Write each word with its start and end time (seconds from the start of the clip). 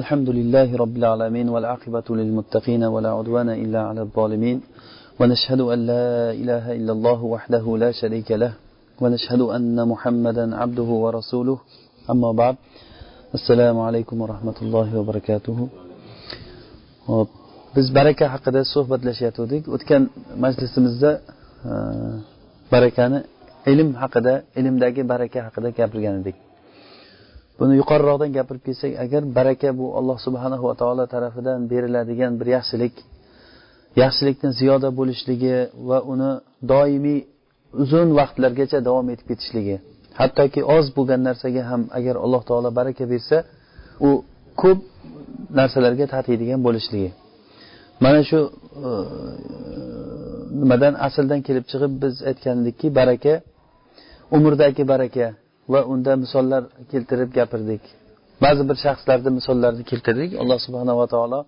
الحمد 0.00 0.28
لله 0.38 0.68
رب 0.82 0.96
العالمين 1.00 1.46
والعاقبة 1.54 2.08
للمتقين 2.20 2.82
ولا 2.94 3.10
عدوان 3.18 3.48
إلا 3.64 3.80
على 3.88 4.00
الظالمين 4.06 4.58
ونشهد 5.20 5.60
أن 5.74 5.78
لا 5.92 6.08
إله 6.42 6.64
إلا 6.78 6.92
الله 6.96 7.20
وحده 7.34 7.64
لا 7.82 7.90
شريك 8.00 8.28
له 8.42 8.52
ونشهد 9.02 9.40
أن 9.56 9.76
محمدا 9.92 10.44
عبده 10.60 10.90
ورسوله. 11.04 11.58
أما 12.12 12.30
بعد 12.40 12.56
السلام 13.38 13.76
عليكم 13.86 14.16
ورحمة 14.22 14.58
الله 14.62 14.88
وبركاته. 14.98 15.58
biz 17.76 17.86
baraka 17.98 18.24
haqida 18.34 18.60
suhbatlashayotgandik 18.74 19.64
o'tgan 19.74 20.02
majlisimizda 20.44 21.10
barakani 22.72 23.18
ilm 23.72 23.88
haqida 24.02 24.34
ilmdagi 24.60 25.02
baraka 25.12 25.38
haqida 25.46 25.68
gapirgan 25.78 26.14
edik. 26.22 26.36
Buni 27.58 27.72
yuqoriroqdan 27.80 28.30
gapirib 28.36 28.62
kelsak 28.66 28.92
agar 29.04 29.22
baraka 29.38 29.68
bu 29.78 29.86
alloh 29.98 30.18
subhanahu 30.26 30.64
va 30.68 30.74
taolo 30.80 31.04
tarafidan 31.14 31.58
beriladigan 31.72 32.32
bir 32.40 32.48
yaxshilik 32.56 32.94
yaxshilikni 34.02 34.50
ziyoda 34.60 34.88
bo'lishligi 34.98 35.56
va 35.88 35.98
uni 36.12 36.30
doimiy 36.72 37.20
uzun 37.82 38.08
vaqtlargacha 38.18 38.78
davom 38.88 39.06
etib 39.14 39.26
ketishligi 39.30 39.76
hattoki 40.20 40.60
oz 40.76 40.86
bo'lgan 40.96 41.20
narsaga 41.28 41.62
ham 41.70 41.82
agar 41.98 42.14
alloh 42.24 42.42
taolo 42.48 42.68
baraka 42.78 43.04
bersa 43.12 43.36
u 44.08 44.10
ko'p 44.62 44.80
narsalarga 45.58 46.06
tatiydigan 46.14 46.60
bo'lishligi. 46.66 47.10
Mana 48.04 48.20
shu 48.28 48.40
e, 48.88 48.90
nimadan 50.60 50.94
asldan 51.06 51.40
kelib 51.46 51.64
chiqib 51.70 51.92
biz 52.02 52.14
aytgan 52.30 52.56
edikki 52.62 52.88
baraka 52.98 53.34
umrdagi 54.36 54.82
baraka 54.92 55.26
va 55.72 55.80
unda 55.92 56.12
misollar 56.24 56.62
keltirib 56.92 57.30
gapirdik. 57.38 57.82
Ba'zi 58.44 58.62
bir 58.68 58.76
shaxslarni 58.84 59.30
misollarni 59.38 59.84
keltirdik. 59.90 60.30
Alloh 60.42 60.58
subhanava 60.66 61.06
taolo 61.14 61.40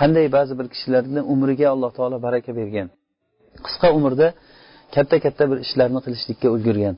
qanday 0.00 0.26
ba'zi 0.36 0.52
bir 0.58 0.66
kishilarni 0.74 1.20
umriga 1.32 1.66
alloh 1.74 1.90
taolo 1.98 2.16
baraka 2.26 2.50
bergan. 2.60 2.88
Qisqa 3.66 3.88
umrda 3.98 4.26
katta 4.94 5.16
katta 5.24 5.44
bir 5.50 5.58
ishlarni 5.66 6.00
qilishlikka 6.04 6.48
ulgurgan. 6.54 6.96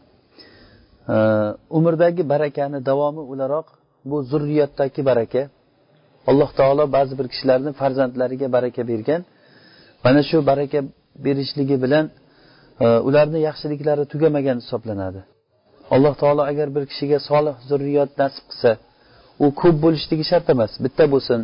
Umrdagi 1.78 2.22
barakani 2.32 2.78
davomi 2.90 3.22
o'laroq 3.32 3.66
bu 4.10 4.16
zurriyatdagi 4.30 5.00
baraka. 5.10 5.42
Alloh 6.30 6.50
taolo 6.60 6.84
ba'zi 6.96 7.14
bir 7.20 7.26
kishilarni 7.32 7.70
farzandlariga 7.80 8.46
baraka 8.56 8.82
bergan. 8.92 9.22
Mana 10.04 10.20
shu 10.28 10.38
baraka 10.50 10.78
berishligi 11.24 11.76
bilan 11.84 12.04
e, 12.84 12.86
ularni 13.08 13.38
yaxshiliklari 13.48 14.04
tugamagan 14.12 14.58
hisoblanadi. 14.62 15.20
Alloh 15.94 16.14
taolo 16.22 16.42
agar 16.52 16.68
bir 16.76 16.84
kishiga 16.90 17.18
solih 17.30 17.54
zurriyot 17.70 18.10
nasib 18.22 18.44
qilsa 18.50 18.70
u 19.44 19.46
ko'p 19.60 19.76
bo'lishligi 19.84 20.24
shart 20.30 20.46
emas 20.54 20.72
bitta 20.84 21.04
bo'lsin. 21.14 21.40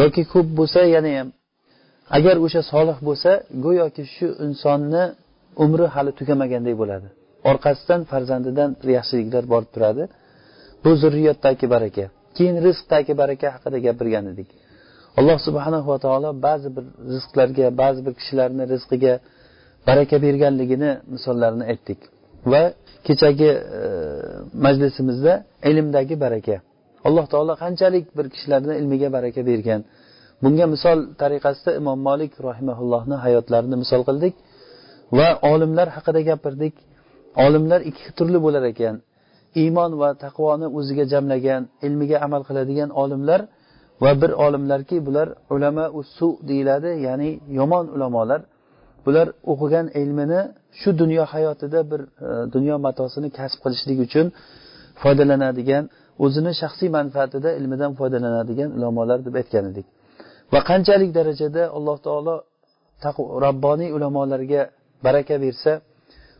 Yoki 0.00 0.22
ko'p 0.32 0.48
bo'lsa 0.58 0.80
yana 0.96 1.10
ham 1.18 1.28
agar 2.16 2.36
o'sha 2.46 2.60
solih 2.72 2.96
bo'lsa 3.08 3.30
go'yoki 3.64 4.02
shu 4.14 4.26
insonni 4.46 5.04
umri 5.64 5.86
hali 5.94 6.10
tugamagandek 6.18 6.74
bo'ladi. 6.82 7.08
Orqasidan 7.50 8.00
farzandidan 8.10 8.70
yaxshiliklar 8.96 9.44
borib 9.52 9.70
turadi. 9.74 10.02
Bu 10.84 10.90
zurriyatdagi 11.02 11.66
baraka. 11.74 12.04
Keyin 12.36 12.56
rizqdagi 12.66 13.12
baraka 13.22 13.46
haqida 13.54 13.78
gapirgan 13.86 14.24
edik. 14.32 14.48
Alloh 15.18 15.38
subhanahu 15.46 15.88
va 15.92 15.98
taolo 16.04 16.30
ba'zi 16.46 16.68
bir 16.76 16.84
rizqlarga 17.14 17.66
ba'zi 17.82 18.00
bir 18.06 18.14
kishilarni 18.20 18.64
rizqiga 18.74 19.14
baraka 19.88 20.16
berganligini 20.26 20.90
misollarini 21.14 21.64
aytdik. 21.72 22.00
Va 22.52 22.62
kechagi 23.06 23.50
e, 23.78 23.80
majlisimizda 24.64 25.32
ilmdagi 25.70 26.16
baraka. 26.24 26.56
Alloh 27.06 27.24
taolo 27.32 27.54
qanchalik 27.62 28.06
bir 28.16 28.26
kishilarni 28.32 28.72
ilmiga 28.80 29.08
baraka 29.16 29.40
bergan. 29.50 29.80
Bunga 30.42 30.66
misol 30.74 30.98
tariqasida 31.22 31.70
imom 31.80 31.98
molik 32.08 32.32
rahimaullohni 32.48 33.16
hayotlarini 33.24 33.76
misol 33.82 34.02
qildik 34.08 34.34
va 35.18 35.28
olimlar 35.52 35.88
haqida 35.96 36.20
gapirdik. 36.30 36.74
Olimlar 37.46 37.80
ikki 37.90 38.08
turli 38.18 38.38
bo'lar 38.46 38.64
ekan. 38.72 38.94
Iymon 39.62 39.92
va 40.00 40.10
taqvoni 40.24 40.66
o'ziga 40.78 41.04
jamlagan 41.12 41.62
ilmiga 41.86 42.16
amal 42.26 42.42
qiladigan 42.48 42.90
olimlar 43.02 43.40
va 44.02 44.12
bir 44.22 44.30
olimlarki 44.46 44.96
bular 45.06 45.28
ulama 45.54 45.84
usu 46.00 46.28
deyiladi 46.48 46.90
ya'ni 47.06 47.30
yomon 47.58 47.86
ulamolar. 47.94 48.40
Bular 49.06 49.26
o'qigan 49.52 49.86
ilmini 50.02 50.40
shu 50.80 50.90
dunyo 51.02 51.24
hayotida 51.32 51.80
bir 51.90 52.00
e, 52.26 52.28
dunyo 52.54 52.74
matosini 52.86 53.28
kasb 53.38 53.58
qilishlik 53.64 53.98
uchun 54.06 54.26
foydalanadigan 55.02 55.84
o'zini 56.24 56.52
shaxsiy 56.60 56.88
manfaatida 56.98 57.50
ilmidan 57.58 57.92
foydalanadigan 57.98 58.68
ulamolar 58.76 59.18
deb 59.26 59.34
aytgan 59.40 59.64
edik. 59.72 59.86
Va 60.52 60.60
qanchalik 60.70 61.10
darajada 61.18 61.62
alloh 61.76 61.96
taolo 62.06 62.34
robboniy 63.44 63.90
ulamolarga 63.96 64.62
baraka 65.06 65.36
bersa 65.44 65.72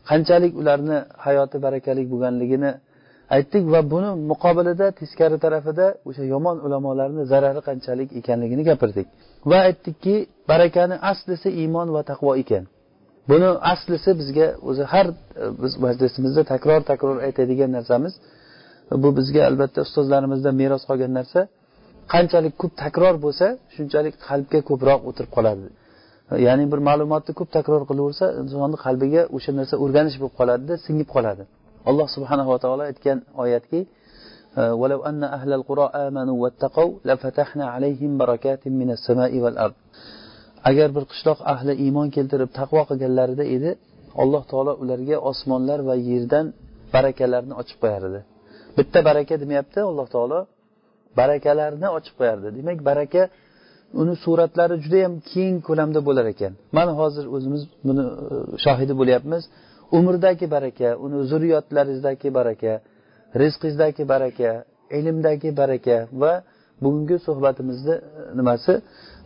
qanchalik 0.09 0.53
ularni 0.61 0.97
hayoti 1.25 1.57
barakali 1.65 2.03
bo'lganligini 2.11 2.71
aytdik 3.35 3.63
va 3.73 3.81
buni 3.93 4.09
muqobilida 4.31 4.87
teskari 4.99 5.37
tarafida 5.45 5.85
o'sha 6.09 6.23
yomon 6.33 6.57
ulamolarni 6.65 7.23
zarari 7.31 7.61
qanchalik 7.67 8.09
ekanligini 8.19 8.63
gapirdik. 8.69 9.07
Va 9.49 9.59
aytdikki 9.69 10.15
barakani 10.51 10.95
aslisi 11.11 11.49
iymon 11.61 11.87
va 11.95 12.01
taqvo 12.11 12.31
ekan. 12.43 12.63
Buni 13.29 13.49
aslisi 13.73 14.09
bizga 14.19 14.47
o'zi 14.69 14.83
har 14.91 15.07
e, 15.11 15.15
biz 15.61 15.73
majlisimizda 15.85 16.41
takror 16.53 16.81
takror 16.91 17.17
aytadigan 17.27 17.71
narsamiz. 17.77 18.13
Bu 19.03 19.09
bizga 19.19 19.41
albatta 19.49 19.79
ustozlarimizdan 19.87 20.55
meros 20.61 20.83
qolgan 20.89 21.11
narsa. 21.19 21.39
Qanchalik 22.13 22.53
ko'p 22.61 22.73
takror 22.83 23.15
bo'lsa 23.25 23.45
shunchalik 23.75 24.15
qalbga 24.27 24.59
ko'proq 24.69 24.99
o'tirib 25.09 25.31
qoladi. 25.37 25.65
Ya'ni 26.47 26.65
bir 26.71 26.79
ma'lumotni 26.89 27.31
ko'p 27.39 27.49
takror 27.57 27.81
qilaversa 27.89 28.25
insonni 28.41 28.77
qalbiga 28.85 29.21
o'sha 29.35 29.51
narsa 29.59 29.75
o'rganish 29.83 30.17
bo'lib 30.21 30.35
qoladida 30.39 30.75
singib 30.85 31.09
qoladi. 31.15 31.43
alloh 31.90 32.06
subhanava 32.16 32.54
taolo 32.64 32.82
aytgan 32.90 33.18
oyatki 33.44 33.80
ولو 34.80 35.00
أن 35.10 35.22
أهل 35.38 35.50
القرى 35.58 35.86
آمنوا 36.06 36.36
واتقوا 36.42 36.92
لفتحنا 37.08 37.64
عليهم 37.74 38.10
بركات 38.22 38.62
من 38.80 38.88
السماء 38.96 39.32
والأرض 39.44 39.78
agar 40.70 40.88
bir 40.96 41.04
qishloq 41.12 41.38
ahli 41.54 41.72
iymon 41.84 42.08
keltirib 42.16 42.50
taqvo 42.58 42.82
qilganlarida 42.90 43.44
edi 43.56 43.70
alloh 44.22 44.42
taolo 44.50 44.72
ularga 44.82 45.16
osmonlar 45.30 45.78
va 45.88 45.94
yerdan 46.10 46.46
barakalarni 46.94 47.54
ochib 47.60 47.78
qo'yar 47.82 48.02
edi 48.10 48.20
bitta 48.78 48.98
baraka 49.08 49.34
demayapti 49.42 49.80
alloh 49.90 50.06
taolo 50.14 50.38
barakalarni 51.20 51.88
ochib 51.98 52.14
qo'yardi 52.18 52.48
demak 52.58 52.78
baraka 52.90 53.22
uni 54.00 54.14
suratlari 54.24 54.74
juda 54.84 54.98
yam 55.04 55.14
keng 55.32 55.54
ko'lamda 55.68 56.00
bo'lar 56.08 56.26
ekan 56.34 56.52
mana 56.76 56.92
hozir 57.00 57.24
o'zimiz 57.36 57.62
buni 57.88 58.04
e, 58.34 58.36
shohidi 58.64 58.94
bo'lyapmiz 59.00 59.42
Umrdagi 59.91 60.47
baraka 60.51 60.89
uni 61.05 61.17
zurriyotlaringizdagi 61.31 62.29
baraka 62.33 62.79
rizqingizdagi 63.41 64.03
baraka 64.13 64.49
ilmdagi 64.91 65.49
baraka 65.57 66.07
va 66.21 66.43
bugungi 66.81 67.19
suhbatimizni 67.19 67.91
e, 67.91 68.01
nimasi 68.37 68.73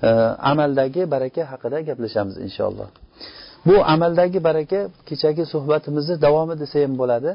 e, 0.03 0.09
amaldagi 0.51 1.11
baraka 1.11 1.41
haqida 1.51 1.81
gaplashamiz 1.89 2.35
inshaalloh. 2.45 2.87
Bu 3.65 3.75
amaldagi 3.93 4.39
baraka 4.43 4.79
kechagi 5.09 5.43
suhbatimizni 5.53 6.15
davomi 6.25 6.55
desa 6.61 6.77
ham 6.83 6.93
bo'ladi. 7.01 7.31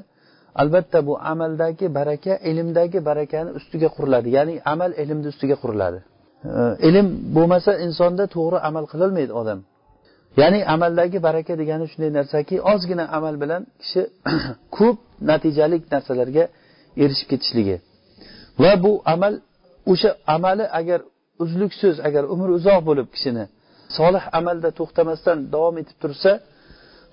Albatta 0.63 0.99
bu 1.09 1.15
amaldagi 1.33 1.87
baraka 1.99 2.33
ilmdagi 2.51 2.99
barakani 3.09 3.51
ustiga 3.59 3.89
quriladi 3.97 4.29
ya'ni 4.37 4.55
amal 4.73 4.91
ilmni 5.03 5.29
ustiga 5.33 5.57
quriladi. 5.63 5.99
E, 6.45 6.61
ilm 6.89 7.07
bo'lmasa 7.37 7.73
insonda 7.87 8.25
to'g'ri 8.37 8.59
amal 8.69 8.85
qilolmaydi 8.93 9.33
odam. 9.43 9.61
Ya'ni 10.41 10.61
amaldagi 10.75 11.19
baraka 11.27 11.53
degani 11.61 11.85
shunday 11.93 12.11
narsaki 12.19 12.57
ozgina 12.73 13.05
amal 13.17 13.35
bilan 13.43 13.63
kishi 13.83 14.01
ko'p 14.77 14.99
natijalik 15.31 15.83
narsalarga 15.95 16.45
erishib 17.03 17.29
ketishligi. 17.33 17.77
Va 18.63 18.73
bu 18.85 18.93
amal 19.15 19.35
o'sha 19.93 20.11
amali 20.37 20.65
agar 20.81 21.01
uzluksiz 21.45 21.97
agar 22.09 22.25
umri 22.35 22.51
uzoq 22.59 22.81
bo'lib 22.89 23.09
kishini 23.15 23.45
solih 23.99 24.25
amalda 24.39 24.69
to'xtamasdan 24.79 25.39
davom 25.55 25.77
etib 25.83 25.97
tursa 26.03 26.31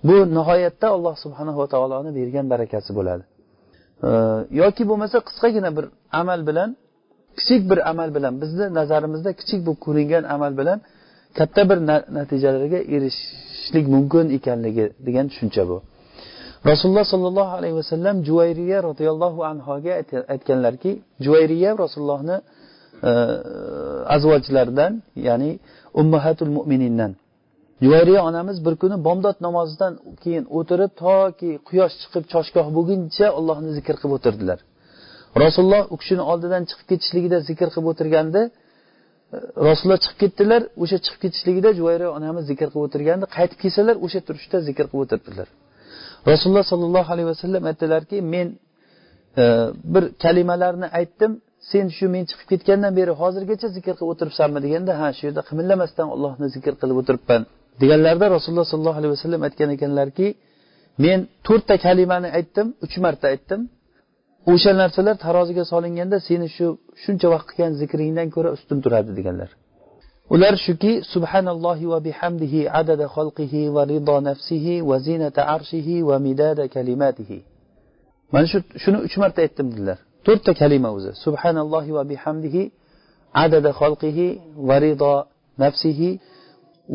bu 0.07 0.15
nihoyatda 0.37 0.87
alloh 0.95 1.15
subhanahu 1.23 1.57
va 1.61 1.67
taoloni 1.73 2.11
bergan 2.19 2.45
barakasi 2.53 2.91
bo'ladi. 2.97 3.23
Yoki 4.61 4.83
bo'lmasa 4.89 5.17
qisqagina 5.27 5.69
bir 5.77 5.85
amal 6.21 6.39
bilan 6.49 6.69
kichik 7.37 7.61
bir 7.69 7.79
amal 7.91 8.09
bilan 8.15 8.33
bizni 8.41 8.65
nazarimizda 8.79 9.31
kichik 9.39 9.59
bo'lib 9.65 9.79
ko'ringan 9.85 10.23
amal 10.35 10.53
bilan 10.59 10.79
katta 11.37 11.61
bir 11.69 11.77
natijalarga 12.17 12.79
erishishlik 12.95 13.85
mumkin 13.95 14.25
ekanligi 14.37 14.85
degan 15.07 15.25
tushuncha 15.31 15.63
bu. 15.69 15.77
Rasululloh 16.69 17.05
sollallohu 17.13 17.53
alayhi 17.59 17.75
vasallam 17.81 18.15
juvayriya 18.27 18.83
roziyallohu 18.89 19.39
anhoga 19.51 19.93
aytganlarki 20.33 20.91
juvayriya 21.25 21.71
rasulullohni 21.83 22.37
e, 23.09 23.11
azvojlaridan 24.15 24.93
ya'ni 25.27 25.51
ummahatul 26.01 26.51
mo'minindan 26.57 27.11
juvayriya 27.83 28.21
onamiz 28.29 28.57
bir 28.65 28.75
kuni 28.81 28.97
bomdod 29.07 29.37
namozidan 29.47 29.93
keyin 30.23 30.45
o'tirib 30.57 30.91
toki 31.03 31.51
quyosh 31.67 31.95
chiqib 32.01 32.23
choshgoh 32.33 32.67
bo'lguncha 32.77 33.27
ollohni 33.39 33.69
zikr 33.77 33.95
qilib 34.01 34.13
o'tirdilar. 34.17 34.59
Rasululloh 35.43 35.83
u 35.93 35.95
kishini 36.01 36.23
oldidan 36.31 36.63
chiqib 36.69 36.87
ketishligida 36.91 37.37
zikr 37.49 37.67
qilib 37.73 37.87
o'tirganda 37.91 38.41
rasululloh 39.67 39.99
chiqib 40.03 40.19
ketdilar 40.23 40.61
o'sha 40.83 40.97
chiqib 41.05 41.19
ketishligida 41.23 41.69
juvayra 41.79 42.07
onamiz 42.17 42.43
zikr 42.51 42.67
qilib 42.73 42.85
o'tirganda 42.87 43.25
qaytib 43.37 43.59
kelsalar 43.63 43.95
o'sha 44.05 44.19
turishda 44.27 44.57
zikr 44.67 44.85
qilib 44.91 45.03
o'tirdilar 45.05 45.47
rasululloh 46.31 46.65
sollallohu 46.71 47.09
alayhi 47.15 47.29
vasallam 47.33 47.63
aytdilarki 47.71 48.17
men 48.33 48.47
e, 49.41 49.43
bir 49.93 50.03
kalimalarni 50.23 50.87
aytdim 50.99 51.31
sen 51.71 51.85
shu 51.97 52.05
men 52.15 52.23
chiqib 52.29 52.47
ketgandan 52.51 52.93
beri 52.99 53.13
hozirgacha 53.21 53.67
zikr 53.77 53.93
qilib 53.99 54.11
o'tiribsanmi? 54.13 54.59
deganda 54.65 54.91
ha 55.01 55.07
shu 55.17 55.23
yerda 55.27 55.41
qimillamasdan 55.49 56.07
ollohni 56.15 56.47
zikr 56.55 56.73
qilib 56.81 56.97
o'tiribman. 57.01 57.41
deganlarida 57.81 58.25
rasululloh 58.35 58.67
sollallohu 58.73 58.99
alayhi 59.01 59.13
vasallam 59.17 59.41
aytgan 59.47 59.69
ekanlarki 59.77 60.27
men 61.05 61.19
to'rtta 61.47 61.75
kalimani 61.85 62.29
aytdim 62.37 62.67
uch 62.85 62.95
marta 63.05 63.25
aytdim. 63.33 63.61
O'sha 64.51 64.71
narsalar 64.81 65.15
taroziga 65.25 65.63
solinganda 65.73 66.17
seni 66.27 66.47
shu 66.55 66.67
shuncha 67.03 67.27
vaqt 67.33 67.47
qilgan 67.49 67.73
zikringdan 67.81 68.27
ko'ra 68.35 68.49
ustun 68.57 68.77
turadi 68.83 69.11
deganlar. 69.19 69.49
Ular 70.33 70.53
shuki 70.65 70.91
subhanallohi 71.13 71.85
va 71.93 71.99
bihamdihi 72.07 72.61
adada 72.81 73.05
xalqihi 73.15 73.61
va 73.75 73.83
rido 73.91 74.15
nafsihi 74.29 74.75
va 74.89 74.97
zinata 75.07 75.41
arshihi 75.55 75.95
va 76.09 76.17
midada 76.27 76.63
kalimatihi. 76.75 77.37
Mana 78.33 78.45
shu 78.51 78.57
shuni 78.83 78.97
uch 79.07 79.15
marta 79.23 79.39
aytdim 79.45 79.67
dedilar. 79.73 79.97
To'rtta 80.25 80.51
kalima 80.61 80.89
o'zi. 80.97 81.11
Subhanallohi 81.25 81.91
va 81.97 82.03
bihamdihi 82.11 82.63
adada 83.45 83.69
xalqihi 83.81 84.27
va 84.67 84.75
rido 84.85 85.13
nafsihi 85.63 86.09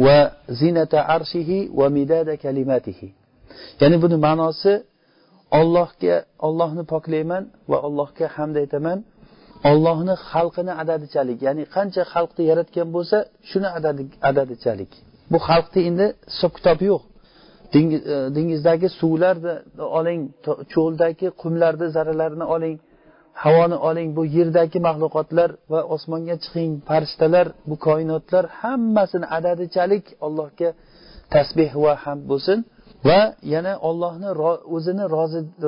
va 0.04 0.18
zinata 0.60 0.98
arshihi 1.16 1.58
va 1.78 1.86
midada 1.96 2.32
kalimatihi. 2.44 3.08
Ya'ni 3.80 3.96
buni 4.02 4.16
ma'nosi 4.26 4.72
ollohga 5.60 6.16
ollohni 6.46 6.84
poklayman 6.92 7.44
va 7.70 7.78
allohga 7.86 8.26
hamd 8.36 8.56
aytaman. 8.62 8.98
Ollohni 9.70 10.14
xalqini 10.30 10.72
adadichalik 10.82 11.38
ya'ni 11.46 11.64
qancha 11.74 12.02
xalqni 12.12 12.42
yaratgan 12.50 12.88
bo'lsa 12.96 13.16
shuni 13.50 13.68
adadichalik. 14.30 14.92
Bu 15.32 15.38
xalqni 15.48 15.80
endi 15.88 16.06
hisob 16.32 16.52
kitobi 16.58 16.84
yo'q. 16.92 17.02
Dengizdagi 18.36 18.88
suvlarni 19.00 19.54
oling 19.98 20.20
cho'ldagi 20.72 21.28
qumlarni 21.42 21.86
zarralarini 21.96 22.46
oling 22.54 22.76
havoni 23.42 23.76
oling 23.88 24.08
bu 24.16 24.22
yerdagi 24.36 24.78
maxluqotlar 24.88 25.50
va 25.72 25.80
osmonga 25.94 26.36
chiqing 26.44 26.72
farishtalar 26.88 27.46
bu 27.68 27.76
koinotlar 27.86 28.44
hammasini 28.60 29.26
adadichalik 29.38 30.04
allohga 30.26 30.70
tasbeh 31.34 31.72
va 31.84 31.92
hamd 32.04 32.22
bo'lsin. 32.30 32.58
Va 33.06 33.20
yana 33.54 33.72
ollohni 33.88 34.28
o'zini 34.76 35.04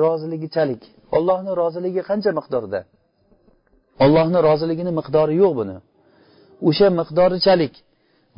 roziligichalik. 0.05 0.83
Ollohni 1.17 1.51
roziligi 1.61 2.01
qancha 2.09 2.31
miqdorda? 2.39 2.79
Ollohni 4.03 4.39
roziligini 4.47 4.91
miqdori 4.99 5.33
yo'q 5.43 5.53
buni. 5.59 5.77
O'sha 6.69 6.87
miqdorichalik 6.99 7.73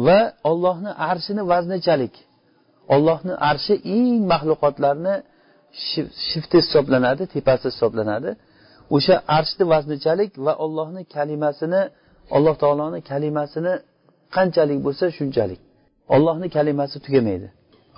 va 0.07 0.19
ollohni 0.51 0.92
arshini 1.12 1.44
vaznichalik 1.51 2.13
ollohni 2.95 3.34
arshi 3.50 3.74
eng 3.98 4.22
maxluqotlarni 4.31 5.16
shifti 6.30 6.57
hisoblanadi 6.63 7.24
tepasi 7.34 7.66
hisoblanadi. 7.74 8.30
O'sha 8.96 9.16
arshni 9.38 9.63
vaznichalik 9.74 10.31
va 10.46 10.54
ollohni 10.66 11.01
kalimasini 11.16 11.81
alloh 12.36 12.56
taoloni 12.63 13.00
kalimasini 13.12 13.74
qanchalik 14.36 14.80
bo'lsa 14.86 15.06
shunchalik. 15.18 15.60
Ollohni 16.16 16.48
kalimasi 16.57 16.98
tugamaydi. 17.06 17.48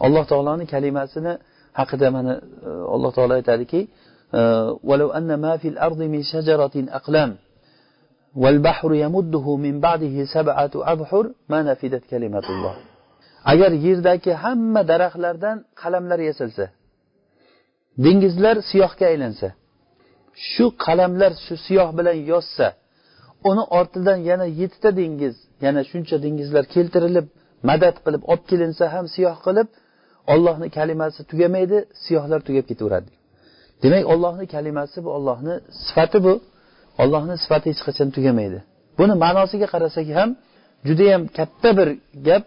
alloh 0.06 0.24
taoloni 0.30 0.64
kalimasini 0.72 1.32
haqida 1.78 2.06
mana 2.16 2.32
e, 2.68 2.70
alloh 2.94 3.10
taolo 3.16 3.32
aytadiki 3.40 3.80
والبحر 8.42 8.90
يمده 9.04 9.56
من 9.56 9.80
بعده 9.80 10.24
سبعة 10.36 10.70
أبحر 10.74 11.24
ما 11.48 11.62
نفدت 11.62 12.02
كلمة 12.10 12.46
الله 12.54 12.74
agar 13.44 13.72
yerdagi 13.86 14.32
hamma 14.44 14.82
daraxtlardan 14.90 15.56
qalamlar 15.80 16.20
yasalsa 16.28 16.64
dengizlar 18.04 18.56
siyohga 18.70 19.06
aylansa 19.12 19.48
shu 20.52 20.64
qalamlar 20.84 21.32
shu 21.44 21.54
siyoh 21.66 21.88
bilan 21.98 22.16
yozsa 22.32 22.66
uni 23.50 23.62
ortidan 23.78 24.18
yana 24.30 24.46
yettita 24.60 24.90
dengiz 25.00 25.36
yana 25.64 25.80
shuncha 25.90 26.16
dengizlar 26.24 26.64
keltirilib 26.74 27.26
madad 27.70 27.96
qilib 28.04 28.22
olib 28.32 28.44
kelinsa 28.50 28.84
ham 28.94 29.06
siyoh 29.14 29.36
qilib 29.46 29.68
ollohni 30.33 30.67
kalimasi 30.77 31.19
tugamaydi 31.31 31.77
siyohlar 32.03 32.39
tugab 32.47 32.65
ketaveradi. 32.71 33.11
Demak 33.83 34.03
ollohni 34.13 34.45
kalimasi 34.55 34.97
bu 35.05 35.09
ollohni 35.17 35.55
sifati 35.85 36.19
bu. 36.25 36.33
Ollohni 37.03 37.35
sifati 37.43 37.65
hech 37.71 37.81
qachon 37.87 38.09
tugamaydi. 38.15 38.59
Buni 38.97 39.13
ma'nosiga 39.23 39.67
qarasak 39.73 40.07
ham 40.19 40.29
judayam 40.87 41.21
katta 41.37 41.69
bir 41.77 41.89
gap 42.27 42.43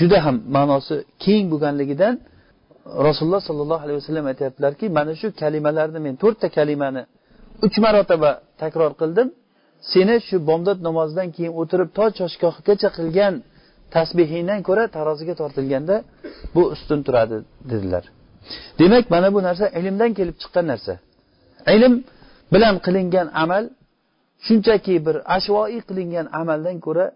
juda 0.00 0.18
ham 0.24 0.36
ma'nosi 0.56 0.94
keng 1.24 1.44
bo'lganligidan 1.52 2.14
rasululloh 3.08 3.42
sollallohu 3.48 3.82
alayhi 3.86 3.98
vasallam 4.02 4.26
aytyaptilarki 4.32 4.86
mana 4.98 5.12
shu 5.20 5.26
kalimalarni 5.42 6.00
men 6.06 6.14
to'rtta 6.22 6.48
kalimani 6.56 7.02
uch 7.66 7.76
marotaba 7.84 8.30
takror 8.62 8.92
qildim. 9.00 9.28
Seni 9.92 10.16
shu 10.28 10.36
bomdod 10.48 10.78
namozidan 10.88 11.28
keyin 11.36 11.52
o'tirib 11.60 11.88
to 11.98 12.04
choshgohgacha 12.18 12.88
qilgan 12.98 13.34
tasbehingdan 13.94 14.60
ko'ra 14.68 14.84
taroziga 14.96 15.34
tortilganda 15.40 15.96
bu 16.54 16.62
ustun 16.74 17.00
turadi 17.06 17.36
dedilar. 17.70 18.04
Demak 18.80 19.04
mana 19.14 19.28
bu 19.34 19.40
narsa 19.48 19.66
ilmdan 19.78 20.10
kelib 20.18 20.36
chiqqan 20.42 20.66
narsa. 20.72 20.94
Ilm 21.74 21.94
bilan 22.52 22.74
qilingan 22.86 23.28
amal 23.42 23.64
shunchaki 24.46 24.94
bir 25.06 25.16
ashvoiy 25.36 25.80
qilingan 25.88 26.26
amaldan 26.40 26.76
ko'ra 26.86 27.06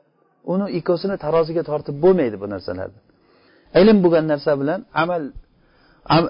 uni 0.52 0.66
ikkosini 0.78 1.16
taroziga 1.24 1.62
tortib 1.70 1.96
bo'lmaydi 2.04 2.36
bu 2.42 2.46
narsalarni 2.54 3.00
ilm 3.80 3.98
bo'lgan 4.04 4.24
narsa 4.32 4.52
bilan 4.60 4.80
amal 5.02 5.22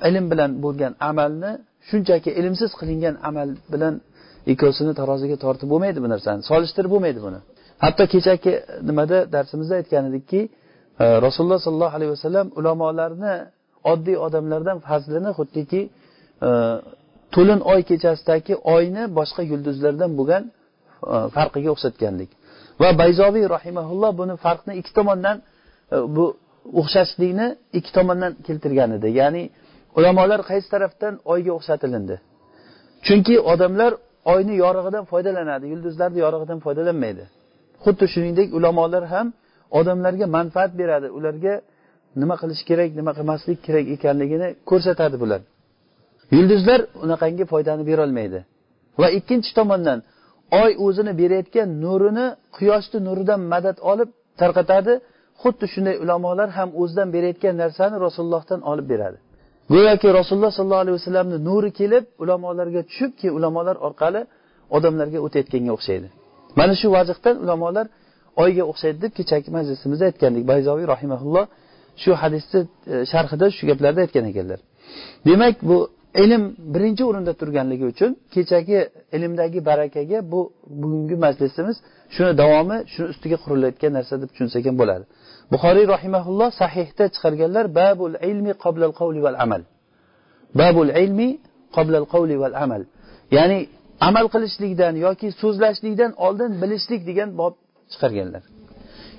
ilm 0.09 0.25
bilan 0.33 0.51
bo'lgan 0.65 0.93
amalni 1.11 1.53
shunchaki 1.89 2.31
ilmsiz 2.41 2.71
qilingan 2.81 3.15
amal 3.29 3.49
bilan 3.73 3.95
ikkosini 4.53 4.93
taroziga 5.01 5.37
tortib 5.45 5.69
bo'lmaydi 5.73 5.99
bu 6.05 6.09
narsani 6.15 6.41
solishtirib 6.51 6.91
bo'lmaydi 6.95 7.21
buni. 7.27 7.41
Hatto 7.85 8.05
kechagi 8.13 8.53
nimada 8.89 9.19
darsimizda 9.35 9.75
aytgan 9.81 10.05
edikki 10.11 10.41
e, 11.03 11.05
rasululloh 11.27 11.61
sollallohu 11.67 11.95
alayhi 11.99 12.13
vasallam 12.17 12.47
ulamolarni 12.59 13.35
oddiy 13.93 14.17
odamlardan 14.27 14.79
fazlini 14.89 15.31
xuddiki 15.39 15.81
e, 16.47 16.49
to'lin 17.35 17.61
oy 17.73 17.81
kechasidagi 17.91 18.55
oyni 18.75 19.03
boshqa 19.19 19.43
yulduzlardan 19.53 20.11
bo'lgan 20.19 20.43
e, 21.13 21.17
farqiga 21.37 21.71
o'xshatgandik. 21.75 22.31
Va 22.83 22.89
bayzoviy 23.03 23.47
rahimaulloh 23.57 24.11
buni 24.21 24.35
farqni 24.45 24.73
ikki 24.81 24.93
tomondan 24.99 25.37
bu 26.17 26.25
o'xshashlikni 26.81 27.47
ikki 27.79 27.91
tomondan 27.97 28.33
keltirgan 28.47 28.91
edi 28.99 29.09
ya'ni 29.21 29.43
ulamolar 29.99 30.41
qaysi 30.51 30.69
tarafdan 30.75 31.15
oyga 31.33 31.53
o'xshatilindi? 31.59 32.17
Chunki 33.07 33.35
odamlar 33.53 33.93
oyni 34.35 34.55
yorug'idan 34.65 35.05
foydalanadi 35.13 35.67
yulduzlarni 35.73 36.19
yorug'idan 36.25 36.59
foydalanmaydi. 36.67 37.25
Xuddi 37.85 38.05
shuningdek 38.13 38.49
ulamolar 38.59 39.05
ham 39.13 39.27
odamlarga 39.79 40.27
manfaat 40.37 40.73
beradi. 40.81 41.09
Ularga 41.19 41.55
nima 42.21 42.35
qilish 42.41 42.63
kerak 42.69 42.91
nima 42.99 43.13
qilmaslik 43.19 43.59
kerak 43.67 43.87
ekanligini 43.97 44.49
ko'rsatadi 44.71 45.17
bular. 45.23 45.41
Yulduzlar 46.37 46.81
unaqangi 47.05 47.45
foydani 47.53 47.83
berolmaydi. 47.91 48.41
Va 49.01 49.09
ikkinchi 49.19 49.51
tomondan 49.59 49.99
oy 50.63 50.71
o'zini 50.87 51.13
berayotgan 51.21 51.69
nurini 51.85 52.27
quyoshni 52.57 52.99
nuridan 53.09 53.41
madad 53.53 53.77
olib 53.93 54.11
tarqatadi. 54.41 54.95
Xuddi 55.43 55.67
shunday 55.75 55.97
ulamolar 56.05 56.49
ham 56.59 56.69
o'zidan 56.81 57.09
berayotgan 57.15 57.55
narsani 57.63 57.97
rasulullohdan 58.07 58.61
olib 58.71 58.87
beradi. 58.93 59.19
Go'yoki 59.75 60.09
rasululloh 60.19 60.53
sollallohu 60.59 60.83
alayhi 60.85 60.97
vasallamni 61.01 61.39
nuri 61.49 61.71
kelib 61.81 62.05
ulamolarga 62.23 62.83
tushib 62.89 63.11
keyin 63.19 63.35
ulamolar 63.39 63.77
orqali 63.87 64.21
odamlarga 64.77 65.19
o'tayotganga 65.27 65.73
o'xshaydi. 65.77 66.09
Mana 66.59 66.75
shu 66.81 66.87
vazihdan 66.97 67.37
ulamolar 67.45 67.87
oyga 68.43 68.65
o'xshaydi 68.71 68.99
deb 69.05 69.13
kechagi 69.19 69.49
majlisimizda 69.57 70.05
aytgandik. 70.11 70.45
Bayzoviy 70.53 70.87
rahimaulloh 70.95 71.45
shu 72.03 72.11
hadisni 72.23 72.61
e, 72.93 72.95
sharhida 73.13 73.47
shu 73.57 73.63
gaplarni 73.71 74.01
aytgan 74.05 74.25
ekanlar. 74.31 74.61
Demak 75.29 75.57
bu 75.71 75.79
ilm 76.25 76.43
birinchi 76.75 77.03
o'rinda 77.11 77.33
turganligi 77.41 77.85
uchun 77.93 78.11
kechagi 78.35 78.79
ilmdagi 79.17 79.61
barakaga 79.71 80.19
bu 80.33 80.41
bugungi 80.81 81.17
majlisimiz 81.25 81.77
shuni 82.15 82.33
davomi 82.43 82.77
shuni 82.93 83.07
ustiga 83.13 83.37
qurilayotgan 83.45 83.93
narsa 83.99 84.15
deb 84.23 84.29
tushunsak 84.33 84.63
ham 84.69 84.77
bo'ladi. 84.83 85.05
Buxoriy 85.53 85.87
rahimaulloh 85.95 86.51
sahihda 86.63 87.05
chiqarganlar 87.15 87.65
babul 87.81 88.13
ilmi 88.31 88.53
qoblal 88.65 88.93
qavli 89.01 89.21
val 89.27 89.37
amal. 89.45 89.63
Babul 90.61 90.89
ilmi 91.03 91.29
qoblal 91.77 92.05
qavli 92.13 92.37
val 92.43 92.55
amal. 92.65 92.83
Ya'ni 93.37 93.59
amal 94.09 94.27
qilishlikdan 94.35 94.95
yoki 95.07 95.29
so'zlashlikdan 95.43 96.13
oldin 96.27 96.51
bilishlik 96.63 97.01
degan 97.09 97.29
bob 97.41 97.55
chiqarganlar. 97.93 98.43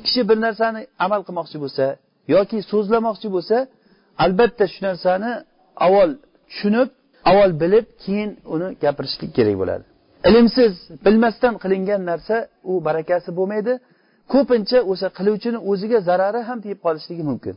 Kishi 0.06 0.22
bir 0.30 0.38
narsani 0.46 0.82
amal 1.06 1.22
qilmoqchi 1.28 1.58
bo'lsa 1.64 1.86
yoki 2.36 2.58
so'zlamoqchi 2.72 3.28
bo'lsa 3.36 3.58
albatta 4.24 4.66
shu 4.74 4.80
narsani 4.88 5.32
avval 5.86 6.12
tushunib 6.50 6.90
avval 7.30 7.52
bilib 7.64 7.86
keyin 8.04 8.32
uni 8.54 8.68
gapirishlik 8.84 9.32
kerak 9.38 9.56
bo'ladi. 9.62 9.84
Ilmsiz 10.30 10.74
bilmasdan 11.06 11.54
qilingan 11.64 12.02
narsa 12.12 12.36
u 12.72 12.74
barakasi 12.88 13.30
bo'lmaydi. 13.40 13.74
Ko'pincha 14.34 14.80
o'sha 14.92 15.08
qiluvchini 15.18 15.60
o'ziga 15.72 16.00
zarari 16.10 16.42
ham 16.50 16.58
tegib 16.64 16.80
qolishligi 16.86 17.24
mumkin. 17.30 17.56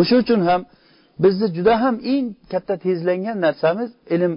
O'sha 0.00 0.14
uchun 0.22 0.40
ham 0.48 0.60
bizni 1.24 1.46
juda 1.56 1.74
ham 1.82 1.96
eng 2.14 2.26
katta 2.52 2.74
tezlangan 2.84 3.36
narsamiz 3.46 3.90
ilm 4.14 4.32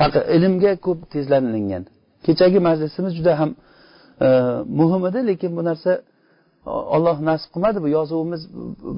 haqi 0.00 0.20
ilmga 0.36 0.72
ko'p 0.86 1.00
tezlanilgan 1.14 1.84
kechagi 2.26 2.58
majlisimiz 2.68 3.12
juda 3.18 3.32
ham 3.40 3.50
e, 4.26 4.28
muhim 4.78 5.02
edi 5.08 5.20
lekin 5.30 5.50
bu 5.56 5.62
narsa 5.68 5.92
e, 6.66 6.70
olloh 6.94 7.16
nasib 7.28 7.50
qilmadi. 7.54 7.78
Bu 7.84 7.88
yozuvimiz 7.98 8.42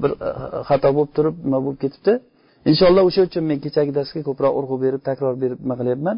bir 0.02 0.10
e, 0.26 0.30
xato 0.68 0.88
bo'lib 0.96 1.12
turib 1.16 1.36
nima 1.46 1.58
bo'lib 1.64 1.80
ketibdi? 1.84 2.12
Inshaalloh 2.70 3.02
o'sha 3.08 3.22
uchun 3.28 3.44
men 3.50 3.58
kechagi 3.64 3.92
darsga 3.98 4.20
ko'proq 4.28 4.52
urg'u 4.58 4.76
berib 4.84 5.02
takror 5.08 5.34
berib 5.42 5.58
nima 5.64 5.74
qilyapman? 5.80 6.16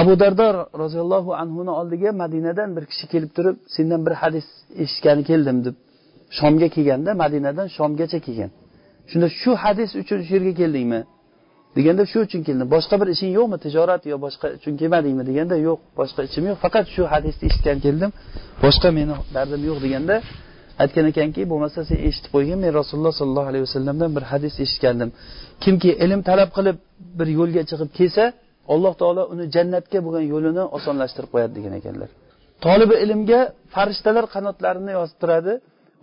Abu 0.00 0.12
dardo 0.22 0.46
roziyallohu 0.82 1.30
anhuni 1.42 1.72
oldiga 1.80 2.10
madinadan 2.22 2.68
bir 2.76 2.84
kishi 2.90 3.06
kelib 3.12 3.30
turib 3.36 3.56
sendan 3.76 4.00
bir 4.06 4.14
hadis 4.22 4.46
eshitgani 4.82 5.22
keldim 5.30 5.58
deb 5.66 5.76
shomga 6.38 6.68
kelganda 6.76 7.10
madinadan 7.22 7.66
shomgacha 7.76 8.18
kelgan. 8.26 8.50
Shunda 9.10 9.28
shu 9.40 9.50
hadis 9.64 9.90
uchun 10.02 10.18
shu 10.26 10.32
yerga 10.36 10.54
keldingmi? 10.60 11.00
Deganda 11.76 12.02
shu 12.12 12.18
uchun 12.26 12.40
keldim 12.46 12.66
boshqa 12.76 12.94
bir 13.00 13.08
ishing 13.14 13.32
yo'qmi? 13.38 13.56
Tijorat 13.64 14.02
yo 14.12 14.16
boshqa 14.26 14.46
uchun 14.58 14.74
kelmadingmi? 14.80 15.22
Deganda 15.30 15.56
yo'q 15.68 15.78
boshqa 16.00 16.20
ishim 16.28 16.44
yo'q. 16.48 16.56
Faqat 16.64 16.86
shu 16.94 17.02
hadisni 17.12 17.44
eshitgan 17.50 17.78
keldim. 17.86 18.10
Boshqa 18.64 18.88
meni 18.98 19.14
dardim 19.36 19.62
yo'q 19.68 19.78
deganda 19.86 20.14
aytgan 20.82 21.04
ekanki 21.12 21.42
bo'lmasa 21.52 21.78
sen 21.88 21.98
eshitib 22.08 22.30
qo'ygin 22.34 22.58
men 22.64 22.70
rasululloh 22.80 23.14
sollallohu 23.20 23.48
alayhi 23.50 23.64
vasallamdan 23.68 24.10
bir 24.16 24.24
hadis 24.32 24.54
eshitgandim. 24.64 25.10
Kimki 25.64 25.90
ilm 26.04 26.20
talab 26.28 26.50
qilib 26.56 26.76
bir 27.18 27.28
yo'lga 27.38 27.62
chiqib 27.70 27.90
kelsa 27.98 28.24
alloh 28.74 28.92
taolo 29.00 29.22
uni 29.32 29.44
jannatga 29.56 29.98
bo'lgan 30.06 30.24
yo'lini 30.32 30.64
osonlashtirib 30.76 31.30
qo'yadi 31.34 31.52
degan 31.58 31.74
ekanlar. 31.80 32.10
Tolibi 32.64 32.96
ilmga 33.04 33.40
farishtalar 33.74 34.24
qanotlarini 34.34 34.92
yozib 34.98 35.16
turadi 35.22 35.52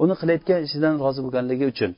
uni 0.03 0.13
qilayotgan 0.21 0.59
ishidan 0.67 0.93
rozi 1.03 1.19
bo'lganligi 1.25 1.65
uchun. 1.73 1.91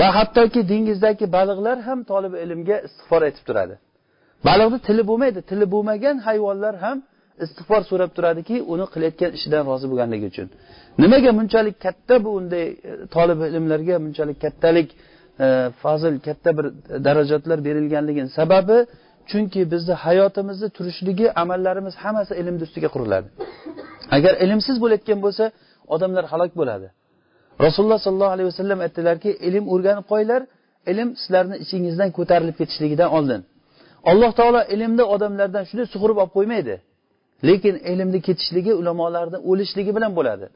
Va 0.00 0.08
hattoki 0.18 0.60
dengizdagi 0.72 1.24
baliqlar 1.36 1.76
ham 1.88 1.98
tolib 2.10 2.32
ilmga 2.44 2.76
istig'for 2.86 3.20
aytib 3.28 3.44
turadi. 3.48 3.74
Baliqni 4.48 4.78
tili 4.86 5.02
bo'lmaydi 5.10 5.40
tili 5.50 5.66
bo'lmagan 5.74 6.16
hayvonlar 6.26 6.74
ham 6.84 6.98
istig'for 7.44 7.82
so'rab 7.90 8.10
turadiki 8.16 8.56
uni 8.72 8.86
qilayotgan 8.94 9.30
ishidan 9.38 9.62
rozi 9.70 9.86
bo'lganligi 9.90 10.26
uchun. 10.32 10.46
Nimaga 11.02 11.30
bunchalik 11.38 11.76
katta 11.84 12.14
bu 12.24 12.30
unday 12.38 12.66
e, 12.68 12.92
tolib 13.14 13.38
ilmlarga 13.48 13.96
bunchalik 14.04 14.38
kattalik 14.44 14.88
e, 15.44 15.46
fazil 15.82 16.14
katta 16.26 16.50
bir 16.58 16.66
darajatlar 17.06 17.58
berilganligini 17.66 18.30
sababi 18.38 18.78
chunki 19.30 19.60
bizni 19.72 19.94
hayotimizni 20.04 20.68
turishligi 20.76 21.26
amallarimiz 21.42 21.94
hammasi 22.02 22.32
ilmni 22.40 22.62
ustiga 22.68 22.88
quriladi. 22.94 23.28
Agar 24.16 24.32
ilmsiz 24.44 24.76
bo'layotgan 24.82 25.18
bo'lsa 25.24 25.44
odamlar 25.94 26.24
halok 26.32 26.52
bo'ladi. 26.60 26.86
Rasululloh 27.64 27.98
sollallohu 28.06 28.32
alayhi 28.36 28.48
vasallam 28.52 28.78
aytdilarki 28.86 29.30
ilm 29.48 29.64
o'rganib 29.74 30.06
qo'yinglar 30.12 30.42
ilm 30.90 31.08
sizlarni 31.22 31.56
ichingizdan 31.64 32.10
ko'tarilib 32.18 32.56
ketishligidan 32.60 33.08
oldin. 33.16 33.40
Alloh 34.10 34.30
taolo 34.38 34.60
ilmni 34.74 35.04
odamlardan 35.14 35.64
shunday 35.68 35.86
sug'urib 35.94 36.18
olib 36.22 36.32
qo'ymaydi. 36.38 36.74
Lekin 37.48 37.74
ilmni 37.92 38.18
ketishligi 38.26 38.72
ulamolarni 38.80 39.38
o'lishligi 39.50 39.92
bilan 39.96 40.12
bo'ladi. 40.18 40.46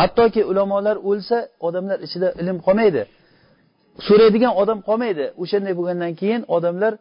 Hattoki 0.00 0.42
ulamolar 0.50 0.96
o'lsa 1.10 1.36
odamlar 1.66 1.98
ichida 2.06 2.28
ilm 2.40 2.58
qolmaydi. 2.66 3.02
So'raydigan 4.06 4.52
odam 4.62 4.78
qolmaydi. 4.88 5.24
O'shanday 5.42 5.74
bo'lgandan 5.78 6.12
keyin 6.20 6.42
odamlar 6.56 6.92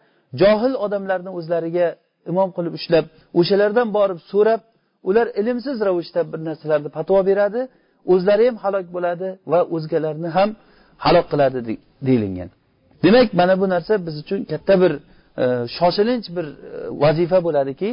johil 0.42 0.74
odamlarni 0.86 1.32
o'zlariga 1.40 1.88
imom 2.32 2.50
qilib 2.56 2.74
ushlab 2.80 3.06
o'shalardan 3.40 3.88
borib 3.98 4.20
so'rab 4.32 4.62
ular 5.10 5.28
ilmsiz 5.42 5.78
ravishda 5.88 6.22
bir 6.32 6.40
narsalarni 6.48 6.90
fatvo 6.98 7.20
beradi. 7.30 7.62
O'zlari 8.14 8.46
ham 8.50 8.58
halok 8.64 8.86
bo'ladi 8.96 9.28
va 9.52 9.60
o'zgalarni 9.76 10.30
ham 10.38 10.50
halok 11.06 11.26
qiladi 11.32 11.60
deyilgan. 12.08 12.50
Demak 13.04 13.28
mana 13.40 13.54
bu 13.62 13.66
narsa 13.74 13.94
biz 14.08 14.16
uchun 14.24 14.40
katta 14.52 14.74
bir 14.82 14.92
e, 15.44 15.46
shoshilinch 15.78 16.28
bir 16.36 16.46
e, 16.46 16.56
vazifa 17.04 17.40
bo'ladiki 17.48 17.90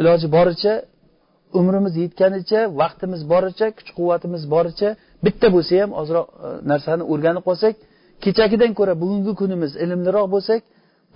iloji 0.00 0.26
boricha 0.36 0.74
umrimiz 1.60 1.94
yetganicha 2.04 2.60
vaqtimiz 2.80 3.22
boricha 3.32 3.66
kuch 3.78 3.90
quvvatimiz 3.98 4.42
boricha 4.54 4.88
bitta 5.24 5.46
bo'lsa 5.54 5.74
ham 5.82 5.90
ozroq 6.00 6.26
e, 6.46 6.48
narsani 6.70 7.02
o'rganib 7.12 7.44
qolsak 7.48 7.74
kechagidan 8.24 8.72
ko'ra 8.78 8.94
bugungi 9.02 9.32
kunimiz 9.40 9.72
ilmliroq 9.84 10.26
bo'lsak 10.34 10.60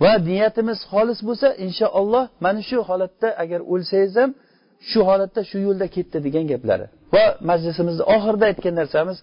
va 0.03 0.11
niyatimiz 0.29 0.79
xolis 0.91 1.19
bo'lsa 1.27 1.47
inshaalloh 1.65 2.23
mana 2.45 2.61
shu 2.69 2.77
holatda 2.89 3.29
agar 3.43 3.59
o'lsangiz 3.73 4.13
ham 4.21 4.31
shu 4.91 4.99
holatda 5.09 5.41
shu 5.49 5.57
yo'lda 5.67 5.87
ketdi 5.95 6.17
degan 6.25 6.45
gaplari. 6.51 6.85
Va 7.13 7.25
majlisimizni 7.49 8.03
oxirida 8.15 8.45
aytgan 8.51 8.75
narsamiz 8.81 9.17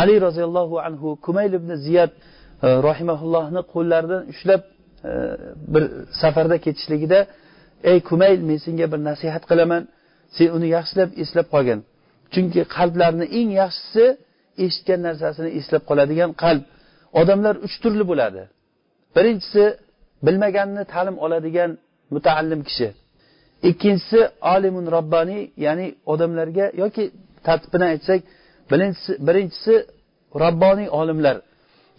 ali 0.00 0.14
roziyallohu 0.26 0.76
anhu 0.86 1.08
kumayl 1.26 1.52
ibn 1.60 1.70
ziyad 1.86 2.12
e, 2.16 2.68
rohimaullohni 2.86 3.60
qo'llaridan 3.72 4.22
ushlab 4.32 4.62
e, 5.08 5.10
bir 5.72 5.84
safarda 6.20 6.56
ketishligida 6.64 7.18
ey 7.90 7.98
kumayl 8.10 8.40
men 8.48 8.58
senga 8.66 8.86
bir 8.92 9.00
nasihat 9.10 9.44
qilaman. 9.50 9.82
Sen 10.36 10.48
uni 10.56 10.68
yaxshilab 10.76 11.10
eslab 11.22 11.46
qolgin. 11.54 11.80
Chunki 12.32 12.60
qalblarni 12.76 13.26
eng 13.38 13.50
yaxshisi 13.62 14.04
eshitgan 14.64 15.00
narsasini 15.08 15.50
eslab 15.58 15.82
qoladigan 15.90 16.30
qalb. 16.42 16.64
Odamlar 17.20 17.54
uch 17.66 17.76
turli 17.82 18.04
bo'ladi. 18.10 18.42
Birinchisi 19.16 19.64
bilmaganini 20.26 20.84
ta'lim 20.92 21.16
oladigan 21.24 21.70
mutaallim 22.14 22.60
kishi. 22.68 22.88
Ikkinchisi 23.70 24.20
olimun 24.54 24.86
robbaniy 24.96 25.42
ya'ni 25.66 25.86
odamlarga 26.12 26.66
yoki 26.82 27.04
tartibini 27.46 27.84
aytsak 27.92 28.20
birinchisi 28.70 29.12
birinchisi 29.26 29.74
robboniy 30.42 30.88
olimlar. 31.00 31.36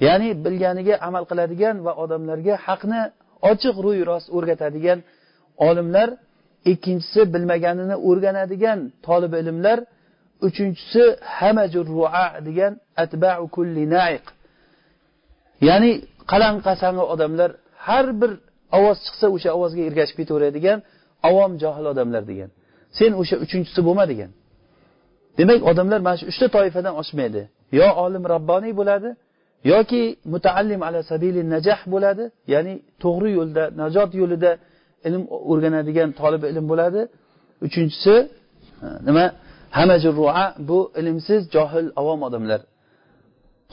Ya'ni 0.08 0.30
bilganiga 0.46 0.96
amal 1.08 1.24
qiladigan 1.30 1.76
va 1.86 1.94
odamlarga 2.04 2.56
haqni 2.68 3.02
ochiq 3.52 3.76
ro'y 3.86 4.00
rost 4.10 4.28
o'rgatadigan 4.38 5.00
olimlar 5.68 6.10
ikkinchisi 6.72 7.22
bilmaganini 7.34 7.96
o'rganadigan 8.10 8.80
tolib 9.08 9.34
ilmlar 9.42 9.80
uchinchisi 10.48 11.04
hamajur 11.38 11.86
rua 11.96 12.26
degan 12.48 12.74
atbau 13.04 13.44
kulli 13.56 13.84
naiq. 13.96 14.26
Ya'ni 15.68 15.92
qalang 16.32 16.58
qasangi 16.68 17.04
odamlar 17.14 17.50
har 17.88 18.08
bir 18.22 18.32
ovoz 18.78 18.98
chiqsa 19.06 19.26
o'sha 19.36 19.50
ovozga 19.58 19.82
ergashib 19.90 20.18
ketaveradigan 20.22 20.80
avom 21.30 21.52
johil 21.64 21.86
odamlar 21.94 22.24
degan. 22.32 22.50
Sen 22.98 23.12
o'sha 23.22 23.36
uchinchisi 23.46 23.82
bo'lma 23.88 24.06
degan. 24.12 24.32
Demak 25.40 25.60
odamlar 25.72 26.00
mana 26.08 26.18
shu 26.20 26.26
uchta 26.32 26.48
toifadan 26.56 26.94
oshmaydi. 27.02 27.42
Yo 27.80 27.88
olim 28.04 28.24
robboniy 28.34 28.74
bo'ladi 28.80 29.10
yoki 29.72 30.02
mutaallim 30.34 30.82
ala 30.88 31.00
sabili 31.12 31.42
najah 31.54 31.80
bo'ladi 31.94 32.24
ya'ni 32.54 32.74
to'g'ri 33.04 33.30
yo'lda 33.40 33.64
najot 33.82 34.12
yo'lida 34.22 34.52
ilm 35.08 35.24
o'rganadigan 35.52 36.10
tolib 36.20 36.44
ilm 36.52 36.66
bo'ladi. 36.72 37.02
Uchinchisi 37.66 38.16
e, 38.86 38.88
nima? 39.08 39.26
Hamajurrua 39.78 40.46
bu 40.70 40.80
ilmsiz 41.00 41.42
johil 41.56 41.88
avom 42.02 42.20
odamlar. 42.28 42.62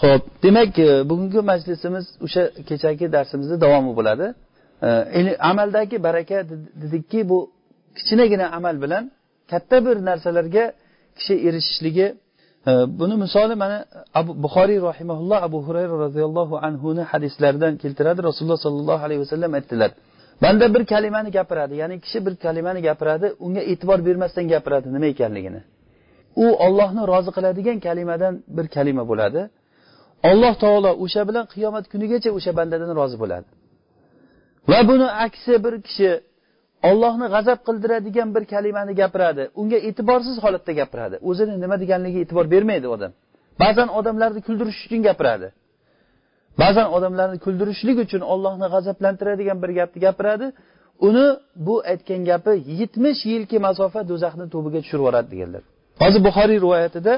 Ho'p 0.02 0.22
demak 0.44 0.72
e, 0.78 0.88
bugungi 1.10 1.40
majlisimiz 1.50 2.06
o'sha 2.26 2.42
kechagi 2.68 3.06
darsimizni 3.16 3.56
davomi 3.64 3.92
bo'ladi. 3.98 4.26
Amaldagi 5.50 6.02
baraka 6.02 6.36
dedikki 6.82 7.28
bu 7.28 7.38
kichinagina 7.96 8.46
amal 8.58 8.82
bilan 8.82 9.10
katta 9.50 9.76
bir 9.86 9.96
narsalarga 10.08 10.64
kishi 11.16 11.34
erishishligi 11.48 12.06
e, 12.66 12.70
buni 12.98 13.14
misoli 13.24 13.54
mana 13.62 13.84
abu 14.14 14.32
buxoriy 14.44 14.80
rahimaulloh 14.90 15.38
abu 15.48 15.58
hurayra 15.66 15.94
roziyallohu 16.04 16.54
anhuni 16.68 17.02
hadislaridan 17.10 17.76
keltiradi. 17.82 18.20
Rasululloh 18.28 18.60
sollallohu 18.66 19.02
alayhi 19.06 19.20
vasallam 19.24 19.50
aytdilar 19.58 19.90
banda 20.42 20.74
bir 20.74 20.82
kalimani 20.92 21.30
gapiradi 21.38 21.74
ya'ni 21.82 21.96
kishi 22.04 22.18
bir 22.26 22.34
kalimani 22.44 22.80
gapiradi 22.88 23.26
unga 23.44 23.62
e'tibor 23.72 23.98
bermasdan 24.06 24.44
gapiradi 24.52 24.86
nima 24.94 25.06
ekanligini. 25.14 25.60
U 26.44 26.46
ollohni 26.66 27.02
rozi 27.12 27.30
qiladigan 27.36 27.78
kalimadan 27.86 28.34
bir 28.56 28.66
kalima 28.76 29.04
bo'ladi. 29.10 29.40
Alloh 30.30 30.54
taolo 30.62 30.90
o'sha 31.04 31.22
bilan 31.28 31.44
qiyomat 31.54 31.84
kunigacha 31.92 32.30
o'sha 32.38 32.52
bandadan 32.58 32.90
rozi 33.00 33.16
bo'ladi. 33.22 33.48
Va 34.70 34.78
buni 34.90 35.08
aksi 35.26 35.52
bir 35.64 35.74
kishi 35.86 36.10
ollohni 36.90 37.26
g'azab 37.34 37.58
qildiradigan 37.68 38.28
bir 38.34 38.44
kalimani 38.52 38.92
gapiradi. 39.00 39.42
Unga 39.60 39.78
e'tiborsiz 39.88 40.36
holatda 40.44 40.72
gapiradi. 40.80 41.16
O'zini 41.28 41.54
nima 41.62 41.76
deganligiga 41.82 42.20
e'tibor 42.24 42.46
bermaydi 42.54 42.86
odam. 42.94 43.12
Ba'zan 43.62 43.88
odamlarni 43.98 44.40
kuldirish 44.46 44.80
uchun 44.86 45.00
gapiradi. 45.08 45.48
Ba'zan 46.62 46.88
odamlarni 46.96 47.38
kuldirishlik 47.44 47.96
uchun 48.04 48.22
ollohni 48.32 48.66
g'azablantiradigan 48.74 49.58
bir 49.62 49.70
gapni 49.78 49.98
gapiradi. 50.06 50.46
Uni 51.08 51.26
bu 51.66 51.74
aytgan 51.92 52.20
gapi 52.30 52.52
yetmish 52.80 53.20
yilki 53.32 53.56
masofa 53.66 54.00
do'zaxni 54.10 54.46
tubiga 54.54 54.78
tushirib 54.82 55.02
yuboradi 55.02 55.28
deganlar. 55.34 55.62
Hozir 56.02 56.20
buxoriy 56.28 56.58
rivoyatida 56.66 57.14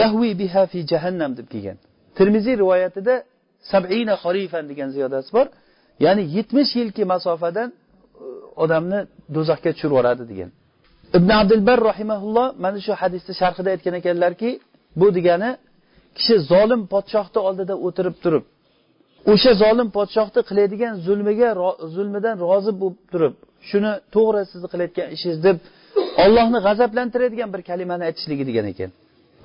yahvi 0.00 0.30
biha 0.42 0.62
fi 0.72 0.78
jahannam 0.92 1.32
deb 1.38 1.46
kelgan. 1.52 1.78
Termiziy 2.18 2.54
rivoyatida 2.62 3.14
sabina 3.72 4.14
xorifan 4.22 4.64
degan 4.70 4.88
ziyodasi 4.96 5.30
bor. 5.36 5.46
Ya'ni 6.04 6.22
yetmish 6.36 6.72
yilki 6.80 7.02
masofadan 7.12 7.68
e, 7.72 7.74
odamni 8.62 9.00
do'zaxga 9.34 9.70
tushirib 9.74 9.92
yuboradi 9.92 10.24
degan. 10.32 10.50
Ibn 11.18 11.30
abdulbar 11.40 11.78
rahimaulloh 11.90 12.46
mana 12.64 12.78
shu 12.86 12.92
hadisni 13.02 13.32
sharhida 13.40 13.68
aytgan 13.74 13.94
ekanlarki 14.00 14.50
bu 15.00 15.06
degani 15.16 15.50
kishi 16.16 16.34
zolim 16.50 16.82
podshohni 16.92 17.38
oldida 17.48 17.74
o'tirib 17.86 18.16
turib 18.24 18.44
o'sha 19.32 19.52
zolim 19.62 19.88
podshohni 19.96 20.40
qiladigan 20.48 20.94
zulmiga 21.06 21.50
zulmidan 21.94 22.36
rozi 22.46 22.72
bo'lib 22.80 23.00
turib 23.12 23.34
shuni 23.70 23.92
to'g'ri 24.14 24.42
sizni 24.52 24.68
qilayotgan 24.72 25.08
ishingiz 25.16 25.40
deb 25.48 25.56
ollohni 26.24 26.58
g'azablantiradigan 26.66 27.48
bir 27.54 27.62
kalimani 27.70 28.02
aytishligi 28.08 28.44
degan 28.50 28.66
ekan. 28.72 28.90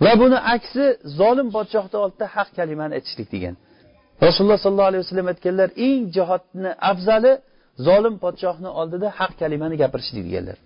Va 0.06 0.14
buni 0.22 0.38
aksi 0.56 0.84
zolim 1.20 1.48
podshohni 1.56 1.98
oldida 2.04 2.26
haq 2.36 2.50
kalimani 2.60 2.94
aytishlik 2.98 3.30
degan. 3.36 3.56
Rasululloh 4.28 4.60
sollallohu 4.66 4.90
alayhi 4.92 5.04
vasallam 5.06 5.28
aytganlar 5.34 5.70
eng 5.88 6.02
jihodni 6.16 6.72
afzali 6.92 7.32
zolim 7.88 8.16
podshohni 8.24 8.70
oldida 8.80 9.08
haq 9.20 9.32
kalimani 9.42 9.76
gapirishlik 9.82 10.24
deganlar 10.28 10.58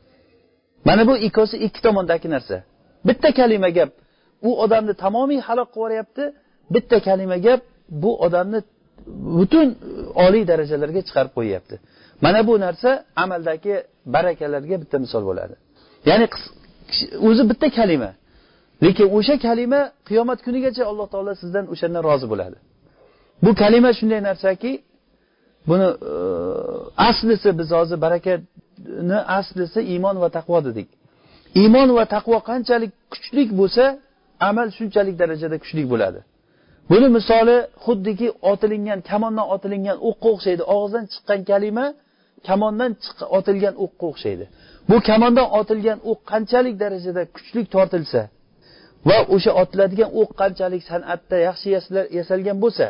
mana 0.86 1.08
bu 1.08 1.18
ikkosi 1.18 1.58
ikki 1.58 1.82
tomondagi 1.82 2.30
narsa. 2.30 2.64
Bitta 3.08 3.34
kalima 3.34 3.70
gap 3.70 3.90
u 4.42 4.62
odamni 4.64 4.94
tamomiy 4.94 5.40
halok 5.48 5.70
qilib 5.74 5.78
yuboryapti 5.78 6.24
bitta 6.74 6.98
kalima 7.08 7.38
gap 7.38 7.62
bu 7.90 8.12
odamni 8.26 8.60
butun 9.40 9.68
oliy 10.26 10.44
darajalarga 10.52 11.02
chiqarib 11.08 11.34
qo'yyapti. 11.38 11.76
Mana 12.26 12.40
bu 12.48 12.54
narsa 12.66 12.90
amaldagi 13.24 13.76
barakalarga 14.16 14.76
bitta 14.84 14.98
misol 15.06 15.24
bo'ladi. 15.30 15.56
Ya'ni 16.10 16.26
o'zi 17.28 17.44
bitta 17.52 17.68
kalima. 17.80 18.12
Lekin 18.86 19.08
o'sha 19.18 19.36
kalima 19.48 19.82
qiyomat 20.10 20.40
kunigacha 20.46 20.84
alloh 20.92 21.08
taolo 21.14 21.32
sizdan 21.44 21.66
o'shandan 21.74 22.04
rozi 22.10 22.28
bo'ladi. 22.34 22.58
Bu 23.44 23.52
kalima 23.62 23.92
shunday 24.00 24.22
narsaki 24.30 24.72
buni 25.68 25.88
e, 26.12 26.14
aslisi 27.10 27.50
biz 27.60 27.70
hozir 27.78 27.98
barakatni 28.06 29.18
aslisi 29.38 29.80
iymon 29.94 30.16
va 30.24 30.30
taqvo 30.38 30.60
dedik. 30.68 30.90
Iymon 31.62 31.90
va 31.98 32.06
taqvo 32.16 32.38
qanchalik 32.50 32.92
kuchli 33.14 33.44
bo'lsa 33.60 33.84
amal 34.50 34.68
shunchalik 34.78 35.16
darajada 35.22 35.58
kuchli 35.64 35.84
bo'ladi. 35.92 36.20
Buni 36.90 37.08
misoli 37.18 37.58
xuddiki 37.86 38.28
otilingan 38.52 39.00
kamondan 39.10 39.46
otilingan 39.56 39.98
o'qqa 40.10 40.28
o'xshaydi. 40.36 40.64
Og'izdan 40.76 41.06
chiqqan 41.14 41.42
kalima 41.50 41.86
kamondan 42.48 42.92
otilgan 43.38 43.76
o'qqa 43.86 44.06
o'xshaydi. 44.12 44.46
Bu 44.90 44.96
kamondan 45.10 45.48
otilgan 45.60 46.00
o'q 46.12 46.20
qanchalik 46.32 46.76
darajada 46.84 47.24
kuchli 47.36 47.62
tortilsa 47.76 48.22
va 49.10 49.18
o'sha 49.36 49.52
otiladigan 49.62 50.10
o'q 50.22 50.30
qanchalik 50.42 50.82
san'atda 50.92 51.38
yaxshi 51.48 51.68
yasalgan 52.20 52.58
bo'lsa 52.64 52.88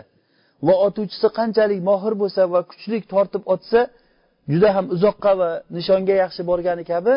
va 0.67 0.75
otuvchisi 0.88 1.27
qanchalik 1.39 1.79
mohir 1.89 2.13
bo'lsa 2.22 2.41
va 2.53 2.62
kuchlik 2.72 3.03
tortib 3.13 3.43
otsa 3.53 3.79
juda 4.51 4.70
ham 4.75 4.86
uzoqqa 4.96 5.32
va 5.41 5.50
nishonga 5.77 6.15
yaxshi 6.24 6.41
borgani 6.50 6.84
kabi 6.91 7.13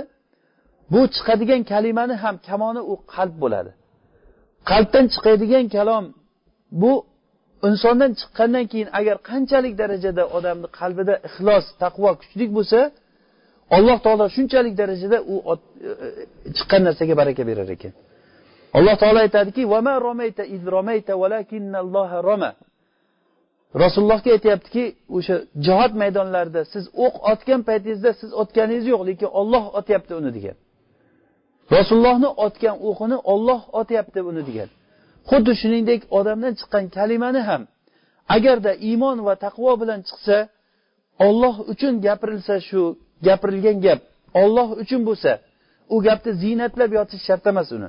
bu 0.92 1.00
chiqadigan 1.14 1.62
kalimani 1.72 2.14
ham 2.22 2.36
kamoni 2.48 2.82
u 2.92 2.94
qalb 3.14 3.34
bo'ladi. 3.42 3.70
Qalbdan 4.70 5.04
chiqadigan 5.14 5.66
kalom 5.76 6.04
bu 6.82 6.92
insondan 7.68 8.12
chiqqandan 8.20 8.64
keyin 8.72 8.88
agar 8.98 9.16
qanchalik 9.30 9.74
darajada 9.82 10.22
odamni 10.36 10.68
qalbida 10.78 11.14
ixlos 11.28 11.64
taqvo 11.82 12.10
kuchlik 12.20 12.50
bo'lsa 12.58 12.80
alloh 13.76 13.98
taolo 14.04 14.24
shunchalik 14.36 14.74
darajada 14.80 15.18
u 15.32 15.34
e, 15.52 15.52
chiqqan 16.56 16.80
narsaga 16.88 17.14
baraka 17.20 17.42
berar 17.50 17.68
ekan. 17.76 17.92
Alloh 18.78 18.94
taolo 19.02 19.18
aytadiki 19.26 19.62
rasulullohga 23.82 24.30
aytyaptiki 24.36 24.84
o'sha 25.16 25.36
jihod 25.66 25.92
maydonlarida 26.02 26.62
siz 26.72 26.84
o'q 27.04 27.14
otgan 27.32 27.60
paytingizda 27.68 28.10
siz 28.20 28.30
otganingiz 28.42 28.84
yo'q 28.92 29.02
lekin 29.08 29.28
olloh 29.40 29.64
otyapti 29.80 30.12
uni 30.20 30.30
degan. 30.36 30.56
Rasulullohni 31.76 32.28
otgan 32.46 32.76
o'qini 32.88 33.18
olloh 33.32 33.60
otyapti 33.80 34.20
uni 34.30 34.42
degan. 34.48 34.68
Xuddi 35.28 35.52
shuningdek 35.60 36.00
odamdan 36.18 36.52
chiqqan 36.58 36.84
kalimani 36.96 37.42
ham 37.48 37.62
agarda 38.36 38.72
iymon 38.88 39.18
va 39.26 39.34
taqvo 39.44 39.72
bilan 39.82 40.00
chiqsa 40.08 40.36
olloh 41.26 41.54
uchun 41.72 41.94
gapirilsa 42.06 42.56
shu 42.68 42.82
gapirilgan 43.26 43.78
gap 43.86 44.00
olloh 44.42 44.68
uchun 44.82 45.00
bo'lsa 45.08 45.30
u 45.94 45.96
gapni 46.06 46.32
ziynatlab 46.42 46.90
yotish 46.98 47.22
shart 47.28 47.44
emas 47.52 47.68
uni. 47.76 47.88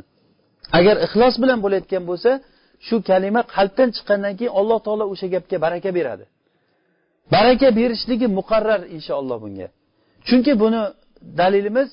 Agar 0.78 0.95
ixlos 1.06 1.36
bilan 1.43 1.60
bo'layotgan 1.65 2.04
bo'lsa 2.10 2.32
shu 2.88 2.96
kalima 3.10 3.42
qalbdan 3.56 3.90
chiqqandan 3.96 4.34
keyin 4.40 4.54
alloh 4.60 4.80
taolo 4.86 5.06
o'sha 5.13 5.28
gapga 5.34 5.58
baraka 5.66 5.90
beradi. 5.98 6.26
Baraka 7.36 7.68
berishligi 7.80 8.28
muqarrar 8.40 8.82
inshaalloh 8.96 9.38
bunga. 9.44 9.68
Chunki 10.28 10.54
buni 10.63 10.82
dalilimiz 11.40 11.90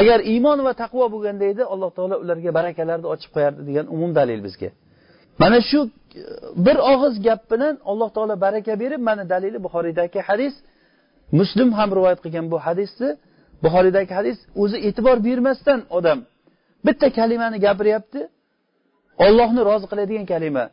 agar 0.00 0.18
iymon 0.32 0.58
va 0.66 0.72
taqvo 0.82 1.04
bo'lganda 1.14 1.44
edi 1.52 1.62
alloh 1.72 1.90
taolo 1.96 2.16
ularga 2.24 2.50
barakalarni 2.58 3.06
ochib 3.14 3.30
qo'yardi 3.34 3.62
degan 3.68 3.86
umum 3.94 4.10
dalil 4.20 4.40
bizga. 4.46 4.70
Mana 5.42 5.58
shu 5.70 5.80
e, 5.84 5.90
bir 6.66 6.76
og'iz 6.92 7.14
gap 7.26 7.42
bilan 7.52 7.74
alloh 7.90 8.08
taolo 8.16 8.34
baraka 8.46 8.72
berib 8.82 9.00
mana 9.08 9.22
dalili 9.32 9.58
buxoriydagi 9.66 10.20
hadis. 10.28 10.54
Muslim 11.38 11.68
ham 11.78 11.90
rivoyat 11.96 12.20
qilgan 12.24 12.46
bu 12.52 12.58
hadisni. 12.66 13.10
Buxoriydagi 13.64 14.12
hadis 14.18 14.38
o'zi 14.62 14.76
e'tibor 14.88 15.16
bermasdan 15.26 15.80
odam 15.98 16.18
bitta 16.86 17.06
kalimani 17.18 17.58
gapiryapti 17.66 18.20
ollohni 19.26 19.60
rozi 19.68 19.86
qiladigan 19.92 20.26
kalima. 20.32 20.64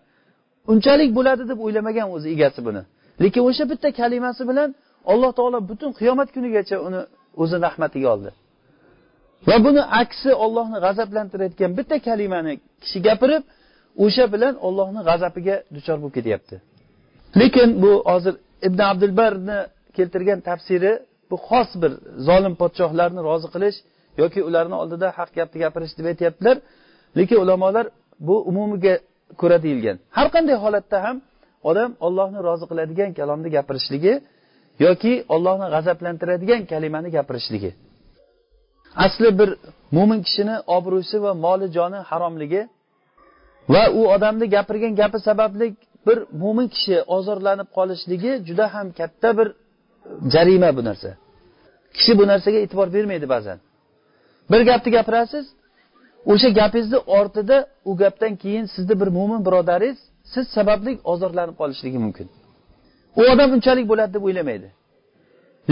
Unchalik 0.71 1.09
bo'ladi 1.17 1.43
deb 1.51 1.59
o'ylamagan 1.65 2.07
o'zi 2.15 2.27
egasi 2.35 2.59
buni. 2.67 2.81
Lekin 3.23 3.41
o'sha 3.49 3.63
bitta 3.71 3.89
kalimasi 4.01 4.43
bilan 4.49 4.69
alloh 5.11 5.31
taolo 5.37 5.59
butun 5.69 5.91
qiyomat 5.99 6.29
kunigacha 6.35 6.77
uni 6.87 7.01
o'zini 7.41 7.61
rahmatiga 7.67 8.07
oldi. 8.15 8.29
Va 9.49 9.57
buni 9.65 9.81
aksi 10.01 10.31
ollohni 10.45 10.77
g'azablantirayotgan 10.85 11.71
bitta 11.79 11.95
kalimani 12.07 12.53
kishi 12.83 12.99
gapirib 13.07 13.43
o'sha 14.05 14.25
bilan 14.33 14.53
ollohni 14.67 15.01
g'azabiga 15.09 15.55
duchor 15.75 15.97
bo'lib 16.01 16.15
ketyapti. 16.17 16.55
Lekin 17.41 17.69
bu 17.83 17.91
hozir 18.11 18.33
ibn 18.67 18.79
abdulbarni 18.91 19.59
keltirgan 19.97 20.39
tafsiri 20.49 20.91
bu 21.29 21.35
xos 21.47 21.69
bir 21.81 21.91
zolim 22.27 22.53
podshohlarni 22.61 23.21
rozi 23.29 23.47
qilish 23.53 23.77
yoki 24.21 24.39
ularni 24.49 24.75
oldida 24.81 25.07
haq 25.17 25.29
gapni 25.37 25.57
gapirish 25.63 25.93
deb 25.97 26.05
aytyaptilar. 26.11 26.57
Lekin 27.17 27.37
ulamolar 27.43 27.85
bu 28.19 28.35
umumiga 28.49 28.93
ko'ra 29.41 29.57
deyilgan. 29.65 29.97
Har 30.17 30.27
qanday 30.35 30.55
holatda 30.65 30.97
ham 31.05 31.17
odam 31.69 31.91
ollohni 32.07 32.39
rozi 32.47 32.65
qiladigan 32.71 33.11
kalomni 33.19 33.49
gapirishligi 33.57 34.13
yoki 34.85 35.13
ollohni 35.35 35.67
g'azablantiradigan 35.73 36.61
kalimani 36.71 37.09
gapirishligi. 37.17 37.71
Asli 39.05 39.29
bir 39.39 39.49
mo'min 39.97 40.19
kishini 40.27 40.55
obro'si 40.77 41.17
va 41.25 41.31
moli 41.45 41.67
joni 41.77 41.99
haromligi 42.09 42.61
va 43.73 43.83
u 43.99 44.01
odamni 44.15 44.45
gapirgan 44.55 44.93
gapi 45.01 45.19
sababli 45.27 45.67
bir 46.07 46.17
mo'min 46.41 46.67
kishi 46.75 46.95
ozorlanib 47.15 47.67
qolishligi 47.77 48.31
juda 48.47 48.65
ham 48.73 48.87
katta 48.99 49.29
bir 49.37 49.47
jarima 50.33 50.69
bu 50.77 50.81
narsa. 50.89 51.09
Kishi 51.95 52.13
bu 52.19 52.23
narsaga 52.31 52.57
e'tibor 52.63 52.87
bermaydi 52.95 53.27
ba'zan. 53.35 53.57
Bir 54.51 54.61
gapni 54.69 54.89
gapirasiz 54.97 55.45
o'sha 56.31 56.49
gapingizni 56.59 56.99
ortida 57.17 57.57
u 57.89 57.91
gapdan 58.01 58.33
keyin 58.43 58.65
sizni 58.75 58.95
bir 59.01 59.09
mo'min 59.17 59.41
birodaringiz 59.47 59.99
siz 60.33 60.45
sababli 60.55 60.91
ozorlanib 61.11 61.55
qolishligi 61.61 61.99
mumkin. 62.05 62.27
U 63.19 63.21
odam 63.33 63.49
unchalik 63.55 63.85
bo'ladi 63.91 64.11
deb 64.15 64.23
o'ylamaydi. 64.27 64.67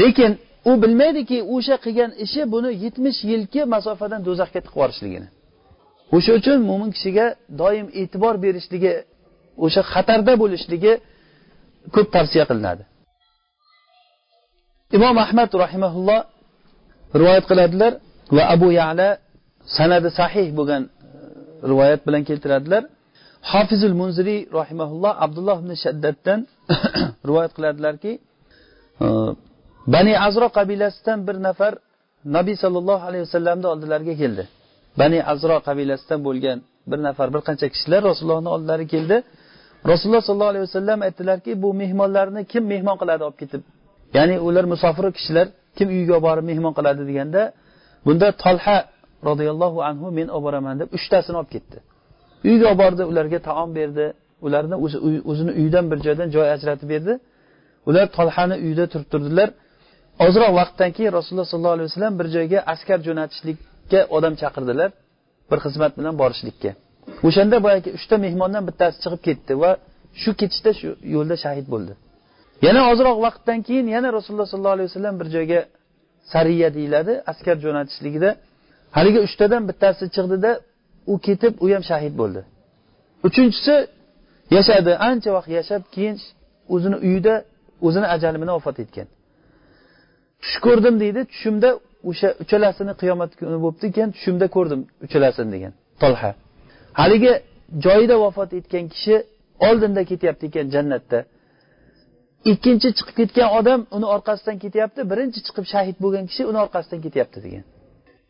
Lekin 0.02 0.32
u 0.70 0.72
bilmaydiki 0.84 1.38
o'sha 1.56 1.76
qilgan 1.86 2.12
ishi 2.26 2.42
buni 2.54 2.70
yetmish 2.84 3.20
yilki 3.32 3.62
masofadan 3.74 4.22
do'zaxga 4.28 4.60
tiqib 4.66 4.78
yuborishligini. 4.78 5.28
O'sha 6.16 6.32
uchun 6.40 6.58
mo'min 6.70 6.90
kishiga 6.96 7.26
doim 7.62 7.88
e'tibor 8.02 8.36
berishligi 8.46 8.94
o'sha 9.66 9.82
xatarda 9.94 10.34
bo'lishligi 10.42 10.94
ko'p 11.96 12.08
tavsiya 12.16 12.46
qilinadi. 12.50 12.84
Imom 14.98 15.16
ahmad 15.26 15.50
rahimaulloh 15.64 16.22
rivoyat 17.20 17.46
qiladilar 17.52 17.94
va 18.36 18.44
abu 18.56 18.68
yala 18.82 19.10
sanadi 19.78 20.10
sahih 20.20 20.48
bo'lgan 20.58 20.84
e, 20.84 20.90
rivoyat 21.72 22.02
bilan 22.08 22.24
keltiradilar. 22.30 22.84
Hofizul 23.52 23.96
munziriy 24.02 24.42
rahimaulloh 24.60 25.14
abdulloh 25.26 25.58
ibn 25.64 25.72
shaddatdan 25.84 26.40
rivoyat 27.28 27.52
qiladilarki 27.58 28.12
e, 29.04 29.06
bani 29.94 30.14
azro 30.28 30.48
qabilasidan 30.58 31.20
bir 31.28 31.38
nafar 31.48 31.74
nabiy 32.38 32.56
sollallohu 32.64 33.04
alayhi 33.10 33.24
vasallamni 33.28 33.68
oldilariga 33.74 34.16
keldi. 34.22 34.44
Bani 35.00 35.20
azro 35.34 35.58
qabilasidan 35.68 36.20
bo'lgan 36.28 36.58
bir 36.92 37.00
nafar 37.08 37.28
bir 37.36 37.42
qancha 37.48 37.68
kishilar 37.74 38.02
rasulullohni 38.10 38.50
oldilariga 38.56 38.90
keldi. 38.96 39.18
Rasululloh 39.92 40.24
sollallohu 40.28 40.54
alayhi 40.54 40.66
vasallam 40.70 41.00
aytdilarki 41.08 41.52
bu 41.64 41.70
mehmonlarni 41.82 42.42
kim 42.52 42.64
mehmon 42.74 42.98
qiladi 43.02 43.24
olib 43.28 43.38
ketib? 43.42 43.62
Ya'ni 44.18 44.36
ular 44.48 44.66
musofir 44.74 45.06
kishilar 45.18 45.48
kim 45.78 45.88
uyiga 45.96 46.18
borib 46.26 46.46
mehmon 46.52 46.74
qiladi 46.78 47.02
deganda 47.10 47.42
bunda 48.06 48.28
tolha 48.44 48.78
roziyallohu 49.30 49.80
anhu 49.90 50.08
men 50.18 50.28
olib 50.36 50.46
boraman 50.48 50.76
deb 50.82 50.90
uchtasini 50.98 51.38
olib 51.42 51.52
ketdi. 51.56 51.78
Uyga 52.50 52.66
olib 52.72 52.80
bordi 52.84 53.04
ularga 53.12 53.40
taom 53.50 53.70
berdi. 53.80 54.06
Ularni 54.46 54.76
o'zi 54.86 54.98
o'zini 55.32 55.52
uyidan 55.60 55.86
bir 55.92 56.00
joydan 56.06 56.30
joy 56.36 56.48
ajratib 56.56 56.88
berdi. 56.94 57.14
Ular 57.90 58.06
tolhani 58.18 58.56
uyida 58.66 58.86
turib 58.94 59.08
turdilar. 59.14 59.50
Ozroq 60.26 60.52
vaqtdan 60.60 60.92
keyin 60.96 61.12
rasululloh 61.18 61.48
sollallohu 61.54 61.76
alayhi 61.78 61.90
vasallam 61.92 62.14
bir 62.20 62.28
joyga 62.36 62.60
askar 62.74 63.00
jo'natishlikka 63.08 64.00
odam 64.18 64.34
chaqirdilar 64.42 64.90
bir 65.50 65.60
xizmat 65.66 65.92
bilan 66.00 66.14
borishlikka. 66.22 66.72
O'shanda 67.28 67.58
boyagi 67.66 67.90
uchta 67.98 68.16
mehmondan 68.26 68.64
bittasi 68.70 68.98
chiqib 69.04 69.22
ketdi 69.28 69.54
va 69.64 69.72
shu 70.22 70.32
ketishda 70.42 70.72
shu 70.80 70.90
yo'lda 71.16 71.36
shahid 71.44 71.68
bo'ldi. 71.74 71.94
Yana 72.68 72.82
ozroq 72.92 73.18
vaqtdan 73.26 73.60
keyin 73.68 73.88
yana 73.96 74.10
rasululloh 74.18 74.48
sollallohu 74.52 74.76
alayhi 74.78 74.90
vasallam 74.92 75.16
bir 75.22 75.28
joyga 75.36 75.60
sariya 76.34 76.70
deyiladi 76.78 77.14
askar 77.32 77.56
jo'natishligida 77.66 78.30
haligi 78.96 79.20
uchtadan 79.28 79.64
bittasi 79.70 80.04
chiqdida 80.16 80.52
u 81.12 81.14
ketib 81.28 81.54
u 81.64 81.66
ham 81.74 81.84
shahid 81.90 82.14
bo'ldi. 82.22 82.42
Uchinchisi 83.28 83.76
yashadi. 84.58 84.92
Ancha 85.10 85.30
vaqt 85.38 85.50
yashab 85.60 85.84
keyin 85.96 86.18
o'zini 86.74 86.98
uyida 87.06 87.34
o'zini 87.88 88.08
ajali 88.16 88.38
bilan 88.42 88.54
vafot 88.60 88.78
etgan. 88.84 89.08
Tush 90.42 90.58
ko'rdim 90.66 90.96
deydi 91.04 91.22
tushimda 91.32 91.70
o'sha 92.10 92.30
uchalasini 92.44 92.94
qiyomat 93.02 93.32
kuni 93.40 93.58
bo'libdi 93.64 93.88
keyin 93.96 94.10
tushimda 94.16 94.46
ko'rdim 94.56 94.82
uchalasini 95.06 95.50
degan 95.56 95.74
tolha 96.02 96.32
haligi 97.00 97.34
joyida 97.86 98.16
vafot 98.26 98.50
etgan 98.60 98.86
kishi 98.94 99.16
oldinda 99.68 100.02
ketyapti 100.12 100.44
ekan 100.50 100.68
jannatda. 100.76 101.20
Ikkinchi 102.52 102.90
chiqib 102.98 103.16
ketgan 103.20 103.50
odam 103.60 103.80
uni 103.96 104.08
orqasidan 104.16 104.58
ketyapti 104.64 105.02
birinchi 105.12 105.40
chiqib 105.48 105.66
shahid 105.74 105.98
bo'lgan 106.04 106.26
kishi 106.30 106.44
uni 106.52 106.60
orqasidan 106.66 107.00
ketyapti 107.06 107.40
degan. 107.46 107.64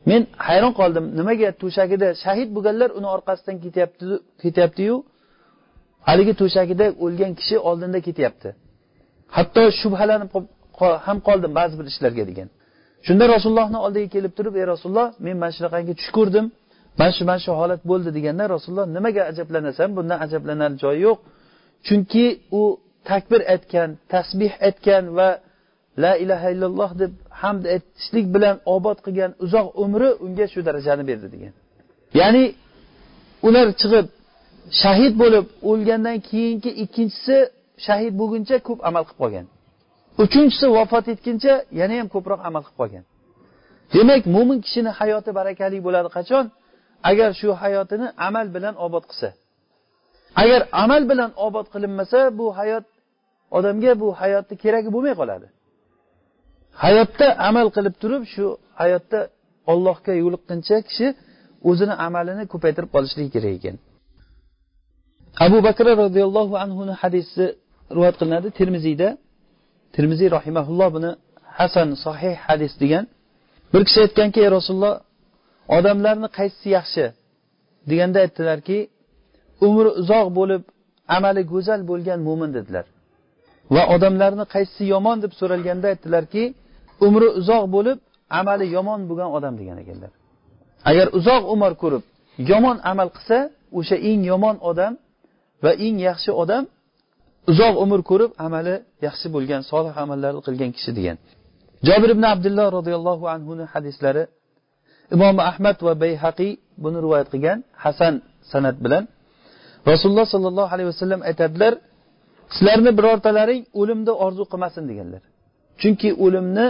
Men 0.09 0.21
hayron 0.47 0.73
qoldim. 0.79 1.05
Nimaga 1.19 1.49
to'shagida? 1.61 2.07
Shahid 2.23 2.49
bo'lganlar 2.55 2.89
uni 2.99 3.07
orqasidan 3.15 3.57
ketyapti 3.65 4.05
ketyaptiyu. 4.43 4.95
Haligi 6.07 6.33
to'shagida 6.41 6.85
o'lgan 7.05 7.31
kishi 7.39 7.55
oldinda 7.69 7.99
ketyapti. 8.07 8.49
Hatto 9.35 9.63
shubhalanib 9.81 10.29
ham 11.07 11.17
qoldim 11.27 11.51
ba'zi 11.59 11.73
bir 11.79 11.85
ishlarga 11.91 12.23
degan. 12.29 12.47
Shunda 13.05 13.25
rasulullohni 13.35 13.79
oldiga 13.85 14.07
kelib 14.15 14.33
turib 14.37 14.53
ey 14.59 14.65
rasululloh 14.73 15.07
men 15.25 15.35
mana 15.41 15.53
shunaqangi 15.57 15.93
tush 15.99 16.11
ko'rdim. 16.17 16.45
Mana 16.99 17.11
shu 17.17 17.23
mana 17.29 17.41
shu 17.45 17.51
holat 17.61 17.81
bo'ldi 17.91 18.09
deganda 18.17 18.43
rasululloh 18.55 18.87
nimaga 18.97 19.21
ajablanasan 19.31 19.89
bundan 19.97 20.17
ajablanar 20.25 20.71
joyi 20.83 20.99
yo'q. 21.07 21.17
Chunki 21.87 22.25
u 22.59 22.63
takbir 23.09 23.41
aytgan 23.53 23.89
tasbih 24.13 24.51
aytgan 24.67 25.03
va 25.17 25.29
la 26.03 26.13
ilaha 26.23 26.47
illalloh 26.53 26.91
deb 27.01 27.12
hamd 27.41 27.63
aytishlik 27.73 28.25
bilan 28.36 28.55
obod 28.75 28.97
qilgan 29.05 29.31
uzoq 29.45 29.67
umri 29.84 30.10
unga 30.25 30.45
shu 30.53 30.60
darajani 30.67 31.03
berdi 31.10 31.27
degan. 31.34 31.53
Ya'ni 32.19 32.43
ular 33.47 33.67
chiqib 33.81 34.05
shahid 34.81 35.13
bo'lib 35.21 35.45
o'lgandan 35.69 36.17
keyingi 36.29 36.71
ikkinchisi 36.84 37.38
shahid 37.86 38.13
bo'lguncha 38.19 38.55
ko'p 38.67 38.79
amal 38.89 39.03
qilib 39.08 39.19
qolgan. 39.21 39.45
Uchinchisi 40.23 40.65
vafot 40.77 41.05
etguncha 41.13 41.53
yana 41.79 41.95
ham 41.99 42.08
ko'proq 42.15 42.39
amal 42.49 42.62
qilib 42.65 42.77
qolgan. 42.81 43.03
Demak 43.93 44.23
mo'min 44.36 44.58
kishini 44.65 44.91
hayoti 44.99 45.31
barakali 45.39 45.77
bo'ladi 45.88 46.10
qachon? 46.17 46.45
Agar 47.10 47.29
shu 47.39 47.49
hayotini 47.62 48.08
amal 48.27 48.47
bilan 48.55 48.73
obod 48.86 49.03
qilsa. 49.10 49.29
Agar 50.41 50.62
amal 50.84 51.01
bilan 51.12 51.31
obod 51.47 51.65
qilinmasa 51.73 52.19
bu 52.39 52.45
hayot 52.60 52.86
odamga 53.58 53.91
bu 54.01 54.08
hayotni 54.21 54.55
keragi 54.63 54.89
bo'lmay 54.95 55.15
qoladi. 55.21 55.47
Hayotda 56.83 57.27
amal 57.49 57.67
qilib 57.75 57.95
turib 58.01 58.23
shu 58.33 58.45
hayotda 58.81 59.19
ollohga 59.71 60.13
yo'liqquncha 60.23 60.77
kishi 60.88 61.07
o'zini 61.69 61.95
amalini 62.07 62.43
ko'paytirib 62.53 62.89
qolishligi 62.95 63.29
kerak 63.35 63.53
ekan. 63.59 63.75
Abu 65.45 65.57
bakr 65.67 65.85
roziyallohu 66.03 66.53
anhuni 66.63 66.93
hadisi 67.01 67.43
rivoyat 67.95 68.15
qilinadi 68.19 68.47
termiziyda 68.59 69.07
termiziy 69.95 70.29
rahimaulloh 70.38 70.89
buni 70.95 71.11
hasan 71.59 71.89
sahih 72.05 72.35
hadis 72.47 72.73
degan. 72.83 73.05
Bir 73.73 73.81
kishi 73.88 73.99
aytganki 74.05 74.39
ey 74.45 74.49
rasululloh 74.57 74.95
odamlarni 75.77 76.27
qaysisi 76.38 76.67
yaxshi? 76.77 77.05
deganda 77.89 78.17
aytdilarki 78.25 78.77
umri 79.67 79.89
uzoq 80.01 80.27
bo'lib 80.39 80.63
amali 81.15 81.41
go'zal 81.53 81.81
bo'lgan 81.89 82.19
mo'min 82.27 82.51
dedilar. 82.57 82.85
Va 83.75 83.83
odamlarni 83.95 84.45
qaysisi 84.53 84.83
yomon 84.93 85.17
deb 85.23 85.31
so'ralganda 85.39 85.88
aytdilarki 85.93 86.43
umri 87.08 87.27
uzoq 87.39 87.63
bo'lib 87.75 87.97
amali 88.39 88.65
yomon 88.75 88.99
bo'lgan 89.10 89.29
odam 89.38 89.53
degan 89.60 89.77
ekanlar. 89.84 90.12
Agar 90.89 91.08
uzoq 91.17 91.43
umr 91.53 91.71
ko'rib 91.81 92.03
yomon 92.51 92.77
amal 92.91 93.10
qilsa 93.15 93.38
o'sha 93.79 93.95
eng 94.10 94.21
yomon 94.31 94.55
odam 94.69 94.93
va 95.63 95.71
eng 95.86 95.97
yaxshi 96.08 96.31
odam 96.43 96.63
uzoq 97.51 97.75
umr 97.84 97.99
ko'rib 98.10 98.31
amali 98.45 98.75
yaxshi 99.08 99.27
bo'lgan 99.36 99.62
solih 99.71 99.93
amallarni 100.03 100.41
qilgan 100.47 100.71
kishi 100.77 100.91
degan. 100.97 101.17
Jobir 101.88 102.10
ibn 102.15 102.23
abdulloh 102.34 102.67
roziyallohu 102.77 103.25
anhuni 103.36 103.65
hadislari 103.73 104.23
imom 105.15 105.36
ahmad 105.51 105.77
va 105.88 105.93
bayhaqiy 106.03 106.51
buni 106.84 106.97
rivoyat 107.05 107.27
qilgan 107.34 107.58
hasan 107.84 108.13
san'at 108.51 108.77
bilan. 108.86 109.03
Rasululloh 109.91 110.27
sollallohu 110.34 110.69
alayhi 110.75 110.89
vasallam 110.93 111.21
aytadilar 111.29 111.73
sizlarni 112.55 112.91
birortalaring 112.99 113.62
o'limni 113.79 114.13
orzu 114.25 114.43
qilmasin 114.51 114.84
deganlar. 114.91 115.21
Chunki 115.81 116.10
o'limni 116.25 116.67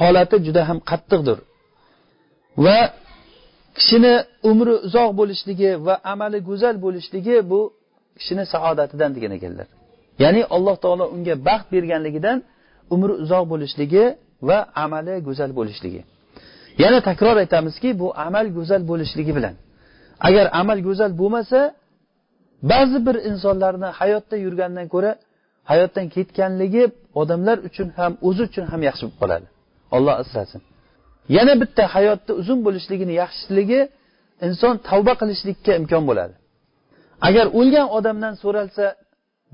holati 0.00 0.36
juda 0.46 0.62
ham 0.68 0.78
qattiqdir. 0.90 1.38
Va 2.64 2.78
kishini 3.78 4.14
umri 4.50 4.74
uzoq 4.86 5.10
bo'lishligi 5.20 5.70
va 5.86 5.94
amali 6.12 6.38
go'zal 6.48 6.76
bo'lishligi 6.84 7.36
bu 7.50 7.60
kishini 8.18 8.44
saodatidan 8.52 9.10
degan 9.16 9.32
ekanlar. 9.38 9.68
Ya'ni 10.22 10.42
alloh 10.56 10.76
taolo 10.84 11.04
unga 11.14 11.34
baxt 11.48 11.66
berganligidan 11.74 12.38
umri 12.94 13.12
uzoq 13.24 13.44
bo'lishligi 13.52 14.04
va 14.48 14.58
amali 14.84 15.14
go'zal 15.26 15.50
bo'lishligi. 15.58 16.00
Yana 16.82 16.98
takror 17.08 17.36
aytamizki 17.44 17.90
bu 18.00 18.06
amal 18.26 18.46
go'zal 18.56 18.82
bo'lishligi 18.90 19.32
bilan. 19.38 19.54
Agar 20.28 20.46
amal 20.60 20.78
go'zal 20.88 21.12
bo'lmasa 21.20 21.60
ba'zi 22.70 22.98
bir 23.06 23.16
insonlarni 23.30 23.88
hayotda 24.00 24.36
yurgandan 24.44 24.86
ko'ra 24.94 25.10
hayotdan 25.70 26.06
ketganligi 26.14 26.84
odamlar 27.20 27.56
uchun 27.68 27.88
ham 27.98 28.12
o'zi 28.28 28.42
uchun 28.48 28.64
ham 28.72 28.80
yaxshi 28.88 29.04
bo'lib 29.06 29.18
qoladi 29.22 29.46
olloh 29.96 30.14
asrasin. 30.22 30.62
Yana 31.36 31.54
bitta 31.62 31.82
hayotni 31.94 32.32
uzun 32.40 32.58
bo'lishligini 32.66 33.14
yaxshiligi 33.22 33.80
inson 34.46 34.74
tavba 34.88 35.12
qilishlikka 35.20 35.72
imkon 35.80 36.04
bo'ladi. 36.10 36.34
Agar 37.28 37.46
o'lgan 37.58 37.86
odamdan 37.98 38.34
so'ralsa 38.42 38.86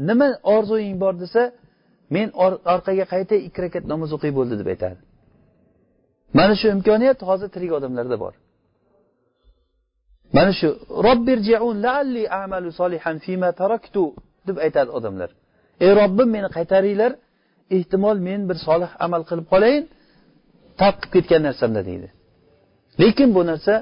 nima 0.09 0.29
orzuying 0.55 0.97
bor 1.03 1.15
desa 1.23 1.43
men 2.15 2.29
orqaga 2.75 3.05
qaytay 3.15 3.39
ikki 3.49 3.61
rakat 3.65 3.85
namoz 3.93 4.11
o'qiy 4.17 4.33
bo'ldi 4.39 4.55
deb 4.61 4.69
aytadi. 4.75 4.99
Mana 6.39 6.55
shu 6.61 6.67
imkoniyat 6.77 7.19
hozir 7.29 7.49
tirik 7.55 7.73
odamlarda 7.79 8.17
bor. 8.25 8.35
Mana 10.37 10.53
shu 10.61 10.69
laalli 11.85 12.25
amalu 12.43 12.69
solihan 12.81 13.17
fima 13.25 13.51
taraktu 13.61 14.03
deb 14.49 14.57
aytadi 14.67 14.91
odamlar. 14.99 15.31
Ey 15.85 15.91
robbim 16.01 16.29
meni 16.37 16.49
qaytaringlar 16.57 17.13
ehtimol 17.77 18.17
men 18.29 18.41
bir 18.49 18.59
solih 18.67 18.91
amal 19.05 19.23
qilib 19.29 19.47
qolayin 19.53 19.85
tark 20.81 20.97
qilib 21.03 21.13
ketgan 21.15 21.43
narsamda 21.49 21.81
deydi. 21.89 22.09
Lekin 23.03 23.29
bu 23.37 23.43
narsa 23.51 23.75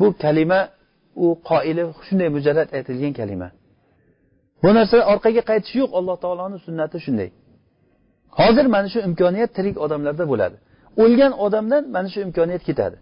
bu 0.00 0.06
kalima 0.22 0.60
u 1.24 1.26
qoili 1.50 1.82
shunday 2.06 2.28
mujarrad 2.36 2.68
aytilgan 2.78 3.12
kalima. 3.20 3.48
Bu 4.62 4.70
narsa 4.78 4.96
orqaga 5.12 5.42
qaytish 5.50 5.74
yo'q 5.80 5.90
alloh 5.98 6.16
taoloni 6.24 6.58
sunnati 6.66 6.98
shunday. 7.06 7.30
Hozir 8.38 8.66
mana 8.74 8.88
shu 8.92 8.98
imkoniyat 9.08 9.50
tirik 9.56 9.76
odamlarda 9.84 10.24
bo'ladi. 10.32 10.56
O'lgan 11.02 11.32
odamdan 11.46 11.82
mana 11.96 12.08
shu 12.12 12.18
imkoniyat 12.26 12.62
ketadi. 12.68 12.96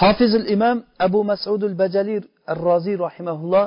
Hofizul 0.00 0.46
imom 0.54 0.78
abu 1.06 1.20
masudul 1.30 1.74
bajalir 1.82 2.22
ar 2.52 2.58
roziy 2.68 2.96
rahimaulloh 3.06 3.66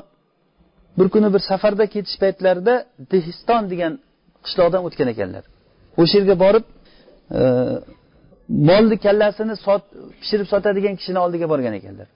bir 0.97 1.07
kuni 1.13 1.29
bir 1.33 1.41
safarda 1.49 1.85
ketish 1.95 2.17
paytlarida 2.23 2.75
dehiston 3.11 3.63
degan 3.71 3.93
qishloqdan 4.45 4.81
o'tgan 4.87 5.07
ekanlar. 5.13 5.43
O'sha 6.01 6.15
yerga 6.19 6.35
borib 6.43 6.65
e, 7.39 7.41
molni 8.49 8.97
kallasini 9.05 9.55
sot 9.65 9.83
pishirib 10.21 10.47
sotadigan 10.53 10.95
kishini 10.99 11.19
oldiga 11.25 11.47
borgan 11.53 11.73
ekanlar. 11.79 12.07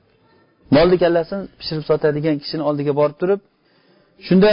Molni 0.76 0.98
kallasini 1.04 1.44
pishirib 1.60 1.86
sotadigan 1.90 2.36
kishini 2.44 2.64
oldiga 2.70 2.94
borib 3.00 3.18
turib 3.22 3.40
shunda 4.28 4.52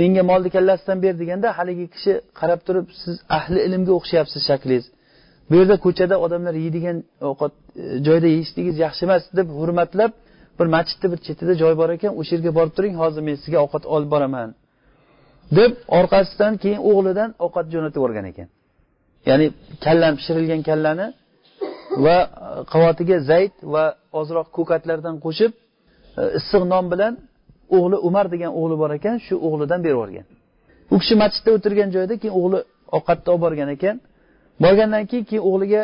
menga 0.00 0.22
molni 0.30 0.50
kallasidan 0.56 0.98
ber 1.04 1.14
deganda 1.22 1.48
haligi 1.58 1.86
kishi 1.94 2.12
qarab 2.40 2.60
turib 2.66 2.86
siz 3.02 3.16
ahli 3.38 3.58
ilmga 3.66 3.92
o'xshayapsiz 3.98 4.42
shaklingiz. 4.50 4.86
Bu 5.48 5.54
yerda 5.60 5.76
ko'chada 5.86 6.16
odamlar 6.24 6.54
yeydigan 6.64 6.96
ovqat 7.30 7.52
e, 7.82 7.84
joyda 8.06 8.28
yeyishligingiz 8.34 8.76
yaxshi 8.86 9.02
emas 9.08 9.22
deb 9.38 9.48
hurmatlab 9.58 10.12
bir 10.58 10.66
masjidni 10.76 11.06
bir 11.12 11.20
chetida 11.26 11.52
joy 11.62 11.74
bor 11.80 11.90
ekan 11.96 12.12
o'sha 12.20 12.32
yerga 12.36 12.52
borib 12.58 12.72
turing 12.76 12.94
hozir 13.02 13.22
men 13.28 13.36
sizga 13.42 13.58
ovqat 13.64 13.84
olib 13.94 14.10
boraman 14.14 14.48
deb 15.58 15.72
orqasidan 15.98 16.52
keyin 16.62 16.80
o'g'lidan 16.90 17.30
ovqat 17.44 17.66
jo'natib 17.74 17.98
yuborgan 18.00 18.26
ekan. 18.32 18.48
Ya'ni 19.28 19.46
kallam 19.84 20.12
pishirilgan 20.18 20.60
kallani 20.68 21.06
va 22.04 22.16
qavatiga 22.72 23.16
zayt 23.30 23.54
va 23.74 23.84
ozroq 24.20 24.48
ko'katlardan 24.56 25.16
qo'shib 25.24 25.52
e, 26.20 26.22
issiq 26.38 26.62
non 26.72 26.84
bilan 26.92 27.12
o'g'li 27.76 27.96
umar 28.08 28.26
degan 28.34 28.52
o'g'li 28.60 28.76
bor 28.82 28.90
ekan 28.98 29.16
shu 29.26 29.34
o'g'lidan 29.46 29.80
berib 29.84 29.96
yuborgan. 29.96 30.26
U 30.94 30.96
kishi 31.02 31.14
masjidda 31.22 31.50
o'tirgan 31.56 31.88
joyda 31.96 32.14
keyin 32.22 32.34
o'g'li 32.40 32.58
ovqatni 32.96 33.28
olib 33.32 33.42
borgan 33.46 33.68
ekan. 33.76 33.96
Borgandan 34.64 35.04
keyin 35.10 35.24
keyin 35.30 35.44
o'g'liga 35.50 35.82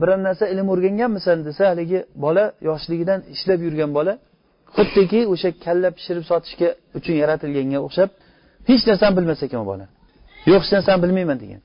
biron 0.00 0.20
narsa 0.28 0.44
ilm 0.52 0.66
o'rganganmisan 0.74 1.38
desa 1.48 1.62
haligi 1.70 2.00
bola 2.24 2.44
yoshligidan 2.68 3.20
ishlab 3.34 3.60
yurgan 3.66 3.90
bola 3.98 4.12
xuddiki 4.76 5.20
o'sha 5.32 5.50
kalla 5.64 5.88
pishirib 5.96 6.24
sotishga 6.30 6.68
uchun 6.98 7.14
yaratilganga 7.22 7.78
o'xshab 7.86 8.10
hech 8.68 8.82
narsani 8.90 9.14
bilmas 9.18 9.40
ekan 9.46 9.60
u 9.64 9.66
bola. 9.72 9.84
Yo'q 10.50 10.60
hech 10.64 10.72
narsani 10.76 10.98
bilmayman 11.04 11.38
degan. 11.44 11.60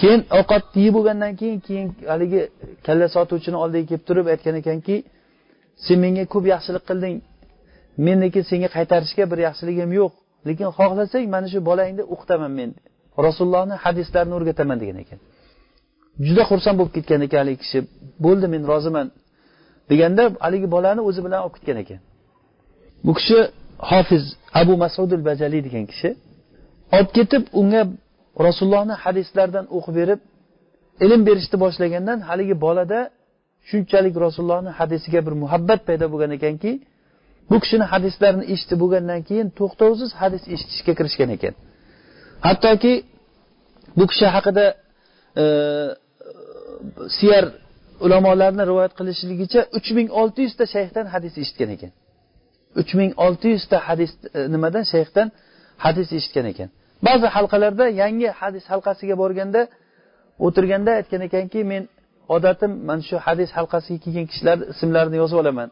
Keyin 0.00 0.20
ovqatni 0.38 0.80
yeb 0.86 0.94
bo'lgandan 0.96 1.32
keyin 1.40 1.58
keyin 1.66 1.86
haligi 2.12 2.40
kalla 2.86 3.06
sotuvchini 3.16 3.56
oldiga 3.64 3.86
kelib 3.90 4.04
turib 4.08 4.26
aytgan 4.32 4.56
ekanki 4.62 4.96
sen 5.84 5.98
menga 6.04 6.24
ko'p 6.32 6.44
yaxshilik 6.54 6.84
qilding. 6.90 7.16
Menniki 8.06 8.40
senga 8.50 8.68
qaytarishga 8.76 9.24
bir 9.32 9.38
yaxshiligim 9.46 9.90
yo'q. 10.00 10.12
Lekin 10.48 10.68
xohlasang 10.78 11.26
mana 11.34 11.46
shu 11.52 11.58
bolangni 11.70 12.02
o'qitaman 12.14 12.52
men. 12.58 12.70
Rasulullohni 13.26 13.76
hadislarini 13.84 14.34
o'rgataman 14.38 14.76
degan 14.82 14.98
ekan. 15.04 15.18
Juda 16.26 16.42
xursand 16.50 16.76
bo'lib 16.78 16.92
ketgan 16.96 17.20
ekan 17.26 17.38
haligi 17.42 17.58
kishi. 17.64 17.78
Bo'ldi 18.24 18.46
men 18.54 18.62
roziman 18.72 19.06
deganda 19.90 20.22
haligi 20.44 20.68
bolani 20.76 21.00
o'zi 21.08 21.20
bilan 21.26 21.40
olib 21.44 21.54
ketgan 21.56 21.78
ekan. 21.84 22.00
Bu 23.06 23.12
kishi 23.18 23.38
hofiz 23.90 24.24
abu 24.60 24.74
masudil 24.84 25.22
bajaliy 25.28 25.62
degan 25.66 25.84
kishi 25.92 26.08
olib 26.96 27.10
ketib 27.16 27.42
unga 27.60 27.82
rasulullohni 28.46 28.94
hadislaridan 29.04 29.66
o'qib 29.76 29.94
berib 30.00 30.20
ilm 31.04 31.20
berishni 31.28 31.56
boshlagandan 31.64 32.18
haligi 32.28 32.56
bolada 32.66 33.00
shunchalik 33.70 34.14
rasulullohni 34.26 34.70
hadisiga 34.78 35.20
bir 35.26 35.34
muhabbat 35.42 35.80
paydo 35.88 36.06
bo'lgan 36.12 36.30
ekanki 36.38 36.70
bu 37.50 37.56
kishini 37.62 37.84
hadislarini 37.92 38.44
eshitib 38.52 38.78
bo'lgandan 38.82 39.20
keyin 39.28 39.48
to'xtovsiz 39.58 40.10
hadis 40.20 40.42
eshitishga 40.54 40.92
kirishgan 40.98 41.30
ekan. 41.36 41.54
Hattoki 42.46 42.94
bu 43.98 44.04
kishi 44.10 44.26
haqida 44.36 44.64
e, 45.42 45.44
siyar 47.18 47.44
ulamolarni 48.04 48.64
rivoyat 48.70 48.92
qilishligicha 48.98 49.60
uch 49.78 49.88
ming 49.96 50.08
olti 50.20 50.40
yuzta 50.46 50.64
shayxdan 50.74 51.06
hadis 51.14 51.34
eshitgan 51.42 51.70
ekan. 51.76 51.92
Uch 52.80 52.92
ming 52.98 53.12
olti 53.26 53.48
yuzta 53.54 53.76
hadis 53.88 54.10
e, 54.36 54.40
nimadan 54.54 54.84
shayxdan 54.92 55.28
hadis 55.84 56.08
eshitgan 56.18 56.46
ekan. 56.52 56.68
Ba'zi 57.06 57.26
halqalarda 57.36 57.84
yangi 58.02 58.28
hadis 58.40 58.64
halqasiga 58.72 59.14
borganda 59.22 59.60
o'tirganda 60.46 60.90
aytgan 60.98 61.22
ekanki 61.28 61.60
men 61.72 61.82
odatim 62.36 62.72
mana 62.88 63.02
shu 63.08 63.16
hadis 63.26 63.50
halqasiga 63.56 63.98
kelgan 64.04 64.26
kishilarni 64.30 64.64
ismlarini 64.72 65.16
yozib 65.22 65.38
olaman. 65.42 65.68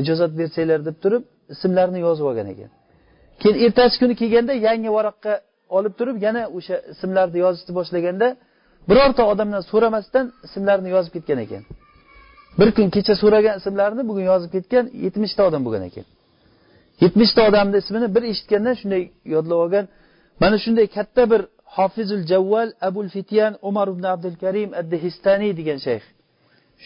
Ijozat 0.00 0.32
bersanglar 0.40 0.80
deb 0.88 0.96
turib 1.02 1.22
ismlarini 1.54 2.00
yozib 2.06 2.24
olgan 2.30 2.46
ekan. 2.54 2.70
Keyin 3.40 3.56
ertasi 3.64 3.96
kuni 4.02 4.14
kelganda 4.20 4.52
yangi 4.68 4.90
varaqqa 4.96 5.32
olib 5.76 5.94
turib 5.98 6.16
yana 6.26 6.42
o'sha 6.56 6.76
ismlarni 6.92 7.38
yozishni 7.44 7.72
boshlaganda 7.78 8.26
birorta 8.90 9.22
odamdan 9.32 9.62
so'ramasdan 9.70 10.24
ismlarini 10.46 10.90
yozib 10.96 11.12
ketgan 11.16 11.38
ekan. 11.46 11.62
Bir 12.58 12.68
kun 12.76 12.88
kecha 12.94 13.14
so'ragan 13.22 13.54
ismlarini 13.60 14.02
bugun 14.08 14.24
yozib 14.32 14.50
ketgan 14.56 14.84
yetmishta 15.04 15.42
odam 15.48 15.62
bo'lgan 15.66 15.84
ekan. 15.90 16.06
Yetmishta 17.04 17.40
odamni 17.48 17.76
ismini 17.82 18.08
bir 18.14 18.22
eshitgandan 18.32 18.74
shunday 18.80 19.02
yodlab 19.34 19.58
olgan 19.64 19.84
mana 20.40 20.56
shunday 20.64 20.86
katta 20.96 21.22
bir 21.30 21.42
hofizul 21.76 22.22
javval 22.32 22.68
abul 22.80 23.08
fityan 23.08 23.52
umar 23.62 23.88
ibn 23.88 24.02
abdul 24.02 24.36
karim 24.44 24.70
addihistaniy 24.80 25.52
degan 25.56 25.78
shayx. 25.86 26.02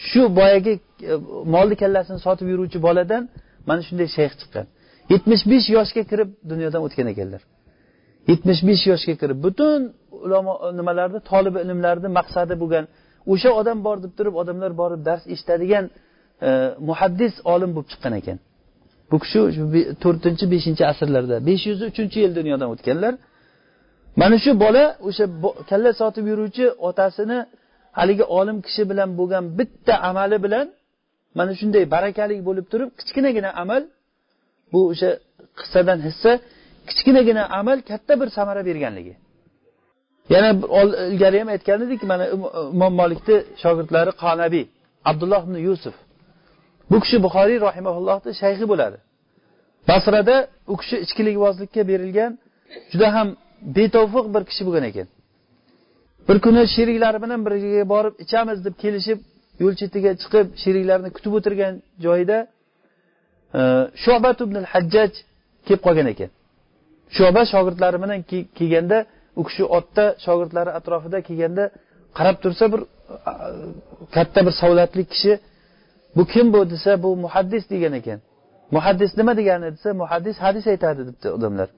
Shu 0.07 0.21
boyagi 0.35 0.73
e, 1.11 1.13
molni 1.53 1.75
kallasini 1.81 2.19
sotib 2.25 2.47
yuruvchi 2.53 2.79
boladan 2.87 3.23
mana 3.69 3.81
shunday 3.87 4.07
shayx 4.17 4.33
chiqqan. 4.41 4.65
Yetmish 5.13 5.43
besh 5.51 5.67
yoshga 5.77 6.03
kirib 6.11 6.29
dunyodan 6.51 6.81
o'tgan 6.87 7.07
ekanlar. 7.13 7.41
Yetmish 8.31 8.61
besh 8.69 8.83
yoshga 8.91 9.13
kirib 9.21 9.37
butun 9.45 9.79
ulamo 10.25 10.53
e, 10.65 10.67
nimalarni 10.79 11.19
tolibi 11.31 11.59
ilmlarni 11.65 12.09
maqsadi 12.19 12.53
bo'lgan 12.61 12.85
o'sha 13.33 13.49
odam 13.59 13.77
bor 13.87 13.97
deb 14.03 14.13
turib 14.17 14.35
odamlar 14.41 14.71
borib 14.81 15.01
dars 15.09 15.23
eshitadigan 15.33 15.85
e, 16.47 16.49
muhaddis 16.89 17.33
olim 17.53 17.71
bo'lib 17.75 17.89
chiqqan 17.91 18.13
ekan. 18.21 18.37
Bu 19.11 19.17
kishi 19.23 19.39
to'rtinchi 20.03 20.45
beshinchi 20.53 20.83
asrlarda 20.91 21.35
besh 21.49 21.63
yuz 21.69 21.79
uchinchi 21.89 22.17
yil 22.23 22.31
dunyodan 22.39 22.69
o'tganlar. 22.73 23.13
Mana 24.21 24.35
shu 24.43 24.51
bola 24.63 24.83
o'sha 25.07 25.25
kalla 25.69 25.91
sotib 26.01 26.25
yuruvchi 26.31 26.65
otasini 26.87 27.37
haligi 27.99 28.25
olim 28.39 28.57
kishi 28.65 28.83
bilan 28.91 29.09
bo'lgan 29.19 29.43
bitta 29.59 29.93
amali 30.09 30.37
bilan 30.45 30.67
mana 31.37 31.51
shunday 31.59 31.83
barakali 31.95 32.35
bo'lib 32.47 32.65
turib 32.71 32.89
kichkinagina 32.99 33.49
amal 33.63 33.81
bu 34.71 34.79
o'sha 34.91 35.09
qissadan 35.59 35.99
hissa 36.07 36.31
kichkinagina 36.89 37.43
amal 37.59 37.77
katta 37.89 38.13
bir 38.21 38.29
samara 38.37 38.61
berganligi. 38.69 39.13
Yana 40.33 40.49
ilgari 41.11 41.37
ham 41.41 41.49
aytgan 41.55 41.79
edik 41.85 42.01
mana 42.11 42.25
umm, 42.35 42.43
imom 42.75 42.93
molikni 43.01 43.35
shogirdlari 43.63 44.11
qonabiy 44.23 44.65
abdulloh 45.09 45.41
ibn 45.47 45.55
yusuf. 45.67 45.95
Bu 46.91 46.97
kishi 47.03 47.17
buxoriy 47.25 47.59
rahimaullohni 47.67 48.31
shayxi 48.41 48.65
bo'ladi. 48.71 48.97
Basrada 49.89 50.35
u 50.71 50.73
kishi 50.81 50.95
ichkilikbozlikka 51.05 51.81
berilgan 51.91 52.31
juda 52.91 53.07
ham 53.15 53.27
betavfiq 53.61 54.25
bir 54.35 54.43
kishi 54.49 54.63
bo'lgan 54.67 54.85
ekan. 54.91 55.07
Bir 56.27 56.37
kuni 56.45 56.61
sheriklari 56.75 57.19
bilan 57.23 57.39
birga 57.47 57.83
borib 57.93 58.15
ichamiz 58.23 58.57
deb 58.65 58.75
kelishib 58.83 59.19
yo'l 59.61 59.73
chetiga 59.81 60.11
chiqib 60.21 60.47
sheriklarni 60.63 61.09
kutib 61.15 61.33
o'tirgan 61.37 61.73
joyida 62.05 62.37
e, 63.59 63.61
shobat 64.03 64.37
ibn 64.45 64.55
hajjaj 64.73 65.11
kelib 65.65 65.81
qolgan 65.87 66.07
ekan. 66.13 66.29
Shoba 67.17 67.41
shogirdlari 67.53 67.97
bilan 68.03 68.19
kelganda 68.57 68.97
u 69.39 69.41
kishi 69.47 69.63
otda 69.77 70.05
shogirdlari 70.25 70.71
atrofida 70.79 71.17
kelganda 71.27 71.63
qarab 72.17 72.37
tursa 72.43 72.65
bir 72.73 72.81
katta 74.15 74.39
bir 74.47 74.53
savlatli 74.61 75.03
kishi 75.13 75.31
bu 76.15 76.23
kim 76.33 76.53
bu? 76.53 76.69
desa 76.69 76.91
bu 77.03 77.09
muhaddis 77.25 77.63
degan 77.73 77.93
ekan. 77.99 78.19
Muhaddis 78.75 79.11
nima 79.19 79.33
degani? 79.39 79.67
desa 79.75 79.89
muhaddis 80.01 80.35
hadis 80.45 80.65
aytadi 80.73 81.01
debdi 81.07 81.27
odamlar. 81.37 81.69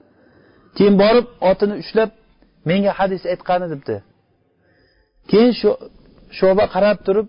Keyin 0.76 0.94
borib 1.02 1.26
otini 1.50 1.74
ushlab 1.82 2.10
menga 2.68 2.92
hadis 2.98 3.22
aytqani 3.32 3.66
debdi. 3.72 3.96
Keyin 5.30 5.52
shu 5.60 5.70
shoba 6.38 6.64
qarab 6.74 6.98
turib 7.06 7.26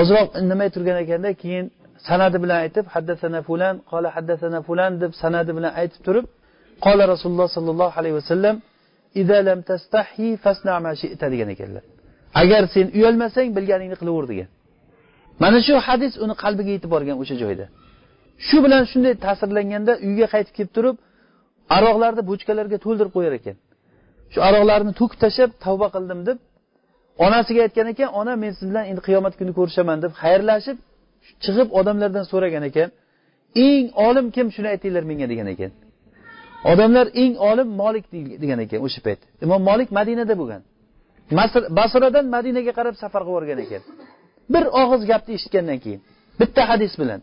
ozroq 0.00 0.28
indamay 0.40 0.68
turgan 0.74 0.96
ekanda 1.04 1.30
keyin 1.42 1.66
sanadi 2.08 2.38
bilan 2.42 2.58
aytib 2.64 2.86
haddasana 2.94 3.40
fulan 3.48 3.74
qola 3.90 4.08
haddasana 4.16 4.58
fulan 4.68 4.92
deb 5.02 5.12
sanadi 5.22 5.50
bilan 5.56 5.72
aytib 5.80 6.00
turib 6.06 6.26
qola 6.86 7.04
rasululloh 7.12 7.48
sollallohu 7.56 7.94
alayhi 8.00 8.16
vasallam 8.20 8.56
lam 9.48 9.60
tastahi 9.70 10.28
fasna 10.44 10.74
ma 10.84 10.92
shi'ta 11.00 11.26
degan 11.32 11.48
ekanlar. 11.54 11.84
Agar 12.42 12.62
sen 12.74 12.86
uyalmasang 12.98 13.48
bilganingni 13.56 13.96
qilaver 14.00 14.24
degan. 14.32 14.48
Mana 15.42 15.58
shu 15.66 15.74
hadis 15.88 16.12
uni 16.24 16.34
qalbiga 16.42 16.70
yetib 16.76 16.90
borgan 16.94 17.16
o'sha 17.22 17.36
joyda. 17.42 17.66
Shu 18.46 18.56
bilan 18.64 18.82
shunday 18.90 19.14
ta'sirlanganda 19.24 19.92
uyga 20.06 20.26
qaytib 20.34 20.54
kelib 20.56 20.72
turib 20.76 20.96
aroqlarni 21.76 22.22
bochkalarga 22.30 22.78
to'ldirib 22.84 23.12
qo'yar 23.16 23.32
ekan. 23.40 23.56
Shu 24.32 24.38
aroqlarni 24.48 24.92
to'kib 25.00 25.18
tashlab 25.24 25.50
tavba 25.64 25.88
qildim 25.94 26.20
deb 26.28 26.38
onasiga 27.26 27.60
aytgan 27.66 27.86
ekan 27.92 28.08
ona 28.20 28.32
men 28.42 28.52
siz 28.58 28.66
bilan 28.70 28.84
endi 28.90 29.00
qiyomat 29.08 29.34
kuni 29.40 29.52
ko'rishaman 29.58 29.98
deb 30.04 30.12
xayrlashib 30.22 30.78
chiqib 31.44 31.68
odamlardan 31.78 32.24
so'ragan 32.32 32.64
ekan. 32.70 32.88
Eng 33.66 33.86
olim 34.06 34.26
kim? 34.36 34.46
Shuni 34.54 34.68
aytinglar 34.74 35.04
menga 35.10 35.26
degan 35.32 35.48
ekan. 35.54 35.70
Odamlar 36.72 37.06
eng 37.22 37.34
olim 37.50 37.68
molik 37.82 38.04
degan 38.42 38.58
ekan 38.66 38.78
o'sha 38.86 39.00
payt. 39.06 39.20
Imom 39.44 39.60
molik 39.70 39.88
madinada 39.98 40.34
bo'lgan. 40.40 40.62
Basradan 41.78 42.26
madinaga 42.36 42.72
qarab 42.78 42.94
safar 43.02 43.22
qilib 43.26 43.32
yuborgan 43.34 43.58
ekan. 43.66 43.82
Bir 44.52 44.64
og'iz 44.82 45.02
gapni 45.10 45.32
eshitgandan 45.38 45.78
keyin 45.84 46.00
bitta 46.40 46.62
hadis 46.70 46.92
bilan. 47.00 47.20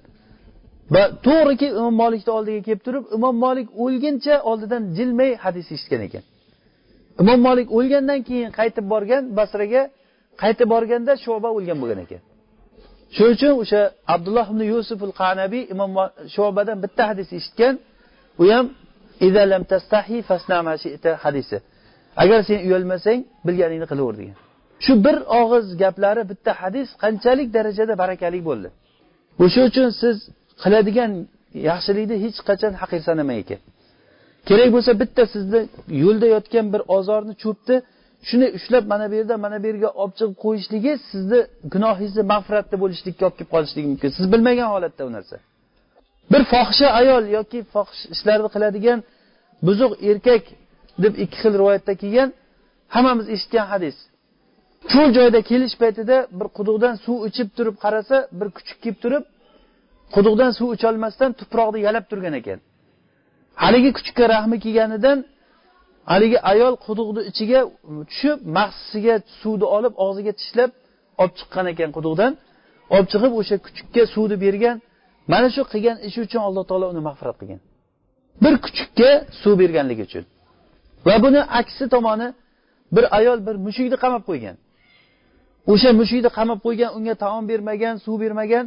Va 0.94 1.04
to'g'riki 1.28 1.68
imom 1.80 1.96
molikni 2.04 2.32
oldiga 2.38 2.62
kelib 2.68 2.82
turib 2.88 3.04
imom 3.18 3.36
molik 3.46 3.68
o'lguncha 3.84 4.36
oldidan 4.50 4.84
jilmay 4.98 5.32
hadis 5.44 5.68
eshitgan 5.76 6.02
ekan. 6.08 6.24
Imom 7.22 7.40
molik 7.48 7.68
o'lgandan 7.78 8.20
keyin 8.28 8.50
qaytib 8.60 8.86
borgan 8.94 9.24
basraga 9.38 9.82
qaytib 10.42 10.68
borganda 10.74 11.14
shoba 11.26 11.50
o'lgan 11.58 11.78
bo'lgan 11.82 12.00
ekan. 12.06 12.22
Shuning 13.16 13.34
uchun 13.38 13.54
o'sha 13.64 13.82
abdulloh 14.14 14.48
ibn 14.54 14.62
yusuf 14.74 15.00
al 15.08 15.14
qanabiy 15.22 15.64
imom 15.74 15.92
shobadan 16.36 16.78
bitta 16.84 17.04
hadis 17.12 17.28
eshitgan. 17.38 17.74
U 18.42 18.44
ham 18.54 18.66
hadisi. 21.26 21.58
Agar 22.24 22.40
sen 22.48 22.60
uyalmasang 22.68 23.20
bilganingni 23.48 23.88
qilaver 23.92 24.16
degan. 24.22 24.38
Shu 24.86 24.94
bir 25.06 25.18
og'iz 25.42 25.66
gaplari 25.84 26.24
bitta 26.32 26.52
hadis 26.62 26.88
qanchalik 27.04 27.48
darajada 27.58 27.94
barakali 28.02 28.40
bo'ldi. 28.50 28.70
O'sha 29.44 29.62
uchun 29.70 29.90
siz 30.02 30.18
qiladigan 30.64 31.12
yaxshilikni 31.70 32.16
hech 32.24 32.40
qachon 32.50 32.74
haqir 32.82 33.00
sanamang 33.08 33.40
ekan. 33.44 33.60
Kerak 34.50 34.70
bo'lsa 34.76 34.92
bitta 35.02 35.24
sizni 35.34 35.62
yo'lda 36.04 36.28
yotgan 36.36 36.66
bir 36.74 36.82
ozorni 36.98 37.34
cho'pni 37.44 37.76
shuni 38.30 38.48
ushlab 38.58 38.84
mana 38.92 39.06
bu 39.12 39.16
yerdan 39.20 39.40
mana 39.46 39.58
bu 39.64 39.68
yerga 39.72 39.90
olib 40.02 40.14
chiqib 40.20 40.36
qo'yishligi 40.46 40.92
sizni 41.12 41.40
gunohingizni 41.74 42.24
mag'firatda 42.34 42.76
bo'lishlikka 42.84 43.24
olib 43.28 43.38
kelib 43.40 43.52
qolishligi 43.56 43.88
mumkin. 43.92 44.10
Siz 44.18 44.26
bilmagan 44.34 44.68
holatda 44.74 45.02
u 45.10 45.12
narsa. 45.18 45.36
Bir 46.32 46.42
fohisha 46.52 46.88
ayol 47.00 47.24
yoki 47.38 47.60
fohish 47.74 48.04
ishlarni 48.14 48.50
qiladigan 48.56 49.00
buzuq 49.68 49.92
erkak 50.10 50.44
deb 51.04 51.14
ikki 51.24 51.38
xil 51.42 51.54
rivoyatda 51.60 51.94
kelgan 52.02 52.30
hammamiz 52.96 53.28
eshitgan 53.36 53.66
hadis. 53.74 53.98
Cho'l 54.92 55.10
joyda 55.18 55.40
kelish 55.50 55.76
paytida 55.82 56.18
bir 56.40 56.48
quduqdan 56.58 56.96
suv 57.06 57.18
ichib 57.30 57.50
turib 57.58 57.76
qarasa 57.84 58.18
bir 58.40 58.48
kuchuk 58.58 58.78
kelib 58.84 59.00
turib 59.04 59.24
quduqdan 60.14 60.52
suv 60.58 60.70
icholmasdan 60.78 61.32
tuproqni 61.40 61.80
yalab 61.88 62.06
turgan 62.12 62.34
ekan. 62.42 62.60
Haligi 63.64 63.92
kuchukka 63.98 64.24
rahmi 64.36 64.58
kelganidan 64.66 65.18
haligi 66.12 66.38
ayol 66.52 66.74
quduqni 66.86 67.22
ichiga 67.32 67.60
tushib 68.10 68.38
mahsisiga 68.58 69.16
suvni 69.42 69.66
olib 69.78 69.94
og'ziga 70.06 70.34
tishlab 70.40 70.72
olib 71.22 71.34
chiqqan 71.40 71.66
ekan 71.74 71.90
quduqdan. 71.98 72.32
Olib 72.94 73.08
chiqib 73.14 73.32
o'sha 73.40 73.56
kuchukka 73.66 74.02
suvni 74.14 74.38
bergan 74.46 74.78
mana 75.32 75.48
shu 75.56 75.62
qilgan 75.74 75.98
ishi 76.08 76.20
uchun 76.26 76.42
alloh 76.48 76.64
taolo 76.70 76.86
uni 76.94 77.02
mag'firat 77.08 77.36
qilgan. 77.42 77.60
Bir 78.44 78.54
kuchukka 78.66 79.10
suv 79.42 79.54
berganligi 79.62 80.04
uchun. 80.10 80.24
Va 81.08 81.16
buni 81.24 81.42
aksi 81.60 81.86
tomoni 81.94 82.28
bir 82.96 83.06
ayol 83.18 83.40
bir 83.48 83.56
mushukni 83.66 83.98
qamab 84.04 84.24
qo'ygan. 84.30 84.56
O'sha 85.72 85.90
mushukni 86.00 86.30
qamab 86.38 86.60
qo'ygan 86.66 86.90
unga 86.98 87.16
taom 87.24 87.44
bermagan 87.52 87.96
suv 88.06 88.16
bermagan 88.24 88.66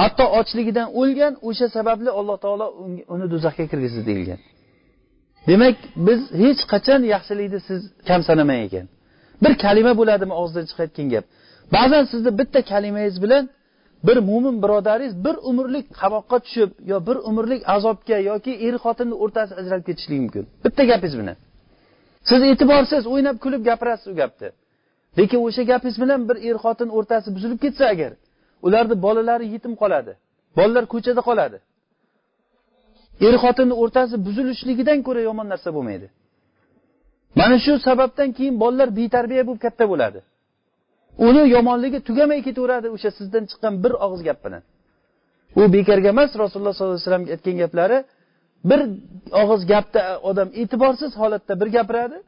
hatto 0.00 0.24
ochligidan 0.40 0.88
o'lgan 1.00 1.32
o'sha 1.48 1.66
sababli 1.76 2.10
alloh 2.18 2.36
taolo 2.44 2.66
uni 3.14 3.26
do'zaxga 3.32 3.64
kirgizdi 3.72 4.02
deyilgan. 4.08 4.40
Demak 5.48 5.76
biz 6.06 6.20
hech 6.42 6.60
qachon 6.72 7.00
yaxshilikni 7.14 7.60
siz 7.68 7.80
kam 8.08 8.20
sanamang 8.28 8.60
ekan. 8.66 8.86
Bir 9.42 9.52
kalima 9.64 9.92
bo'ladimi 10.00 10.34
og'zidan 10.40 10.64
chiqayotgan 10.70 11.08
gap? 11.14 11.24
Ba'zan 11.76 12.04
sizni 12.12 12.30
bitta 12.40 12.60
kalimangiz 12.70 13.16
bilan 13.24 13.44
bir 14.06 14.16
mo'min 14.28 14.56
birodaringiz 14.64 15.14
bir 15.26 15.36
umrlik 15.50 15.86
qamoqqa 16.00 16.36
tushib 16.44 16.70
yo 16.90 16.96
bir 17.08 17.16
umrlik 17.30 17.62
azobga 17.76 18.18
yoki 18.30 18.52
er 18.66 18.74
xotinni 18.84 19.16
o'rtasi 19.24 19.52
ajralib 19.60 19.84
ketishligi 19.88 20.20
mumkin. 20.24 20.44
Bitta 20.64 20.82
gapingiz 20.90 21.14
bilan. 21.20 21.36
Siz 22.28 22.40
e'tiborsiz 22.50 23.02
o'ynab 23.12 23.36
kulib 23.44 23.62
gapirasiz 23.68 24.06
u 24.12 24.14
gapni. 24.20 24.48
Lekin 25.18 25.38
o'sha 25.46 25.62
gapingiz 25.72 25.96
bilan 26.02 26.20
bir 26.28 26.36
er 26.48 26.56
xotin 26.64 26.88
o'rtasi 26.98 27.28
buzilib 27.36 27.58
ketsa 27.64 27.84
agar 27.94 28.12
ularni 28.66 28.96
bolalari 29.06 29.46
yetim 29.54 29.74
qoladi. 29.82 30.12
Bolalar 30.58 30.84
ko'chada 30.92 31.20
qoladi. 31.28 31.58
Er 33.26 33.34
xotinni 33.42 33.74
o'rtasi 33.82 34.14
buzilishligidan 34.26 34.98
ko'ra 35.06 35.20
yomon 35.28 35.46
narsa 35.52 35.70
bo'lmaydi. 35.76 36.06
Mana 37.40 37.56
shu 37.64 37.72
sababdan 37.88 38.28
keyin 38.36 38.54
bolalar 38.62 38.88
betarbiya 38.98 39.42
bo'lib 39.48 39.60
katta 39.66 39.84
bo'ladi. 39.92 40.20
Uni 41.26 41.42
yomonligi 41.56 41.98
tugamay 42.08 42.40
ketaveradi 42.46 42.88
o'sha 42.94 43.10
sizdan 43.18 43.44
chiqqan 43.50 43.74
bir 43.84 43.92
og'iz 44.04 44.22
gap 44.28 44.38
bilan 44.44 44.62
u 45.60 45.62
bekorga 45.72 46.08
emas 46.14 46.30
rasululloh 46.42 46.74
sollallohu 46.76 46.96
alayhi 46.96 47.06
vasallam 47.08 47.26
aytgan 47.34 47.56
gaplari 47.62 47.98
bir 48.70 48.80
og'iz 49.42 49.62
gapda 49.72 50.00
odam 50.30 50.48
e'tiborsiz 50.60 51.12
holatda 51.20 51.52
bir 51.60 51.68
gapiradi 51.76 52.18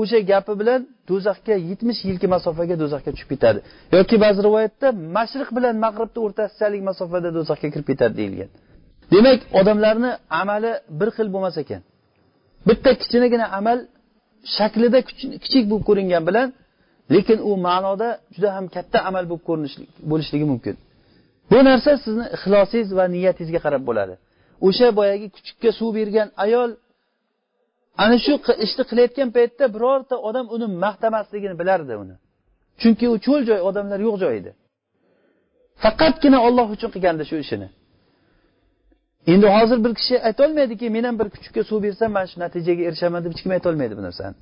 o'sha 0.00 0.18
gapi 0.30 0.52
bilan 0.60 0.80
do'zaxga 1.10 1.54
yetmish 1.70 2.00
yilki 2.08 2.26
masofaga 2.34 2.74
do'zaxga 2.82 3.10
tushib 3.14 3.30
ketadi. 3.32 3.58
Yoki 3.96 4.16
ba'zi 4.24 4.40
rivoyatda 4.46 4.88
mashriq 5.16 5.48
bilan 5.56 5.74
mag'ribni 5.84 6.20
o'rtasidalik 6.26 6.82
masofada 6.90 7.28
do'zaxga 7.36 7.68
kirib 7.74 7.86
ketadi 7.90 8.14
deyilgan. 8.20 8.50
Demak 9.14 9.40
odamlarni 9.60 10.10
amali 10.40 10.72
bir 11.00 11.08
xil 11.16 11.28
bo'lmas 11.34 11.56
ekan. 11.62 11.80
Bitta 12.68 12.90
kichkinagina 13.00 13.46
amal 13.58 13.78
shaklida 14.56 14.98
kichik 15.44 15.64
bo'lib 15.70 15.84
ko'ringan 15.88 16.22
bilan 16.28 16.48
lekin 17.14 17.38
u 17.48 17.52
ma'noda 17.66 18.08
juda 18.34 18.50
ham 18.56 18.66
katta 18.74 18.98
amal 19.08 19.24
bo'lib 19.30 19.44
bo'lishligi 20.10 20.46
mumkin. 20.52 20.74
Bu 21.50 21.58
narsa 21.68 21.90
sizni 22.04 22.26
ixlosingiz 22.36 22.90
va 22.98 23.04
niyatingizga 23.14 23.60
qarab 23.66 23.82
bo'ladi. 23.88 24.14
O'sha 24.66 24.88
boyagi 24.98 25.26
kuchukka 25.36 25.70
suv 25.78 25.90
bergan 25.98 26.28
ayol 26.44 26.70
ana 28.02 28.16
shu 28.24 28.32
ishni 28.64 28.82
qilayotgan 28.90 29.28
paytda 29.36 29.64
birorta 29.74 30.16
odam 30.28 30.46
uni 30.54 30.66
maqtamasligini 30.84 31.54
bilardi 31.60 31.94
uni. 32.02 32.14
Chunki 32.80 33.06
u 33.14 33.16
cho'l 33.26 33.42
joy 33.48 33.60
odamlar 33.68 33.98
yo'q 34.06 34.16
joy 34.24 34.34
edi 34.40 34.52
faqatgina 35.84 36.38
olloh 36.46 36.66
uchun 36.74 36.90
qilgandi 36.94 37.24
shu 37.30 37.36
ishini. 37.44 37.68
Endi 39.32 39.46
hozir 39.56 39.78
bir 39.84 39.92
kishi 39.98 40.14
aytolmaydiki 40.28 40.86
men 40.96 41.04
ham 41.08 41.16
bir 41.20 41.28
kuchukka 41.34 41.62
suv 41.70 41.78
bersam 41.86 42.10
mana 42.16 42.26
shu 42.32 42.36
natijaga 42.44 42.82
erishaman 42.88 43.20
deb 43.24 43.30
hech 43.34 43.42
kim 43.44 43.52
aytolmaydi 43.58 43.94
bu 43.98 44.02
narsani. 44.08 44.36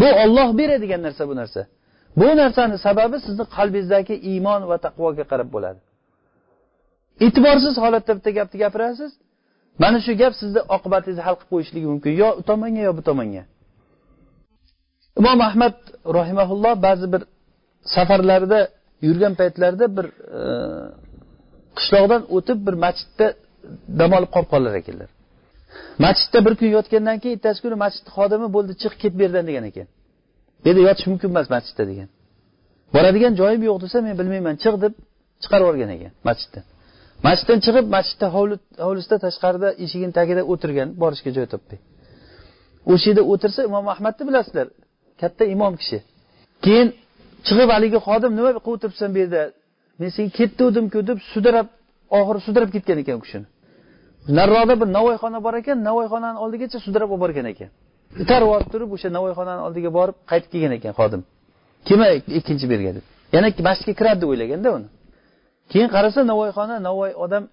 Bu 0.00 0.08
olloh 0.22 0.48
beradigan 0.60 1.02
narsa 1.06 1.22
bu 1.30 1.34
narsa. 1.40 1.60
Bu 2.20 2.28
narsani 2.42 2.76
sababi 2.86 3.16
sizni 3.26 3.44
qalbingizdagi 3.56 4.14
iymon 4.30 4.62
va 4.70 4.76
taqvoga 4.86 5.24
qarab 5.32 5.48
bo'ladi. 5.54 5.80
E'tiborsiz 7.26 7.74
holatda 7.84 8.12
bitta 8.18 8.30
gapni 8.38 8.56
gapirasiz 8.64 9.12
mana 9.82 9.98
shu 10.04 10.12
gap 10.22 10.32
sizni 10.40 10.60
oqibatingizni 10.76 11.22
hal 11.26 11.34
qilib 11.38 11.50
qo'yishligi 11.52 11.86
mumkin. 11.92 12.12
Yo 12.22 12.28
u 12.40 12.42
tomonga 12.50 12.82
yo 12.88 12.92
bu 12.98 13.02
tomonga. 13.08 13.42
Imom 15.20 15.40
ahmad 15.48 15.76
rahimaulloh 16.18 16.74
ba'zi 16.86 17.06
bir 17.14 17.22
safarlarida 17.94 18.60
yurgan 19.06 19.34
paytlarida 19.40 19.86
bir 19.96 20.06
e, 20.38 20.42
qishloqdan 21.78 22.22
o'tib 22.36 22.58
bir 22.66 22.74
masjidda 22.84 23.26
dam 24.00 24.10
olib 24.18 24.30
qolib 24.34 24.50
qolar 24.54 24.74
ekanlar. 24.80 25.10
Masjidda 26.04 26.38
bir 26.46 26.54
kun 26.60 26.68
yotgandan 26.76 27.16
keyin 27.22 27.36
ertasi 27.38 27.60
kuni 27.64 27.76
masjidni 27.84 28.10
xodimi 28.16 28.48
bo'ldi 28.56 28.72
chiq 28.82 28.94
ket 29.02 29.12
bu 29.18 29.22
yerdan 29.26 29.44
degan 29.48 29.64
ekan. 29.70 29.86
Bu 30.62 30.64
yerda 30.68 30.82
yotish 30.88 31.06
mumkin 31.10 31.28
emas 31.34 31.46
masjidda 31.54 31.84
degan. 31.90 32.08
Boradigan 32.94 33.32
joyim 33.40 33.62
yo'q 33.68 33.78
desa 33.84 33.96
men 34.06 34.14
bilmayman 34.20 34.54
chiq 34.64 34.74
deb 34.84 34.92
chiqarib 35.42 35.64
yuborgan 35.66 35.90
ekan 35.96 36.12
masjiddan 36.28 36.64
masjiddan 37.26 37.58
chiqib 37.64 37.86
masjidda 37.96 38.26
hovlisida 38.86 39.16
tashqarida 39.26 39.68
eshigini 39.84 40.12
tagida 40.18 40.42
o'tirgan 40.52 40.88
borishga 41.02 41.30
joy 41.36 41.46
topmay 41.54 41.78
o'sha 42.92 43.06
yerda 43.10 43.22
o'tirsa 43.32 43.60
imom 43.68 43.86
ahmadni 43.94 44.22
bilasizlar 44.28 44.66
katta 45.20 45.44
imom 45.54 45.74
kishi. 45.80 45.98
Keyin 46.64 46.88
chiqib 47.46 47.68
haligi 47.76 47.98
xodim 48.06 48.32
nima 48.38 48.50
qilib 48.56 48.68
o'tiribsan 48.72 49.08
bu 49.14 49.18
yerda? 49.22 49.42
Men 50.00 50.10
senga 50.16 50.32
ketdivdimku 50.38 50.98
deb 51.10 51.18
sudrab 51.32 51.66
oxiri 52.18 52.40
sudrab 52.46 52.68
ketgan 52.74 52.98
ekan 53.02 53.14
u 53.18 53.22
kishini. 53.24 53.46
Nariroqda 54.38 54.74
bir 54.80 54.88
navoiyxona 54.96 55.38
bor 55.46 55.54
ekan 55.62 55.78
navoiyxonani 55.88 56.38
oldigacha 56.44 56.78
sudrab 56.86 57.08
olib 57.14 57.22
borgan 57.24 57.46
ekan. 57.52 57.70
Itarib 58.22 58.48
olib 58.54 58.68
turib 58.72 58.90
o'sha 58.96 59.08
navoiyxonani 59.16 59.62
oldiga 59.66 59.90
borib 59.98 60.16
qaytib 60.30 60.50
kelgan 60.54 60.72
ekan 60.78 60.92
xodim. 61.00 61.22
Kelma 61.86 62.06
ikkinchi 62.38 62.66
berga 62.72 62.90
deb. 62.96 63.04
Yana 63.34 63.48
masjidga 63.68 63.94
kiradi 64.00 64.18
deb 64.22 64.28
o'ylaganda 64.32 64.68
uni. 64.78 64.88
Keyin 65.70 65.88
qarasa 65.94 66.20
navoiyxona 66.30 66.76
navoiy 66.88 67.12
odam 67.24 67.44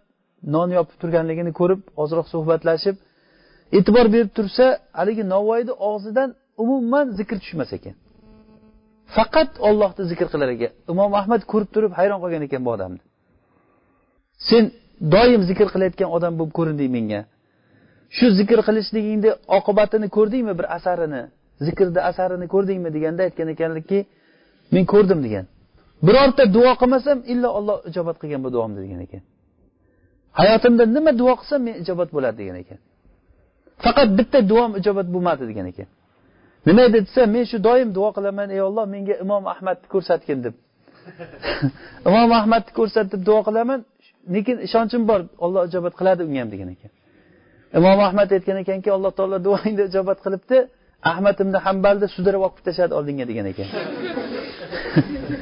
non 0.56 0.70
yopib 0.78 0.98
turganligini 1.02 1.52
ko'rib 1.60 1.82
ozroq 2.04 2.28
suhbatlashib 2.34 2.96
e'tibor 3.78 4.06
berib 4.14 4.30
tursa 4.38 4.66
haligi 5.00 5.24
navoiyni 5.36 5.74
og'zidan 5.90 6.30
umuman 6.64 7.06
zikr 7.20 7.38
tushmas 7.44 7.72
ekan. 7.78 7.96
Faqat 9.16 9.52
ollohni 9.68 10.04
zikr 10.12 10.28
qilar 10.34 10.50
ekan. 10.56 10.72
Imom 10.92 11.12
ahmad 11.20 11.42
ko'rib 11.52 11.70
turib 11.76 11.92
hayron 12.00 12.20
qolgan 12.24 12.42
ekan 12.48 12.62
bu 12.66 12.70
odamni. 12.76 13.02
Sen 14.50 14.64
doim 15.14 15.42
zikr 15.50 15.68
qilayotgan 15.74 16.10
odam 16.18 16.34
bo'lib 16.40 16.54
ko'rinding 16.60 16.92
menga. 16.98 17.22
Shu 18.18 18.26
zikr 18.40 18.60
qilishligingni 18.68 19.32
oqibatini 19.58 20.08
ko'rdingmi 20.18 20.54
bir 20.60 20.68
asarini? 20.78 21.24
Zikrni 21.66 22.02
asarini 22.10 22.48
ko'rdingmi 22.54 22.90
deganda 22.96 23.22
aytgan 23.28 23.48
ekanlarki 23.54 24.00
men 24.74 24.84
ko'rdim 24.94 25.20
degan. 25.26 25.46
Birorta 26.06 26.44
duo 26.56 26.72
qilmasam 26.82 27.18
illo 27.34 27.50
olloh 27.58 27.78
ijobat 27.90 28.18
qilgan 28.22 28.42
bu 28.46 28.50
duomni 28.56 28.80
degan 28.86 29.02
ekan. 29.08 29.24
Hayotimda 30.40 30.84
nima 30.96 31.12
duo 31.22 31.34
qilsam 31.40 31.62
men 31.68 31.76
ijobat 31.84 32.10
bo'ladi 32.16 32.38
degan 32.42 32.58
ekan. 32.64 32.80
Faqat 33.84 34.10
bitta 34.20 34.40
duom 34.52 34.72
ijobat 34.80 35.08
bo'lmadi 35.14 35.44
degan 35.52 35.68
ekan. 35.72 35.88
Nima 36.68 36.82
edi 36.90 37.00
desa 37.08 37.22
men 37.36 37.44
shu 37.52 37.58
doim 37.68 37.90
duo 37.98 38.10
qilaman 38.18 38.48
ey 38.56 38.62
olloh 38.68 38.86
menga 38.94 39.16
imom 39.24 39.44
ahmadni 39.54 39.88
ko'rsatgin 39.94 40.40
deb. 40.46 40.56
Imom 42.10 42.32
ahmadni 42.40 42.72
ko'rsat 42.80 43.08
deb 43.14 43.22
duo 43.30 43.40
qilaman 43.48 43.80
lekin 44.36 44.58
ishonchim 44.68 45.02
bor 45.10 45.22
olloh 45.46 45.62
ijobat 45.70 45.94
qiladi 46.00 46.22
unga 46.28 46.40
ham 46.44 46.50
degan 46.54 46.70
ekan. 46.76 46.92
Imom 47.80 48.00
ahmad 48.08 48.28
aytgan 48.36 48.58
ekanki 48.64 48.90
alloh 48.98 49.12
taolo 49.18 49.38
duoingni 49.48 49.84
ijobat 49.90 50.20
qilibdi 50.26 50.58
ahmad 51.12 51.36
ibn 51.44 51.54
hambalni 51.66 52.08
sudrab 52.16 52.42
olib 52.48 52.62
tashladi 52.68 52.94
oldinga 53.00 53.26
degan 53.32 53.46
ekan. 53.52 53.68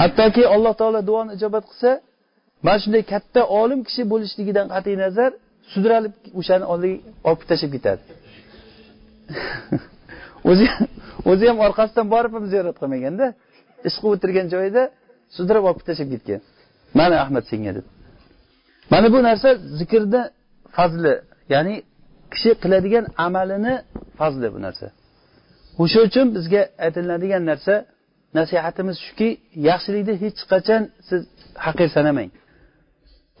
hattoki 0.00 0.42
alloh 0.54 0.74
taolo 0.80 1.00
duoni 1.10 1.30
ijobat 1.36 1.64
qilsa 1.70 1.90
mana 2.66 2.78
shunday 2.84 3.02
katta 3.12 3.40
olim 3.60 3.80
kishi 3.88 4.02
bo'lishligidan 4.12 4.66
qat'iy 4.74 4.96
nazar 5.04 5.30
sudralib 5.72 6.14
o'shani 6.40 6.64
oldiga 6.72 6.96
olib 7.28 7.42
tashlab 7.50 7.70
ketadi. 7.76 8.02
O'zi 10.50 10.66
o'zi 11.30 11.44
ham 11.50 11.58
orqasidan 11.66 12.06
borib 12.14 12.32
ham 12.36 12.44
ziyorat 12.52 12.76
qilmaganda 12.80 13.26
ish 13.88 13.96
qilib 14.00 14.12
o'tirgan 14.16 14.46
joyida 14.54 14.82
sudrab 15.36 15.64
olib 15.70 15.82
tashlab 15.88 16.08
ketgan. 16.14 16.40
Mana 16.98 17.16
ahmad 17.24 17.44
senga 17.50 17.72
deb 17.78 17.86
mana 18.92 19.06
bu 19.14 19.18
narsa 19.28 19.48
zikrni 19.78 20.22
fazli 20.76 21.14
ya'ni 21.54 21.74
kishi 22.32 22.50
qiladigan 22.62 23.04
amalini 23.26 23.74
fazli 24.18 24.48
bu 24.54 24.58
narsa. 24.66 24.86
O'sha 25.82 25.98
uchun 26.08 26.26
bizga 26.36 26.62
aytiladigan 26.86 27.42
narsa 27.50 27.74
nasihatimiz 28.38 28.96
shuki 29.06 29.28
yaxshilikni 29.68 30.14
hech 30.22 30.40
qachon 30.52 30.82
siz 31.08 31.22
haqir 31.66 31.88
sanamang 31.96 32.30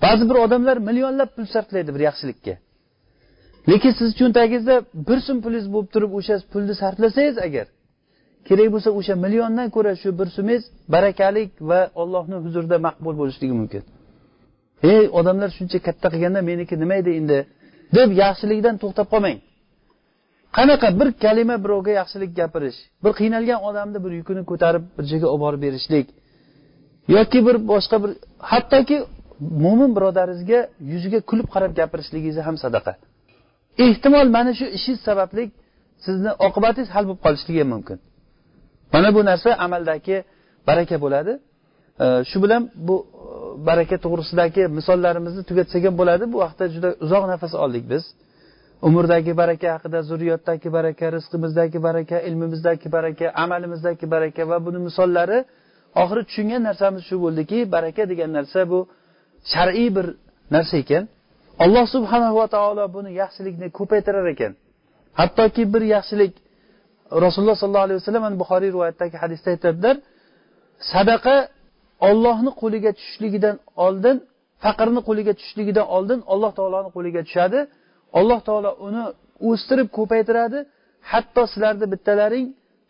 ba'zi 0.04 0.24
bir 0.30 0.36
odamlar 0.44 0.76
millionlab 0.88 1.30
pul 1.36 1.46
sarflaydi 1.54 1.90
bir 1.96 2.02
yaxshilikka. 2.08 2.54
Lekin 3.70 3.92
siz 4.00 4.10
cho'ntagingizda 4.18 4.74
bir 5.08 5.18
so'm 5.26 5.38
pulingiz 5.44 5.68
bo'lib 5.74 5.88
turib 5.94 6.12
o'sha 6.18 6.34
pulni 6.52 6.74
sarflasangiz 6.82 7.36
agar 7.46 7.66
kerak 8.48 8.68
bo'lsa 8.74 8.90
o'sha 8.98 9.14
milliondan 9.24 9.68
ko'ra 9.76 9.92
shu 10.02 10.08
bir 10.20 10.28
sumingiz 10.36 10.64
barakalik 10.94 11.50
va 11.70 11.80
ollohni 12.02 12.36
huzurida 12.44 12.76
maqbul 12.86 13.14
bo'lishligi 13.20 13.54
mumkin. 13.60 13.82
Ey 14.92 15.04
odamlar 15.18 15.50
shuncha 15.58 15.78
katta 15.86 16.06
qilganda 16.12 16.40
meniki 16.50 16.74
nima 16.82 16.94
edi 17.02 17.12
endi? 17.20 17.38
deb 17.96 18.08
yaxshilikdan 18.22 18.76
to'xtab 18.82 19.06
qolmang. 19.12 19.38
Qanaqa 20.58 20.88
bir 21.00 21.08
kalima 21.24 21.56
birovga 21.64 21.92
yaxshilik 22.00 22.30
gapirish 22.40 22.78
bir 23.04 23.12
qiynalgan 23.20 23.58
odamni 23.68 23.98
bir 24.04 24.12
yukini 24.20 24.42
ko'tarib 24.50 24.84
bir 24.96 25.04
joyga 25.10 25.26
olib 25.32 25.42
borib 25.44 25.60
berishlik 25.66 26.06
yoki 27.16 27.38
bir 27.46 27.56
boshqa 27.72 27.96
bir 28.02 28.10
hattoki 28.52 28.96
mo'min 29.64 29.90
birodaringizga 29.96 30.60
yuziga 30.92 31.20
kulib 31.30 31.48
qarab 31.54 31.72
gapirishligingiz 31.80 32.36
ham 32.48 32.56
sadaqa. 32.64 32.92
Ehtimol 33.84 34.28
mana 34.36 34.52
shu 34.58 34.66
ishingiz 34.76 35.00
sababli 35.08 35.44
sizni 36.06 36.30
oqibatingiz 36.46 36.90
hal 36.94 37.04
bo'lib 37.08 37.20
qolishligi 37.26 37.60
ham 37.62 37.70
mumkin. 37.74 37.98
Mana 38.94 39.08
bu 39.16 39.20
narsa 39.30 39.48
amaldagi 39.66 40.16
baraka 40.68 40.96
bo'ladi. 41.04 41.32
Shu 42.30 42.36
bilan 42.44 42.62
bu 42.88 42.96
e, 43.04 43.06
baraka 43.68 43.96
to'g'risidagi 44.04 44.62
misollarimizni 44.78 45.42
tugatsak 45.48 45.82
ham 45.88 45.94
bo'ladi. 46.00 46.24
Bu 46.32 46.36
vaqtda 46.44 46.64
juda 46.74 46.88
uzoq 47.04 47.24
nafas 47.32 47.52
oldik 47.64 47.84
biz. 47.92 48.04
Umrdagi 48.82 49.36
baraka 49.36 49.68
haqida 49.74 50.02
zurriyotdagi 50.02 50.72
baraka 50.72 51.12
rizqimizdagi 51.16 51.78
baraka 51.82 52.20
ilmimizdagi 52.20 52.92
baraka 52.92 53.26
amalimizdagi 53.34 54.10
baraka 54.10 54.48
va 54.48 54.56
buni 54.66 54.78
misollari 54.88 55.38
oxiri 56.02 56.22
tushungan 56.28 56.62
narsamiz 56.68 57.02
shu 57.08 57.16
bo'ldiki 57.24 57.58
baraka 57.74 58.02
degan 58.10 58.30
narsa 58.38 58.60
bu 58.70 58.78
shar'iy 59.52 59.88
bir 59.96 60.06
narsa 60.54 60.76
ekan. 60.82 61.04
Alloh 61.64 61.84
subhanahu 61.94 62.34
va 62.40 62.46
taolo 62.54 62.84
buni 62.96 63.10
yaxshilikni 63.22 63.66
ko'paytirar 63.78 64.26
ekan. 64.34 64.52
Hattoki 65.20 65.62
bir 65.74 65.82
yaxshilik 65.94 66.32
rasululloh 67.24 67.56
sollallohu 67.60 67.86
alayhi 67.88 68.00
vasallam 68.02 68.24
buxoriy 68.42 68.70
rivoyatidagi 68.74 69.16
hadisda 69.22 69.48
aytadilar 69.54 69.96
sadaqa 70.92 71.36
ollohni 72.08 72.50
qo'liga 72.62 72.90
tushishligidan 72.98 73.56
oldin 73.86 74.16
faqirni 74.64 75.00
qo'liga 75.08 75.32
tushishligidan 75.38 75.86
oldin 75.96 76.18
alloh 76.32 76.50
taoloni 76.58 76.90
qo'liga 76.96 77.22
tushadi. 77.28 77.60
Alloh 78.18 78.40
taolo 78.48 78.70
uni 78.86 79.02
o'stirib 79.50 79.88
ko'paytiradi. 79.98 80.58
Hatto 81.12 81.42
sizlarni 81.52 81.86
bittalaring 81.92 82.46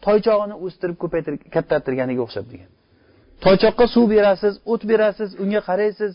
toychog'ini 0.07 0.57
o'stirib 0.65 0.97
ko'paytirib 1.03 1.41
kattartirganiga 1.55 2.23
o'xshab 2.27 2.47
degan. 2.53 2.71
Toychoqqa 3.45 3.85
suv 3.95 4.07
berasiz 4.15 4.55
o't 4.73 4.83
berasiz 4.91 5.31
unga 5.43 5.61
qaraysiz 5.69 6.13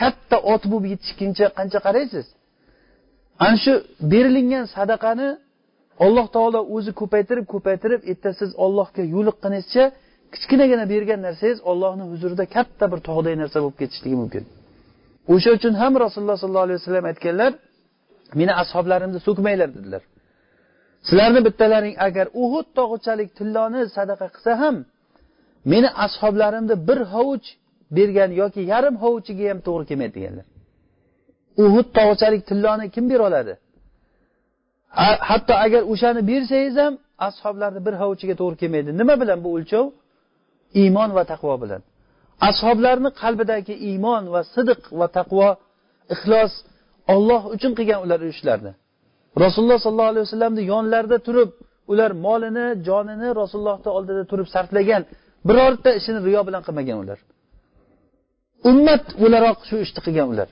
katta 0.00 0.36
ot 0.52 0.62
bo'lib 0.70 0.86
yetishguncha 0.92 1.46
qancha 1.58 1.78
qaraysiz? 1.86 2.26
Ana 3.46 3.56
shu 3.64 3.72
berilingan 4.12 4.64
sadaqani 4.76 5.28
alloh 6.04 6.26
taolo 6.36 6.60
o'zi 6.76 6.92
ko'paytirib 7.00 7.46
ko'paytirib 7.54 8.00
erta 8.12 8.30
siz 8.40 8.50
ollohga 8.64 9.02
yo'liqqaningizcha 9.14 9.84
kichkinagina 10.34 10.84
bergan 10.92 11.20
narsangiz 11.26 11.58
ollohni 11.70 12.04
huzurida 12.12 12.44
katta 12.56 12.84
bir 12.92 13.00
tog'day 13.08 13.34
narsa 13.42 13.58
bo'lib 13.64 13.76
ketishligi 13.82 14.16
mumkin. 14.22 14.44
O'sha 15.34 15.50
uchun 15.58 15.74
ham 15.82 15.92
rasululloh 16.04 16.38
sollallohu 16.42 16.66
alayhi 16.68 16.80
vasallam 16.80 17.06
aytganlar 17.12 17.52
meni 18.40 18.52
ashoblarimni 18.62 19.18
so'kmanglar 19.26 19.68
dedilar. 19.76 20.02
Sizlarni 21.06 21.40
bittalaring 21.46 21.94
agar 22.06 22.26
uhud 22.42 22.66
tog'ichalik 22.78 23.30
tilloni 23.38 23.80
sadaqa 23.96 24.26
qilsa 24.34 24.52
ham 24.62 24.76
meni 25.72 25.88
ashoblarimni 26.06 26.76
bir 26.88 27.00
hovuch 27.14 27.46
bergan 27.96 28.30
yoki 28.40 28.62
yarim 28.72 28.96
hovuchiga 29.04 29.44
ham 29.50 29.58
to'g'ri 29.66 29.84
kelmaydi 29.90 30.14
deganlar. 30.18 30.46
Uhud 31.64 31.86
tog'ichalik 31.98 32.42
tilloni 32.50 32.86
kim 32.94 33.04
bera 33.10 33.22
oladi 33.30 33.54
hatto 35.28 35.54
agar 35.64 35.82
o'shani 35.92 36.22
bersangiz 36.30 36.76
ham 36.82 36.94
ashoblarni 37.28 37.80
bir 37.86 37.94
hovuchiga 38.02 38.34
to'g'ri 38.40 38.56
kelmaydi. 38.62 38.90
Nima 39.00 39.14
bilan 39.22 39.38
bu 39.44 39.48
o'lchov? 39.56 39.84
Iymon 40.82 41.10
va 41.16 41.24
taqvo 41.32 41.54
bilan. 41.62 41.82
Ashoblarni 42.50 43.10
qalbidagi 43.22 43.74
iymon 43.88 44.24
va 44.34 44.40
sidiq 44.54 44.80
va 45.00 45.06
taqvo 45.18 45.48
ixlos 46.14 46.52
olloh 47.14 47.42
uchun 47.54 47.72
qilgan 47.78 48.00
ular 48.04 48.20
ishlarni. 48.32 48.72
Rasululloh 49.44 49.78
sollallohu 49.84 50.12
alayhi 50.12 50.26
vasallamni 50.26 50.62
yonlarida 50.72 51.18
turib 51.26 51.50
ular 51.92 52.10
molini 52.26 52.66
jonini 52.86 53.28
rasulullohni 53.40 53.90
oldida 53.98 54.22
turib 54.30 54.48
sarflagan 54.54 55.02
birorta 55.48 55.90
ishini 55.98 56.20
riyo 56.26 56.40
bilan 56.48 56.62
qilmagan 56.66 56.96
ular. 57.04 57.18
Ummat 58.70 59.04
o'laroq 59.24 59.58
shu 59.68 59.76
ishni 59.84 60.00
qilgan 60.06 60.28
ular. 60.34 60.48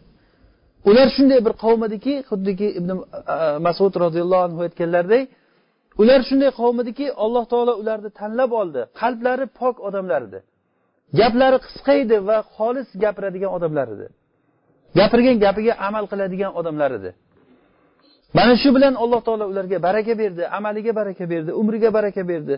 Ular 0.91 1.09
shunday 1.17 1.41
bir 1.47 1.55
qavm 1.65 1.81
ediki 1.89 2.15
xuddiki 2.31 2.69
ibn 2.79 2.91
e, 2.95 2.99
masud 3.67 3.93
roziyallohu 4.05 4.45
anhu 4.49 4.61
aytganlaridek 4.67 5.25
ular 6.03 6.21
shunday 6.29 6.51
qavm 6.61 6.77
ediki 6.85 7.07
alloh 7.25 7.45
taolo 7.53 7.73
ularni 7.83 8.11
tanlab 8.21 8.51
oldi 8.61 8.81
qalblari 9.01 9.47
pok 9.61 9.77
odamlar 9.89 10.23
edi. 10.29 10.41
Gaplari 11.21 11.59
qisqa 11.67 11.93
edi 12.05 12.17
va 12.29 12.39
xolis 12.57 12.89
gapiradigan 13.03 13.51
odamlar 13.57 13.89
edi. 13.97 14.07
Gapirgan 14.99 15.37
gapiga 15.45 15.73
amal 15.89 16.05
qiladigan 16.13 16.53
odamlar 16.61 16.91
edi. 16.99 17.11
Mana 18.37 18.55
shu 18.63 18.69
bilan 18.77 18.95
alloh 19.03 19.21
taolo 19.27 19.45
ularga 19.53 19.79
baraka 19.87 20.15
berdi 20.23 20.43
amaliga 20.59 20.93
baraka 21.01 21.25
berdi 21.33 21.51
umriga 21.61 21.91
baraka 21.97 22.23
berdi. 22.31 22.55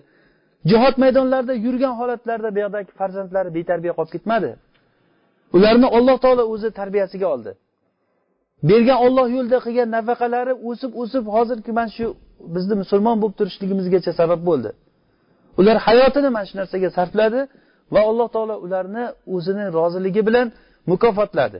Jihod 0.70 0.94
maydonlarida 1.02 1.54
yurgan 1.66 1.94
holatlarida 2.00 2.50
bu 2.54 2.58
yoqdagi 2.64 2.90
farzandlari 3.00 3.50
betarbiya 3.56 3.92
qolib 3.98 4.12
ketmadi. 4.14 4.50
Ularni 5.56 5.86
alloh 5.96 6.16
taolo 6.24 6.42
o'zi 6.54 6.68
tarbiyasiga 6.80 7.26
oldi. 7.34 7.52
Bergan 8.68 8.98
olloh 9.06 9.26
yo'lida 9.36 9.58
qilgan 9.66 9.88
nafaqalari 9.96 10.52
o'sib 10.68 10.92
o'sib 11.02 11.24
hozirgi 11.34 11.72
mana 11.78 11.90
shu 11.96 12.06
bizni 12.54 12.74
musulmon 12.82 13.16
bo'lib 13.22 13.36
turishligimizgacha 13.40 14.12
sabab 14.20 14.40
bo'ldi. 14.48 14.70
Ular 15.60 15.76
hayotini 15.86 16.28
mana 16.36 16.46
shu 16.48 16.54
narsaga 16.60 16.88
sarfladi 16.98 17.40
va 17.94 18.00
alloh 18.10 18.28
taolo 18.34 18.54
ularni 18.66 19.04
o'zini 19.34 19.64
roziligi 19.78 20.22
bilan 20.28 20.46
mukofotladi. 20.90 21.58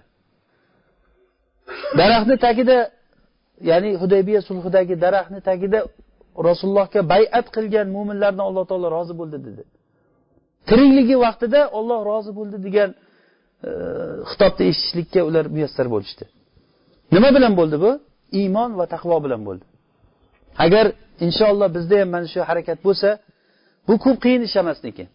Daraxtni 2.01 2.37
tagida 2.47 2.77
ya'ni 3.71 3.91
hudaybiya 4.03 4.41
sulhidagi 4.49 4.95
daraxtni 5.05 5.41
tagida 5.49 5.79
rasulullohga 6.49 7.01
bayat 7.13 7.47
qilgan 7.57 7.87
mo'minlardan 7.97 8.45
alloh 8.49 8.65
taolo 8.71 8.89
rozi 8.97 9.15
bo'ldi 9.21 9.39
dedi. 9.47 9.63
Tirikligi 10.69 11.17
vaqtida 11.27 11.61
olloh 11.79 12.01
rozi 12.11 12.33
bo'ldi 12.39 12.57
degan 12.67 12.91
e, 12.95 13.71
xitobni 14.31 14.65
eshitishlikka 14.71 15.21
ular 15.29 15.45
muyassar 15.55 15.87
bo'lishdi. 15.95 16.25
Nima 17.15 17.29
bilan 17.37 17.53
bo'ldi 17.61 17.77
bu? 17.85 17.91
Iymon 18.41 18.71
va 18.81 18.85
taqvo 18.95 19.17
bilan 19.25 19.41
bo'ldi. 19.49 19.65
Agar 20.65 20.87
inshaalloh 21.27 21.69
bizda 21.77 21.95
ham 22.01 22.09
mana 22.15 22.27
shu 22.33 22.41
harakat 22.51 22.79
bo'lsa 22.87 23.09
bu 23.89 23.95
ko'p 24.05 24.17
qiyin 24.25 24.43
ish 24.49 24.57
emas 24.63 24.79
lekin 24.87 25.07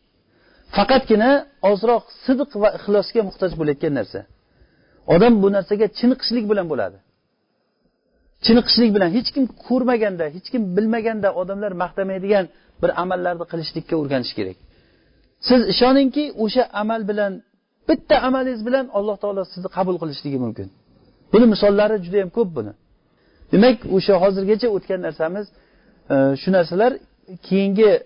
faqatgina 0.77 1.31
ozroq 1.71 2.03
sidq 2.25 2.51
va 2.61 2.69
ixlosga 2.77 3.21
muhtoj 3.29 3.51
bo'layotgan 3.59 3.93
narsa. 3.99 4.19
Odam 5.13 5.33
bu 5.43 5.47
narsaga 5.55 5.87
chiniqishlik 5.99 6.45
bilan 6.51 6.65
bo'ladi. 6.71 6.97
Chiniqishlik 8.45 8.91
bilan 8.95 9.09
hech 9.17 9.29
kim 9.35 9.45
ko'rmaganda 9.67 10.25
hech 10.35 10.47
kim 10.53 10.61
bilmaganda 10.75 11.29
odamlar 11.41 11.71
maqtamaydigan 11.83 12.45
bir 12.81 12.91
amallarni 13.03 13.45
qilishlikka 13.51 13.95
o'rganish 14.01 14.33
kerak. 14.37 14.57
Siz 15.47 15.61
ishoningki 15.73 16.23
o'sha 16.43 16.63
amal 16.81 17.01
bilan 17.11 17.31
bitta 17.89 18.15
amalingiz 18.27 18.61
bilan 18.67 18.85
alloh 18.97 19.15
taolo 19.23 19.41
sizni 19.53 19.69
qabul 19.77 19.95
qilishligi 20.01 20.39
mumkin. 20.45 20.67
Buni 21.33 21.45
misollari 21.53 21.95
juda 22.05 22.17
yam 22.23 22.31
ko'p 22.37 22.49
buni. 22.57 22.73
Demak 23.53 23.77
o'sha 23.95 24.13
hozirgacha 24.23 24.67
o'tgan 24.75 24.99
narsamiz 25.07 25.45
e, 26.13 26.15
shu 26.41 26.49
narsalar 26.57 26.91
keyingi 27.47 27.89
e, 27.95 27.99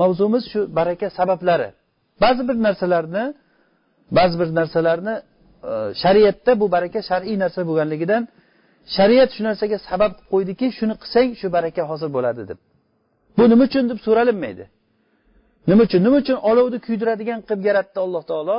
mavzumiz 0.00 0.44
shu 0.52 0.60
baraka 0.78 1.06
sabablari. 1.18 1.68
Ba'zi 2.22 2.42
bir 2.48 2.56
narsalarni 2.66 3.24
ba'zi 4.18 4.34
bir 4.40 4.48
narsalarni 4.58 5.14
shariatda 6.02 6.52
bu 6.60 6.66
baraka 6.74 7.00
shar'iy 7.10 7.36
narsa 7.42 7.60
bo'lganligidan 7.68 8.22
shariat 8.96 9.30
shu 9.36 9.42
narsaga 9.48 9.76
sabab 9.88 10.12
qilib 10.16 10.28
qo'ydiki 10.32 10.66
shuni 10.78 10.94
qilsang 11.02 11.28
shu 11.40 11.46
baraka 11.56 11.82
hosil 11.90 12.08
bo'ladi 12.16 12.42
deb. 12.50 12.58
Bu 13.36 13.42
nima 13.52 13.64
uchun 13.68 13.84
deb 13.90 13.98
so'ralinmaydi. 14.06 14.64
Nima 15.70 15.82
uchun? 15.86 16.00
Nima 16.06 16.16
uchun 16.22 16.38
olovni 16.50 16.78
kuydiradigan 16.86 17.40
qilib 17.48 17.62
yaratdi 17.70 17.98
alloh 18.06 18.22
taolo? 18.30 18.58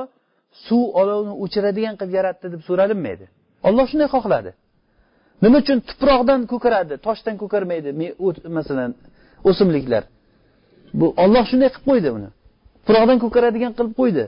Suv 0.66 0.84
olovni 1.02 1.34
o'chiradigan 1.44 1.96
qilib 2.00 2.14
yaratdi 2.20 2.48
deb 2.54 2.62
so'ralinmaydi. 2.70 3.26
Olloh 3.68 3.86
shunday 3.92 4.10
xohladi. 4.16 4.52
Nima 5.44 5.58
uchun 5.64 5.78
tuproqdan 5.90 6.42
ko'karadi 6.52 6.94
toshdan 7.06 7.36
ko'karmaydi 7.42 7.90
masalan 8.58 8.92
o'simliklar? 9.50 10.04
Bu 11.00 11.06
olloh 11.24 11.44
shunday 11.52 11.70
qilib 11.74 11.86
qo'ydi 11.90 12.10
uni. 12.18 12.30
Tuproqdan 12.86 13.18
ko'karadigan 13.24 13.72
qilib 13.78 13.94
qo'ydi. 14.02 14.24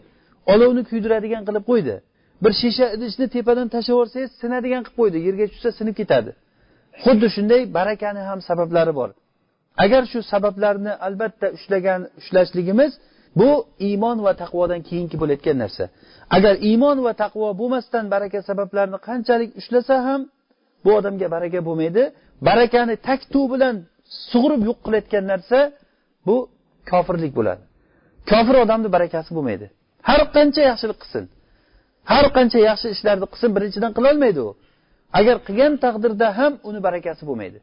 Olovni 0.54 0.82
kuydiradigan 0.90 1.44
qilib 1.48 1.66
qo'ydi. 1.72 1.96
Bir 2.44 2.54
shisha 2.62 2.86
idishni 2.96 3.26
tepadan 3.36 3.68
tashlab 3.74 3.94
yuborsangiz 3.96 4.32
sinadigan 4.42 4.84
qilib 4.86 4.98
qo'ydi 5.00 5.18
yerga 5.28 5.46
tushsa 5.52 5.70
sinib 5.80 5.96
ketadi. 6.02 6.32
Xuddi 7.04 7.28
shunday 7.36 7.62
barakani 7.78 8.22
ham 8.30 8.40
sabablari 8.50 8.94
bor. 9.00 9.10
Agar 9.84 10.04
shu 10.12 10.20
sabablarni 10.34 10.94
albatta 11.08 11.48
ushlagan 11.58 12.02
ushlashligimiz 12.20 12.92
bu 13.40 13.50
iymon 13.88 14.18
va 14.26 14.34
taqvodan 14.44 14.82
keyingi 14.90 15.16
bo'layotgan 15.22 15.58
narsa. 15.64 15.84
Agar 16.38 16.54
iymon 16.70 16.98
va 17.06 17.14
taqvo 17.24 17.48
bo'lmasdan 17.62 18.06
baraka 18.14 18.40
sabablarini 18.50 19.00
qanchalik 19.08 19.50
ushlasa 19.60 19.96
ham 20.08 20.22
bu 20.86 20.90
odamga 21.00 21.28
baraka 21.36 21.60
bo'lmaydi. 21.68 22.04
Barakani 22.48 22.96
taktu 23.10 23.42
bilan 23.54 23.76
sug'urib 24.32 24.62
yo'q 24.68 24.80
qilayotgan 24.86 25.24
narsa 25.34 25.60
bu 26.28 26.36
kofirlik 26.92 27.34
bo'ladi. 27.40 27.64
Kofir 28.32 28.56
odamni 28.64 28.90
barakasi 28.96 29.32
bo'lmaydi. 29.38 29.66
Har 30.10 30.22
qancha 30.36 30.62
yaxshilik 30.70 30.98
qilsin. 31.04 31.24
Har 32.12 32.26
qancha 32.36 32.60
yaxshi 32.70 32.88
ishlarni 32.96 33.26
qilsin 33.32 33.52
birinchidan 33.56 33.92
qilolmaydi 33.98 34.42
u. 34.48 34.50
Agar 35.20 35.36
qilgan 35.48 35.74
taqdirda 35.86 36.28
ham 36.40 36.54
uni 36.70 36.80
barakasi 36.88 37.24
bo'lmaydi. 37.30 37.60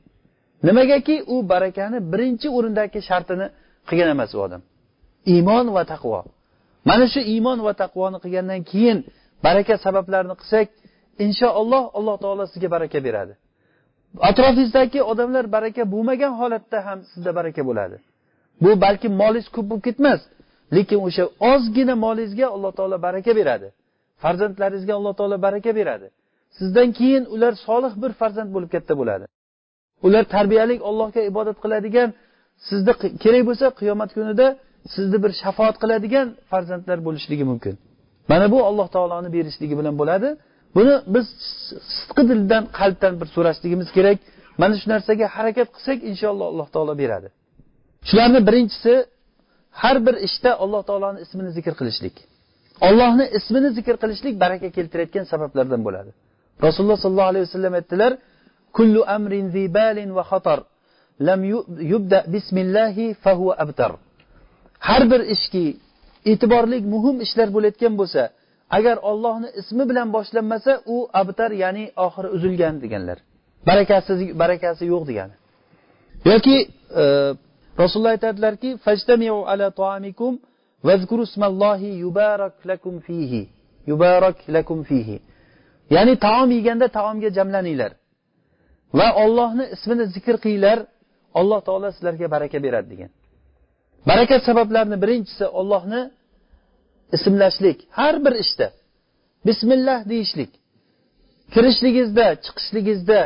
Nimagaki 0.69 1.17
u 1.35 1.37
barakani 1.53 1.99
birinchi 2.13 2.49
o'rindagi 2.57 3.01
shartini 3.09 3.47
qilgan 3.89 4.09
emas 4.15 4.31
u 4.37 4.39
odam. 4.47 4.63
Iymon 5.35 5.67
va 5.77 5.83
taqvo. 5.93 6.21
Mana 6.89 7.05
shu 7.13 7.21
iymon 7.35 7.59
va 7.67 7.73
taqvoni 7.83 8.19
qilgandan 8.25 8.61
keyin 8.71 8.99
baraka 9.47 9.75
sabablarini 9.85 10.35
qilsak 10.41 10.69
inshaalloh 11.25 11.85
alloh 11.99 12.17
taolo 12.25 12.45
sizga 12.53 12.69
baraka 12.77 12.99
beradi. 13.07 13.35
Atrofingizdagi 14.31 15.01
odamlar 15.13 15.45
baraka 15.57 15.83
bo'lmagan 15.93 16.33
holatda 16.41 16.79
ham 16.87 16.99
sizda 17.13 17.31
baraka 17.39 17.63
bo'ladi. 17.69 17.97
Bu 18.63 18.71
balki 18.85 19.09
molingiz 19.21 19.49
ko'p 19.55 19.67
bo'lib 19.71 19.85
ketmas 19.89 20.21
lekin 20.77 20.99
o'sha 21.07 21.25
ozgina 21.53 21.95
molingizga 22.05 22.47
alloh 22.55 22.73
taolo 22.79 22.97
baraka 23.07 23.33
beradi. 23.41 23.69
Farzandlaringizga 24.23 24.95
alloh 24.99 25.13
taolo 25.19 25.37
baraka 25.47 25.71
beradi. 25.81 26.07
Sizdan 26.59 26.89
keyin 26.99 27.25
ular 27.35 27.53
solih 27.67 27.93
bir 28.03 28.13
farzand 28.21 28.51
bo'lib 28.55 28.71
katta 28.75 28.95
bo'ladi. 29.01 29.25
Ular 30.07 30.25
tarbiyali 30.35 30.75
allohga 30.91 31.21
ibodat 31.31 31.57
qiladigan 31.65 32.09
sizni 32.69 32.93
kerak 33.25 33.43
bo'lsa 33.49 33.67
qiyomat 33.81 34.11
kunida 34.17 34.47
sizni 34.95 35.19
bir 35.25 35.33
shafoat 35.43 35.77
qiladigan 35.83 36.27
farzandlar 36.51 36.99
bo'lishligi 37.07 37.45
mumkin. 37.51 37.75
Mana 38.31 38.47
bu 38.55 38.59
alloh 38.69 38.89
taoloni 38.95 39.29
berishligi 39.37 39.75
bilan 39.81 39.95
bo'ladi. 40.01 40.29
Buni 40.77 40.95
biz 41.15 41.27
sidqi 41.97 42.23
dildan 42.31 42.65
qalbdan 42.79 43.15
bir 43.21 43.29
so'rashligimiz 43.35 43.89
kerak. 43.97 44.19
Mana 44.61 44.75
shu 44.81 44.87
narsaga 44.95 45.27
harakat 45.37 45.69
qilsak 45.75 45.99
inshaalloh 46.11 46.47
alloh 46.53 46.69
taolo 46.75 46.93
beradi. 47.03 47.29
Shularni 48.09 48.41
birinchisi 48.49 48.93
har 49.83 49.97
bir 50.07 50.15
ishda 50.27 50.51
alloh 50.65 50.83
taoloni 50.89 51.19
ismini 51.25 51.51
zikr 51.57 51.73
qilishlik. 51.81 52.15
Ollohni 52.89 53.25
ismini 53.39 53.71
zikr 53.79 53.95
qilishlik 54.03 54.35
baraka 54.45 54.69
keltirayotgan 54.77 55.25
sabablardan 55.33 55.81
bo'ladi. 55.87 56.11
Rasululloh 56.67 56.99
sollallohu 57.05 57.31
alayhi 57.33 57.45
vasallam 57.49 57.75
aytdilar 57.81 58.13
kullu 58.77 59.01
amrin 59.17 59.47
zibalin 59.57 60.11
va 60.17 60.25
xatar 60.31 60.59
lam 61.29 61.41
yubda 61.93 62.19
bismillahi 62.35 63.07
fahuva 63.25 63.55
abtar. 63.65 63.93
Har 64.89 65.03
bir 65.11 65.21
ishki 65.35 65.65
e'tiborli 66.31 66.79
muhim 66.95 67.17
ishlar 67.27 67.49
bo'layotgan 67.57 67.95
bo'lsa 68.01 68.23
agar 68.77 68.97
ollohni 69.11 69.49
ismi 69.61 69.85
bilan 69.91 70.09
boshlanmasa 70.17 70.73
u 70.95 70.97
abtar 71.21 71.51
ya'ni 71.63 71.85
oxiri 72.07 72.29
uzilgan 72.37 72.75
deganlar. 72.85 73.19
Barakasi 73.69 74.13
barakasi 74.43 74.85
yo'q 74.93 75.03
degani. 75.11 75.35
Yoki 76.31 76.57
e, 77.03 77.05
rasululloh 77.81 78.13
aytadilarki 78.17 78.71
yubarak 82.03 82.55
lakum 82.71 82.95
fihi 83.07 83.43
yubarak 83.91 84.39
lakum 84.49 84.79
fihi 84.89 85.17
ya'ni 85.95 86.15
taom 86.27 86.49
yeganda 86.59 86.87
taomga 86.99 87.31
jamlaninglar 87.39 87.93
va 88.99 89.09
ollohni 89.25 89.65
ismini 89.75 90.05
zikr 90.15 90.35
qilinglar 90.45 90.79
alloh 91.41 91.61
taolo 91.67 91.89
sizlarga 91.97 92.27
baraka 92.35 92.59
beradi 92.67 92.89
degan. 92.93 93.11
Baraka 94.09 94.37
sabablarini 94.49 95.03
birinchisi 95.03 95.47
ollohni 95.61 96.11
ismlashlik 97.17 97.79
har 97.99 98.25
bir 98.25 98.35
ishda. 98.45 98.67
Bismillah 99.47 99.99
deyishlik 100.13 100.51
kirishligingizda 101.55 102.27
chiqishligingizda 102.45 103.21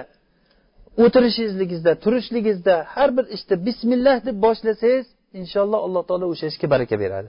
o'tirishingizda 1.04 1.92
turishligingizda 2.04 2.76
har 2.94 3.10
bir 3.16 3.26
ishda 3.36 3.54
bismillah 3.66 4.16
deb 4.26 4.36
boshlasangiz 4.44 5.06
inshaalloh 5.40 5.80
alloh 5.86 6.02
taolo 6.08 6.26
o'sha 6.32 6.46
ishga 6.52 6.66
baraka 6.74 6.96
beradi. 7.04 7.28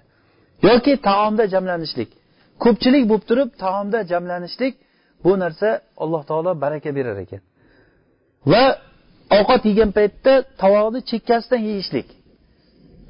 Yoki 0.67 0.93
taomda 1.09 1.43
jamlanishlik. 1.53 2.09
Ko'pchilik 2.63 3.03
bo'lib 3.09 3.25
turib 3.29 3.49
taomda 3.63 3.99
jamlanishlik 4.11 4.73
bu 5.23 5.31
narsa 5.43 5.69
alloh 6.03 6.23
taolo 6.29 6.51
baraka 6.63 6.89
berar 6.97 7.17
ekan. 7.25 7.41
Va 8.51 8.63
ovqat 9.37 9.61
yegan 9.69 9.91
paytda 9.97 10.33
tovoqni 10.61 10.99
chekkasidan 11.11 11.61
yeyishlik. 11.69 12.07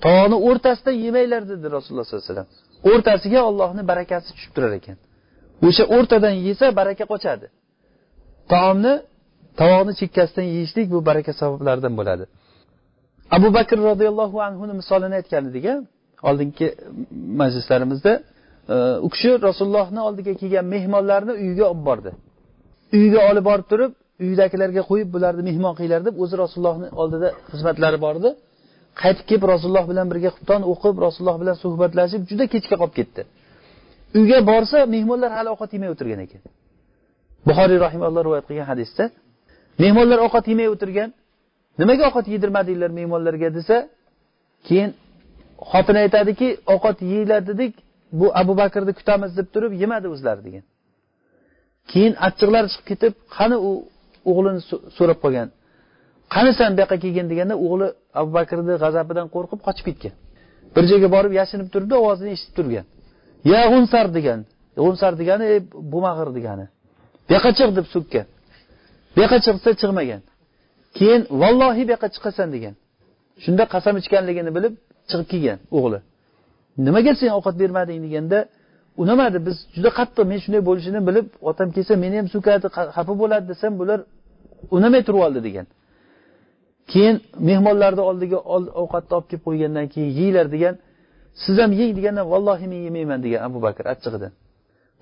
Tovoqni 0.04 0.38
o'rtasidan 0.48 0.96
yemanglar 1.06 1.42
dedi 1.52 1.66
rasululloh 1.76 2.06
sollallohu 2.08 2.26
alayhi 2.26 2.34
vasallam. 2.34 2.50
O'rtasiga 2.92 3.40
ollohni 3.50 3.84
barakasi 3.92 4.28
tushib 4.36 4.52
turar 4.56 4.74
ekan. 4.80 4.98
O'sha 5.68 5.84
o'rtadan 5.96 6.36
yesa 6.48 6.66
baraka 6.80 7.06
qochadi. 7.14 7.46
Taomni 8.54 8.94
tovoqni 9.60 9.94
chekkasidan 10.00 10.48
yeyishlik 10.56 10.88
bu 10.94 11.00
baraka 11.10 11.32
sabablaridan 11.42 11.94
bo'ladi. 12.00 12.26
Abu 13.38 13.48
bakr 13.58 13.78
roziyallohu 13.90 14.38
anhuni 14.48 14.74
misolini 14.80 15.16
aytgan 15.20 15.44
edik 15.52 15.66
oldingi 16.30 16.68
majlislarimizda 17.42 18.14
e, 18.74 18.76
u 19.06 19.08
kishi 19.14 19.30
rasulullohni 19.48 20.02
oldiga 20.08 20.34
kelgan 20.42 20.66
mehmonlarni 20.76 21.34
uyiga 21.42 21.66
olib 21.72 21.84
bordi. 21.90 22.12
Uyiga 22.98 23.20
olib 23.30 23.46
borib 23.50 23.68
turib 23.72 23.92
uydagilarga 24.26 24.82
qo'yib 24.90 25.10
bularni 25.16 25.44
mehmon 25.50 25.74
qilinglar 25.78 26.02
deb 26.08 26.16
o'zi 26.24 26.36
rasulullohni 26.44 26.88
oldida 27.02 27.28
xizmatlari 27.52 27.98
bor 28.06 28.16
edi 28.22 28.32
qaytib 29.02 29.26
kelib 29.30 29.46
rasululloh 29.54 29.86
bilan 29.92 30.06
birga 30.12 30.30
xubton 30.36 30.62
o'qib 30.72 30.96
rasululloh 31.06 31.38
bilan 31.42 31.56
suhbatlashib 31.64 32.22
juda 32.30 32.46
kechga 32.54 32.76
qolib 32.82 32.96
ketdi. 33.00 33.22
Uyga 34.20 34.38
borsa 34.52 34.78
mehmonlar 34.96 35.32
hali 35.38 35.50
ovqat 35.54 35.70
yemay 35.76 35.90
o'tirgan 35.94 36.20
ekan. 36.26 36.42
Buxoriy 37.48 37.80
rahimalloh 37.86 38.22
rivoyat 38.28 38.46
qilgan 38.50 38.68
hadisda 38.72 39.04
mehmonlar 39.84 40.20
ovqat 40.26 40.46
yemay 40.52 40.68
o'tirgan 40.74 41.10
nimaga 41.82 42.04
ovqat 42.10 42.26
yedirmadinglar 42.34 42.92
mehmonlarga 43.00 43.50
desa 43.58 43.78
keyin 44.68 44.90
xotini 45.72 46.00
aytadiki 46.06 46.48
ovqat 46.74 46.98
yeyglar 47.12 47.42
dedik 47.50 47.74
bu 48.20 48.26
abu 48.42 48.54
bakrni 48.62 48.94
kutamiz 49.00 49.32
deb 49.38 49.48
turib 49.54 49.74
yemadi 49.82 50.08
o'zlari 50.14 50.42
degan. 50.48 50.64
Keyin 51.92 52.14
achchiqlari 52.28 52.68
chiqib 52.74 52.86
ketib 52.90 53.14
qani 53.38 53.58
u 53.68 53.72
o'g'lini 54.32 54.62
so'rab 54.98 55.20
qolgan. 55.24 55.48
Qani 56.34 56.52
san 56.60 56.70
bu 56.76 56.80
yoqqa 56.84 56.98
kelgin 57.04 57.28
deganda 57.32 57.56
o'g'li 57.66 57.88
abu 58.20 58.30
bakrni 58.38 58.74
g'azabidan 58.84 59.28
qo'rqib 59.36 59.60
qochib 59.68 59.86
ketgan. 59.90 60.14
Bir 60.76 60.84
joyga 60.92 61.08
borib 61.16 61.34
yashinib 61.40 61.68
turibdi 61.74 61.96
ovozini 62.02 62.30
eshitib 62.36 62.54
turgan. 62.58 62.86
Ya 63.52 63.62
g'unsar 63.72 64.06
degan. 64.18 64.40
G'unsar 64.84 65.14
degani 65.22 65.46
e, 65.54 65.58
bo'lmag'ir 65.92 66.30
degani. 66.38 66.66
Bu 67.26 67.32
yoqqa 67.36 67.52
chiq 67.58 67.70
deb 67.78 67.88
so'kkan. 67.96 68.26
Bu 69.14 69.18
yoqqa 69.24 69.38
chiqsa 69.46 69.70
chiqmagan. 69.82 70.22
Keyin 70.98 71.22
vallohi 71.42 71.84
bu 71.88 71.92
yoqqa 71.96 72.08
chiqasan 72.16 72.48
degan. 72.56 72.74
Shunda 73.44 73.64
qasam 73.74 73.96
ichganligini 74.02 74.52
bilib 74.58 74.74
chiqib 75.10 75.28
kelgan 75.32 75.60
o'g'li. 75.78 76.00
Nimaga 76.86 77.12
sen 77.20 77.30
ovqat 77.38 77.56
bermading 77.62 78.00
deganda 78.06 78.40
unamadi 79.02 79.38
biz 79.48 79.58
juda 79.76 79.90
qattiq 80.00 80.26
men 80.32 80.40
shunday 80.44 80.62
bo'lishini 80.70 81.00
bilib 81.08 81.28
otam 81.50 81.68
kelsa 81.76 81.94
meni 82.04 82.16
ham 82.20 82.28
so'kadi 82.36 82.68
xafa 82.96 83.14
bo'ladi 83.22 83.46
desam 83.52 83.72
bular 83.82 84.00
unamay 84.78 85.02
turib 85.08 85.22
oldi 85.28 85.40
degan. 85.48 85.66
Keyin 86.92 87.16
mehmonlarni 87.50 88.04
oldiga 88.10 88.40
ovqatni 88.82 89.14
olib 89.18 89.28
kelib 89.30 89.44
qo'ygandan 89.48 89.86
keyin 89.94 90.12
yeyglar 90.20 90.48
degan 90.56 90.76
siz 91.44 91.56
ham 91.62 91.72
yeng 91.80 91.92
deganda 91.98 92.22
vallohi 92.34 92.66
men 92.72 92.80
yemayman 92.88 93.20
degan 93.26 93.42
abu 93.48 93.60
bakr 93.66 93.84
achchig'idan 93.94 94.32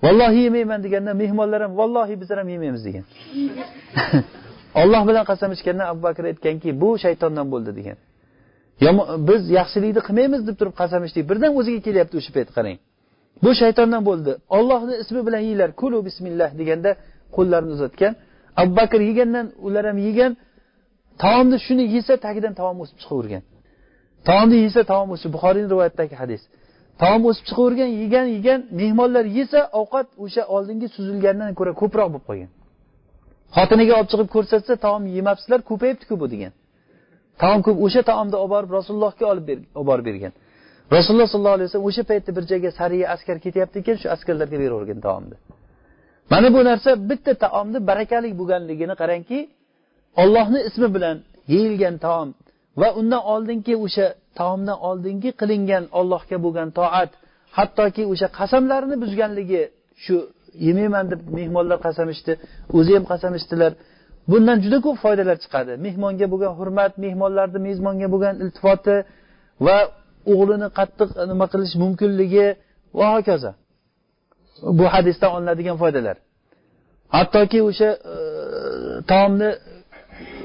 vallohi 0.04 0.40
yemayman 0.46 0.80
deganda 0.84 1.12
mehmonlar 1.22 1.60
ham 1.64 1.72
vallohi 1.80 2.14
bizlar 2.20 2.38
ham 2.42 2.48
yemaymiz 2.54 2.82
degan. 2.88 3.04
Olloh 4.82 5.02
bilan 5.08 5.24
qasam 5.30 5.50
ichgandan 5.56 5.86
abu 5.92 6.00
bakr 6.08 6.24
aytganki 6.30 6.68
bu 6.82 6.88
shaytondan 7.04 7.46
bo'ldi 7.52 7.72
degan. 7.78 7.98
Biz 8.80 9.42
yaxshilikni 9.58 10.00
qilmaymiz 10.08 10.42
deb 10.48 10.56
turib 10.60 10.74
qasam 10.80 11.02
ichdik 11.08 11.24
birdan 11.30 11.50
o'ziga 11.60 11.80
kelyapti 11.86 12.14
o'sha 12.20 12.32
payt 12.36 12.50
qarang. 12.56 12.78
Bu 13.42 13.50
shaytondan 13.60 14.02
bo'ldi. 14.08 14.32
Ollohni 14.56 14.94
ismi 15.02 15.20
bilan 15.26 15.42
yeyglar 15.48 15.70
kulu 15.80 15.98
bismillah 16.08 16.50
deganda 16.60 16.90
qo'llarini 17.36 17.72
uzatgan. 17.76 18.12
Abu 18.60 18.72
bakr 18.80 19.00
yegandan 19.10 19.46
ular 19.66 19.84
ham 19.90 19.98
yegan. 20.08 20.32
Taomni 21.22 21.58
shuni 21.66 21.84
yesa 21.96 22.14
tagidan 22.26 22.54
taom 22.60 22.76
o'sib 22.82 22.96
chiqavergan. 23.02 23.42
Taomni 24.28 24.56
yesa 24.66 24.80
taom 24.92 25.08
o'sib 25.14 25.30
buxoriyni 25.36 25.68
rivoyatidagi 25.72 26.14
hadis. 26.22 26.42
Taom 27.02 27.22
o'sib 27.30 27.44
chiqavergan 27.48 27.90
yegan 28.02 28.26
yegan 28.36 28.60
mehmonlar 28.80 29.24
yesa 29.38 29.60
ovqat 29.80 30.06
o'sha 30.24 30.42
oldingi 30.54 30.88
suzilgandan 30.96 31.50
ko'ra 31.58 31.72
ko'proq 31.80 32.08
bo'lib 32.14 32.24
qolgan. 32.28 32.50
Xotiniga 33.56 33.92
olib 33.98 34.08
chiqib 34.12 34.28
ko'rsatsa 34.36 34.72
taom 34.84 35.02
yemabsizlar 35.16 35.60
ko'payibdiku 35.70 36.14
bu 36.22 36.26
degan. 36.34 36.52
Taom 37.42 37.60
ko'p 37.66 37.78
o'sha 37.86 38.02
taomni 38.10 38.36
olib 38.42 38.52
borib 38.54 38.70
rasulullohga 38.78 39.24
olib 39.32 39.46
borib 39.90 40.06
bergan. 40.10 40.34
Rasululloh 40.92 41.28
sollallohu 41.32 41.56
alayhi 41.58 41.68
vasallam 41.68 41.88
o'sha 41.90 42.02
paytda 42.10 42.30
bir 42.36 42.44
joyga 42.50 42.70
sariya 42.80 43.06
askar 43.14 43.36
ketyapti 43.44 43.76
ekan 43.82 43.96
shu 44.02 44.06
askarlarga 44.14 44.56
beravergan 44.62 45.00
taomni 45.06 45.36
mana 46.32 46.48
bu 46.54 46.60
narsa 46.70 46.90
bitta 47.10 47.32
taomni 47.44 47.78
barakali 47.90 48.28
bo'lganligini 48.40 48.94
qarangki 49.02 49.38
ollohni 50.22 50.60
ismi 50.68 50.88
bilan 50.96 51.16
yeyilgan 51.52 51.96
taom 52.06 52.28
va 52.80 52.88
undan 53.00 53.22
oldingi 53.34 53.74
o'sha 53.84 54.06
taomdan 54.40 54.78
oldingi 54.88 55.30
qilingan 55.40 55.84
ollohga 56.00 56.36
bo'lgan 56.44 56.68
toat 56.78 57.10
hattoki 57.58 58.02
o'sha 58.12 58.26
qasamlarini 58.38 58.96
buzganligi 59.04 59.62
shu 60.04 60.16
yemayman 60.66 61.04
deb 61.12 61.20
mehmonlar 61.38 61.78
qasam 61.86 62.08
ichdi 62.14 62.32
o'zi 62.78 62.92
ham 62.96 63.04
qasam 63.12 63.32
ichdilar 63.40 63.72
bundan 64.30 64.58
juda 64.64 64.78
ko'p 64.86 64.96
foydalar 65.04 65.36
chiqadi. 65.44 65.72
Mehmonga 65.86 66.26
bo'lgan 66.32 66.52
hurmat 66.58 66.92
mehmonlarni 67.04 67.58
mezbonga 67.68 68.08
bo'lgan 68.14 68.34
iltifoti 68.44 68.96
va 69.66 69.76
o'g'lini 70.32 70.68
qattiq 70.78 71.08
nima 71.30 71.46
qilish 71.52 71.74
mumkinligi 71.82 72.46
va 72.98 73.06
hokazo. 73.14 73.50
Bu 74.78 74.84
hadisdan 74.94 75.30
olinadigan 75.36 75.76
foydalar. 75.82 76.16
Hattoki 77.16 77.58
o'sha 77.68 77.90
e, 78.14 78.16
taomni 79.10 79.50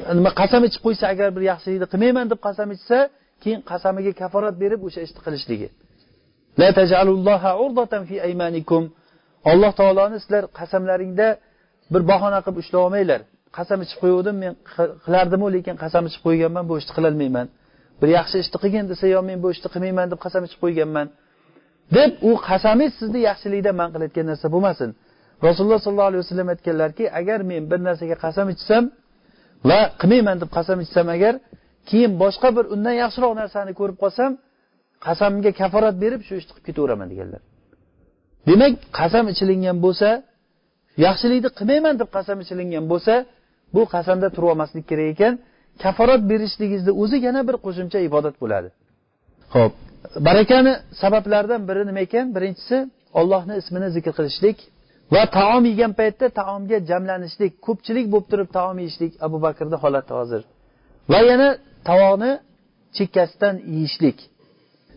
e, 0.10 0.12
nima 0.18 0.32
qasam 0.42 0.62
ichib 0.68 0.82
qo'ysa 0.86 1.06
agar 1.14 1.28
bir 1.36 1.44
yaxshilikni 1.52 1.88
qilmayman 1.94 2.26
deb 2.32 2.40
qasam 2.48 2.70
ichsa 2.78 2.98
keyin 3.44 3.60
qasamiga 3.72 4.12
kaforat 4.22 4.56
berib 4.64 4.82
o'sha 4.88 5.00
ishni 5.08 5.20
qilishligi. 5.26 5.68
Alloh 9.52 9.72
taoloni 9.80 10.18
sizlar 10.24 10.44
qasamlaringda 10.60 11.28
bir 11.94 12.02
bahona 12.12 12.40
qilib 12.46 12.58
ushlab 12.62 12.82
olmanglar. 12.86 13.22
Qasam 13.58 13.80
ichib 13.86 14.00
qo'ygandim 14.04 14.36
men 14.43 14.54
qilardimu 15.06 15.47
lekin 15.56 15.76
qasam 15.84 16.04
ichib 16.10 16.22
qo'yganman 16.28 16.64
bu 16.70 16.74
ishni 16.82 16.93
qilolmayman. 16.97 17.47
Bir 18.02 18.10
yaxshi 18.18 18.38
ishni 18.43 18.58
qilgin 18.64 18.86
desa 18.91 19.06
yo 19.16 19.20
men 19.30 19.38
bu 19.43 19.47
ishni 19.56 19.68
qilmayman 19.74 20.08
deb 20.12 20.20
qasam 20.26 20.41
ichib 20.47 20.60
qo'yganman. 20.64 21.08
Deb 21.97 22.12
u 22.30 22.32
qasamingiz 22.50 22.93
sizni 23.02 23.20
yaxshilikdan 23.30 23.76
man 23.82 23.89
qilayotgan 23.93 24.26
narsa 24.32 24.47
bo'lmasin. 24.56 24.89
Rasululloh 25.47 25.80
sollallohu 25.86 26.10
alayhi 26.12 26.24
vasallam 26.26 26.47
aytganlarki 26.54 27.06
agar 27.20 27.39
men 27.52 27.62
bir 27.72 27.80
narsaga 27.88 28.16
qasam 28.26 28.47
ichsam 28.56 28.84
va 29.70 29.80
qilmayman 30.02 30.38
deb 30.41 30.50
qasam 30.58 30.78
ichsam 30.86 31.08
agar 31.16 31.34
keyin 31.89 32.12
boshqa 32.24 32.50
bir 32.58 32.66
undan 32.74 32.95
yaxshiroq 33.04 33.34
narsani 33.41 33.72
ko'rib 33.80 33.97
qolsam 34.04 34.32
qasamimga 35.06 35.52
kaforat 35.62 35.95
berib 36.04 36.22
shu 36.28 36.34
ishni 36.39 36.52
qilib 36.56 36.66
ketaveraman 36.68 37.08
deganlar. 37.14 37.41
Demak 38.47 38.74
qasam 39.00 39.26
ichilingan 39.34 39.78
bo'lsa 39.86 40.10
yaxshilikni 41.06 41.50
qilmayman 41.60 41.95
deb 42.02 42.10
qasam 42.18 42.38
ichilingan 42.43 42.86
bo'lsa 42.91 43.14
bu 43.76 43.82
qasamda 43.93 44.28
turib 44.36 44.47
olmaslik 44.53 44.86
kerak 44.91 45.07
ekan. 45.13 45.34
Kaforat 45.84 46.22
berishligingizni 46.32 46.91
o'zi 47.01 47.17
yana 47.28 47.41
bir 47.47 47.55
qo'shimcha 47.65 47.99
ibodat 48.07 48.36
bo'ladi. 48.43 48.70
Ho'p 49.55 49.74
barakani 50.28 50.74
sabablaridan 51.01 51.61
biri 51.70 51.84
nima 51.89 52.01
ekan? 52.07 52.26
Birinchisi 52.36 52.78
ollohni 53.20 53.53
ismini 53.61 53.89
zikr 53.95 54.11
qilishlik 54.20 54.57
va 55.15 55.24
taom 55.38 55.63
yegan 55.72 55.93
paytda 55.99 56.28
taomga 56.41 56.78
jamlanishlik 56.89 57.53
ko'pchilik 57.67 58.05
bo'lib 58.13 58.28
turib 58.32 58.49
taom 58.57 58.76
yeyishlik 58.84 59.11
abu 59.26 59.38
bakrni 59.45 59.78
holati 59.84 60.11
hozir. 60.20 60.41
Va 61.11 61.20
yana 61.32 61.49
tovoqni 61.89 62.32
chekkasidan 62.97 63.55
yeyishlik 63.74 64.17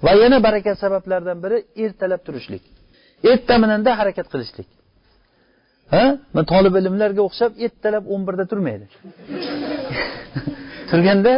va 0.07 0.13
yana 0.23 0.39
baraka 0.47 0.73
sabablaridan 0.83 1.39
biri 1.45 1.59
ertalab 1.85 2.21
turishlik. 2.27 2.63
Ertaminanda 3.33 3.91
harakat 4.01 4.27
qilishlik 4.33 4.69
ha? 5.95 6.05
Man 6.35 6.45
tolib 6.53 6.75
ilmlarga 6.81 7.23
o'xshab 7.29 7.53
ertalab 7.65 8.05
o'n 8.15 8.23
birda 8.29 8.45
turmaydi. 8.51 8.85
Turganda 10.91 11.33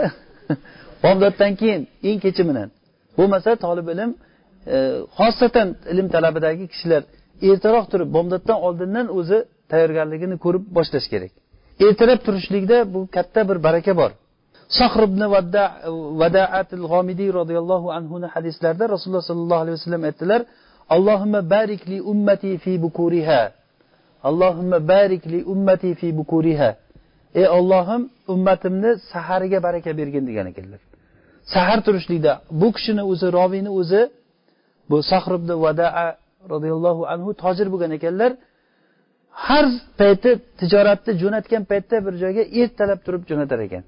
bomdoddan 1.04 1.52
keyin 1.60 1.82
eng 2.08 2.18
kechi 2.24 2.42
bilan. 2.48 2.68
Bo'lmasa 3.18 3.50
tolib 3.64 3.86
ilm 3.94 4.10
e, 4.74 4.76
xosatan 5.18 5.68
ilm 5.92 6.06
talabidagi 6.14 6.64
kishilar 6.72 7.02
ertaroq 7.50 7.86
turib 7.92 8.08
bomdoddan 8.16 8.58
oldindan 8.66 9.06
o'zi 9.18 9.38
tayyorgarligini 9.72 10.36
ko'rib 10.44 10.64
boshlash 10.76 11.08
kerak. 11.12 11.32
Ertalab 11.86 12.20
turishlikda 12.26 12.76
bu 12.94 13.00
katta 13.16 13.40
bir 13.48 13.58
baraka 13.66 13.92
bor. 14.00 14.10
Sahr 14.78 15.00
ibn 15.08 15.22
vadaatil 16.20 16.84
g'omidiy 16.92 17.30
roziyallohu 17.38 17.88
anhuni 17.98 18.28
hadislarida 18.34 18.84
rasululloh 18.94 19.24
sollallohu 19.30 19.62
alayhi 19.64 19.76
vasallam 19.78 20.02
aytdilar 20.08 20.40
allohimma 20.94 21.40
barikli 21.54 21.96
ummati 22.12 22.50
fi 22.62 22.72
bukuriha. 22.84 23.42
Allohimma 24.28 24.78
barik 24.92 25.22
li 25.32 25.40
ummati 25.52 25.90
fi 26.00 26.08
bukuriha. 26.18 26.70
Ey 27.40 27.46
ollohim 27.58 28.02
ummatimni 28.34 28.90
sahariga 29.12 29.58
baraka 29.66 29.90
bergin 30.00 30.24
degan 30.28 30.46
ekanlar. 30.52 30.80
Sahar 31.54 31.78
turishlikda 31.86 32.32
bu 32.60 32.68
kishini 32.76 33.02
o'zi 33.12 33.26
roviyni 33.38 33.70
o'zi 33.80 34.02
bu 34.90 34.96
sahr 35.10 35.32
ibn 35.38 35.50
vadaa 35.64 36.06
roziyallohu 36.52 37.02
anhu 37.12 37.30
tojir 37.42 37.66
bo'lgan 37.72 37.92
ekanlar 37.98 38.32
har 39.46 39.66
payti 40.00 40.30
tijoratni 40.60 41.12
jo'natgan 41.22 41.62
paytda 41.70 41.96
bir 42.06 42.14
joyga 42.22 42.42
ertalab 42.60 43.00
turib 43.06 43.22
jo'natar 43.30 43.60
ekan. 43.66 43.82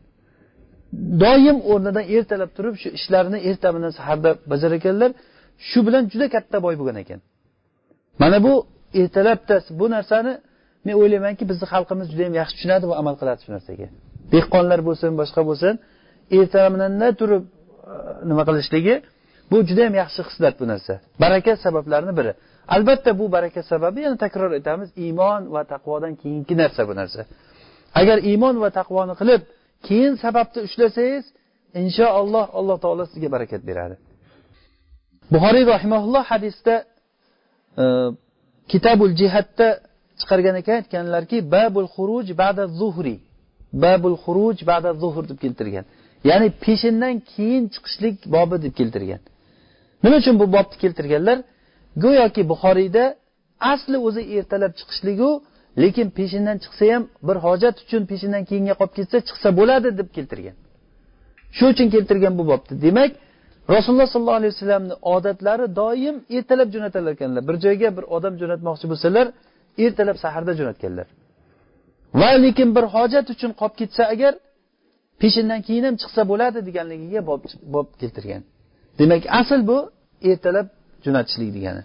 Doim 1.22 1.58
o'rnidan 1.72 2.04
ertalab 2.16 2.50
turib 2.56 2.74
shu 2.82 2.88
ishlarni 2.98 3.38
erta 3.48 3.68
bilan 3.76 3.92
saharda 3.98 4.30
bajarar 4.50 4.76
ekanlar 4.80 5.10
shu 5.68 5.78
bilan 5.86 6.02
juda 6.12 6.26
katta 6.34 6.56
boy 6.66 6.74
bo'lgan 6.80 6.96
ekan. 7.04 7.20
Mana 8.22 8.38
bu 8.46 8.52
ertalabda 9.02 9.56
bu 9.80 9.86
narsani 9.96 10.32
men 10.86 10.94
o'ylaymanki 11.00 11.44
bizni 11.50 11.66
xalqimiz 11.72 12.06
juda 12.12 12.22
yam 12.28 12.34
yaxshi 12.40 12.54
tushunadi 12.56 12.84
va 12.90 12.94
amal 13.02 13.14
qiladi 13.20 13.40
shu 13.44 13.50
narsaga. 13.56 13.86
Dehqonlar 14.34 14.80
bo'lsin 14.88 15.10
boshqa 15.20 15.42
bo'lsin 15.48 15.74
ertamindan 16.38 17.12
turib 17.20 17.44
e, 17.46 17.94
nima 18.30 18.42
qilishligi 18.48 18.94
bu 19.50 19.56
juda 19.68 19.82
yam 19.86 19.94
yaxshi 20.02 20.20
xislat 20.28 20.54
bu 20.60 20.66
narsa. 20.72 20.94
Baraka 21.22 21.52
sabablarini 21.64 22.14
biri. 22.18 22.32
Albatta 22.74 23.10
bu 23.20 23.24
baraka 23.36 23.60
sababi 23.72 23.98
yana 24.06 24.16
takror 24.24 24.50
aytamiz 24.58 24.90
iymon 25.04 25.42
va 25.54 25.62
taqvodan 25.72 26.12
keyingi 26.22 26.54
narsa 26.62 26.82
bu 26.88 26.94
narsa. 27.00 27.20
Agar 28.00 28.18
iymon 28.30 28.56
va 28.64 28.70
taqvoni 28.78 29.14
qilib 29.20 29.42
keyin 29.86 30.12
sababni 30.24 30.60
ushlasangiz 30.66 31.24
inshaalloh 31.82 32.46
alloh 32.58 32.76
taolo 32.84 33.04
sizga 33.12 33.28
barakat 33.36 33.62
beradi. 33.70 33.96
Buxoriy 35.32 35.64
rahimaulloh 35.74 36.24
hadisda 36.32 36.74
e, 37.82 37.84
kitabul 38.72 39.12
jihatda 39.20 39.68
chiqargan 40.20 40.56
ekan 40.60 40.74
aytganlarki 40.80 41.36
babul 41.54 41.86
xuruj 41.94 42.26
ba'da 42.42 42.64
zuhri. 42.80 43.16
Babul 43.84 44.14
xuruj 44.24 44.58
ba'da 44.70 44.90
zuhr 45.02 45.24
deb 45.30 45.38
keltirgan. 45.44 45.84
Ya'ni 46.30 46.48
peshindan 46.64 47.14
keyin 47.32 47.64
chiqishlik 47.74 48.16
bobi 48.34 48.56
deb 48.64 48.74
keltirgan. 48.80 49.20
Nima 50.02 50.16
uchun 50.22 50.34
bu 50.40 50.46
bobni 50.56 50.76
keltirganlar? 50.82 51.38
Go'yoki 52.04 52.42
buxoriyda 52.50 53.04
asli 53.72 53.96
o'zi 54.06 54.22
ertalab 54.36 54.72
chiqishligu 54.78 55.30
lekin 55.82 56.06
peshindan 56.18 56.56
chiqsa 56.64 56.84
ham 56.92 57.02
bir 57.26 57.36
hojat 57.46 57.76
uchun 57.84 58.02
peshindan 58.10 58.42
keyinga 58.48 58.74
qolib 58.80 58.94
ketsa 58.98 59.16
chiqsa 59.28 59.48
bo'ladi 59.58 59.88
deb 60.00 60.08
keltirgan. 60.16 60.56
Shu 61.56 61.64
uchun 61.72 61.88
keltirgan 61.94 62.32
bu 62.38 62.44
bobni 62.50 62.74
demak 62.86 63.10
rasululloh 63.74 64.08
sollallohu 64.14 64.38
alayhi 64.40 64.52
vasallamni 64.54 64.94
odatlari 65.14 65.66
doim 65.80 66.16
ertalab 66.36 66.68
jo'natar 66.74 67.02
ekanlar. 67.14 67.42
Bir 67.48 67.56
joyga 67.64 67.88
bir 67.96 68.04
odam 68.16 68.34
jo'natmoqchi 68.40 68.86
bo'lsalar 68.92 69.26
ertalab 69.84 70.16
saharda 70.24 70.52
jo'natganlar. 70.60 71.06
Va 72.20 72.30
lekin 72.44 72.68
bir 72.76 72.84
hojat 72.94 73.26
uchun 73.34 73.50
qolib 73.60 73.76
ketsa 73.80 74.02
agar 74.14 74.32
peshindan 75.20 75.60
keyin 75.66 75.84
ham 75.88 75.96
chiqsa 76.02 76.22
bo'ladi 76.30 76.58
deganligiga 76.68 77.20
bob 77.74 77.88
keltirgan. 78.00 78.42
Demak 78.98 79.22
asl 79.40 79.60
bu 79.70 79.78
ertalab 80.30 80.66
jo'natishlik 81.04 81.50
degani. 81.56 81.82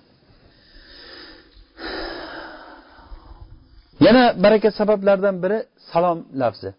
Yana 4.05 4.23
baraka 4.43 4.69
sabablaridan 4.79 5.35
biri 5.43 5.57
salom 5.91 6.19
lafzi. 6.41 6.69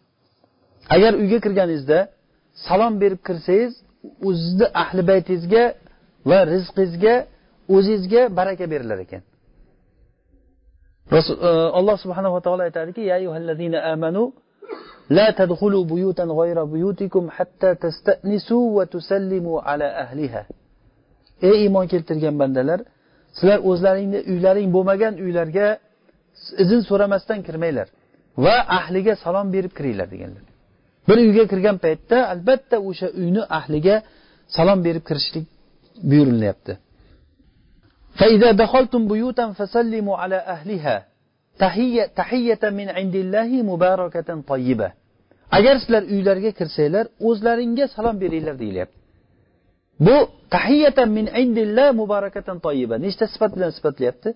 Agar 0.95 1.13
uyga 1.23 1.39
kirganingizda 1.45 1.99
salom 2.67 2.93
berib 3.03 3.21
kirsangiz 3.29 3.73
o'zizni 4.28 4.68
ahli 4.84 5.02
baytingizga 5.12 5.64
va 6.30 6.40
rizqingizga 6.54 7.16
o'zingizga 7.76 8.22
baraka 8.40 8.66
berilar 8.74 9.00
ekan 9.06 9.24
rasul 11.16 11.36
e, 11.48 11.50
alloh 11.80 11.96
subhanava 12.04 12.40
taolo 12.46 12.62
aytadiki 12.68 13.02
ya 13.12 13.16
amanu 13.94 14.24
لا 15.10 15.32
تدخلوا 15.32 15.84
بيوتا 15.86 16.24
غير 16.24 16.64
بيوتكم 16.64 17.30
حتى 17.30 17.76
تستأنسوا 17.76 18.66
وتسلموا 18.78 19.62
على 19.62 19.86
أهلها 19.86 20.46
ey 21.42 21.56
iymon 21.64 21.86
keltirgan 21.88 22.36
bandalar 22.42 22.80
sizlar 23.38 23.60
o'zlaringni 23.70 24.20
uylaring 24.32 24.70
bo'lmagan 24.76 25.14
uylarga 25.26 25.68
izn 26.64 26.80
so'ramasdan 26.90 27.40
kirmanglar 27.48 27.88
va 28.46 28.56
ahliga 28.80 29.14
salom 29.24 29.48
berib 29.56 29.72
kiringlar 29.78 30.08
deganlar 30.14 30.44
bir 31.08 31.18
uyga 31.26 31.44
kirgan 31.52 31.78
paytda 31.86 32.18
albatta 32.34 32.76
o'sha 32.90 33.08
uyni 33.22 33.44
ahliga 33.58 33.96
salom 34.56 34.80
berib 34.86 35.04
kirishlik 35.10 35.46
buyurilyapti 36.10 36.74
فإذا 38.20 38.52
دخلتم 38.64 39.02
بيوتا 39.08 39.46
فسلموا 39.58 40.18
على 40.18 40.36
أهلها 40.36 40.98
تحية 42.16 42.64
من 42.80 42.88
عند 42.98 43.16
الله 43.24 43.50
مباركة 43.72 44.42
طيبة 44.52 44.90
agar 45.58 45.76
sizlar 45.80 46.04
uylarga 46.14 46.52
kirsanglar 46.60 47.06
o'zlaringga 47.28 47.86
salom 47.96 48.16
beringlar 48.22 48.56
deyilyapti 48.60 48.98
bu 50.06 50.18
tahiyatan 50.56 51.10
min 51.18 51.26
indillah 51.42 51.88
mubarakatan 52.02 52.58
toyiba 52.66 52.96
nechta 53.06 53.26
sifat 53.34 53.52
bilan 53.56 53.72
sifatlayapti 53.78 54.30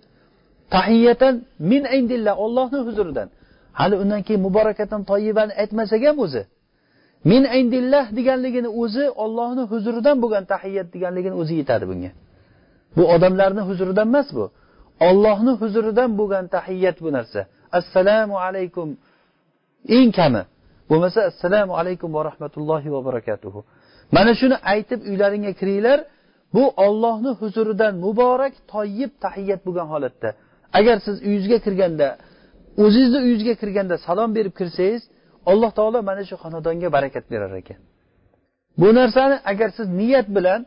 tahiyatan 0.75 1.33
min 1.71 1.83
indillah 1.97 2.33
ollohni 2.45 2.79
huzuridan 2.87 3.27
hali 3.79 3.95
undan 4.03 4.21
keyin 4.27 4.41
muborakatan 4.47 5.01
toyibani 5.11 5.53
aytmasak 5.61 6.01
ham 6.07 6.17
o'zi 6.25 6.43
Min 7.30 7.42
indillah 7.58 8.04
deganligini 8.18 8.70
o'zi 8.82 9.04
ollohni 9.24 9.64
huzuridan 9.72 10.16
bo'lgan 10.22 10.44
tahiyat 10.52 10.86
deganligini 10.94 11.36
o'zi 11.42 11.54
yetadi 11.60 11.84
bunga. 11.90 12.10
Bu 12.96 13.02
odamlarni 13.14 13.62
huzuridan 13.68 14.06
emas 14.12 14.28
bu. 14.38 14.44
Ollohni 15.08 15.52
huzuridan 15.60 16.10
bo'lgan 16.18 16.44
tahiyat 16.56 16.96
bu 17.04 17.08
narsa. 17.16 17.40
Assalomu 17.78 18.36
alaykum. 18.46 18.88
Eng 19.96 20.10
kami. 20.18 20.42
Bo'lmasa 20.90 21.20
assalomu 21.30 21.72
alaykum 21.80 22.08
va 22.16 22.22
rahmatullohi 22.28 22.88
va 22.94 23.00
barakatuhu. 23.08 23.60
Mana 24.16 24.32
shuni 24.40 24.56
aytib 24.72 25.00
uylaringga 25.10 25.52
kiringlar. 25.60 25.98
Bu 26.54 26.64
ollohni 26.86 27.30
huzuridan 27.40 27.92
muborak 28.04 28.54
toyib 28.72 29.10
tahiyat 29.24 29.60
bo'lgan 29.66 29.88
holatda. 29.94 30.28
Agar 30.78 30.96
siz 31.06 31.16
uyingizga 31.26 31.58
kirganda 31.66 32.08
o'zingizni 32.84 33.18
uyingizga 33.24 33.54
kirganda 33.62 33.94
salom 34.06 34.30
berib 34.36 34.54
kirsangiz 34.60 35.02
alloh 35.52 35.70
taolo 35.78 35.98
mana 36.08 36.22
shu 36.28 36.36
xonadonga 36.42 36.88
barakat 36.96 37.24
berar 37.32 37.52
ekan. 37.60 37.78
Bu 38.80 38.88
narsani 39.00 39.36
agar 39.50 39.68
siz 39.76 39.88
niyat 40.00 40.28
bilan 40.36 40.60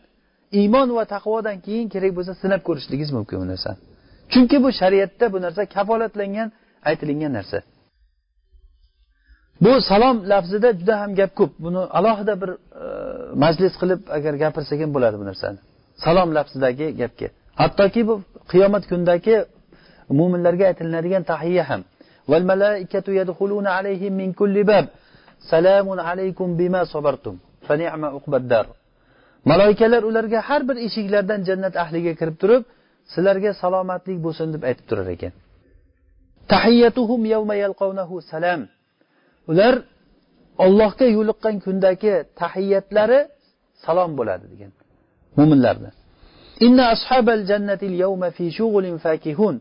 iymon 0.60 0.90
va 0.98 1.04
taqvodan 1.14 1.58
keyin 1.66 1.88
kerak 1.94 2.12
bo'lsa 2.18 2.34
sinab 2.42 2.62
ko'rishligingiz 2.68 3.12
mumkin 3.18 3.38
bu 3.42 3.48
narsani. 3.54 3.80
Chunki 4.32 4.58
bu 4.64 4.70
shariatda 4.80 5.26
bu 5.34 5.38
narsa 5.46 5.62
kafolatlangan 5.76 6.50
aytilingan 6.90 7.34
narsa. 7.38 7.60
Bu 9.64 9.72
salom 9.90 10.18
lafzida 10.32 10.70
juda 10.80 10.96
ham 11.02 11.12
gap 11.20 11.32
ko'p. 11.40 11.52
Buni 11.66 11.82
alohida 12.00 12.34
bir 12.42 12.52
e, 12.84 12.86
majlis 13.44 13.74
qilib 13.82 14.02
agar 14.18 14.34
gapirsak 14.44 14.80
ham 14.84 14.92
bo'ladi 14.96 15.16
bu 15.22 15.26
narsani. 15.32 15.60
Salom 16.06 16.30
lafzidagi 16.38 16.88
gapga. 17.02 17.28
Hattoki 17.62 18.02
bu 18.10 18.14
qiyomat 18.52 18.84
kunidagi 18.90 19.36
mo'minlarga 20.20 20.66
aytilinadigan 20.72 21.24
tahiya 21.32 21.64
ham. 21.70 21.82
والملائكة 22.30 23.08
يدخلون 23.20 23.68
عليهم 23.78 24.14
من 24.22 24.30
كل 24.40 24.56
باب 24.70 24.86
سلام 25.54 25.88
عليكم 26.10 26.48
بما 26.60 26.82
صبرتم 26.94 27.36
فنعم 27.68 28.02
عقب 28.06 28.36
الدار 28.42 28.68
maloikalar 29.46 30.04
ularga 30.10 30.40
har 30.50 30.62
bir 30.70 30.78
eshiklardan 30.88 31.42
jannat 31.48 31.76
ahliga 31.84 32.14
kirib 32.20 32.36
turib 32.42 32.64
sizlarga 33.14 33.52
salomatlik 33.62 34.18
bo'lsin 34.26 34.48
deb 34.56 34.64
aytib 34.70 34.86
turar 34.90 35.08
ekan. 35.16 35.34
Tahiyyatuhum 36.54 37.22
yawma 37.34 37.56
yalqawnahu 37.64 38.16
salam. 38.32 38.62
Ular 39.52 39.74
ollohga 40.66 41.08
yo'liqqan 41.18 41.56
kundagi 41.66 42.14
tahiyyatlari 42.42 43.20
salom 43.86 44.12
bo'ladi 44.20 44.46
degan 44.54 44.72
mo'minlarni 45.38 45.90
inna 46.66 46.84
ashabal 46.96 47.42
jannatil 47.52 47.96
yawma 48.04 48.30
fi 48.38 48.46
shughulin 48.58 48.96
fakihun. 49.06 49.56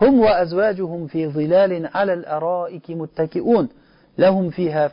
Hum 0.00 0.20
وأزواجهم 0.20 0.42
azwajuhum 0.42 1.08
fi 1.08 1.28
zilalin 1.28 1.84
الأرائك 1.84 2.26
araiki 2.26 2.94
muttaki'un 2.94 3.68
lahum 4.18 4.50
fiha 4.50 4.88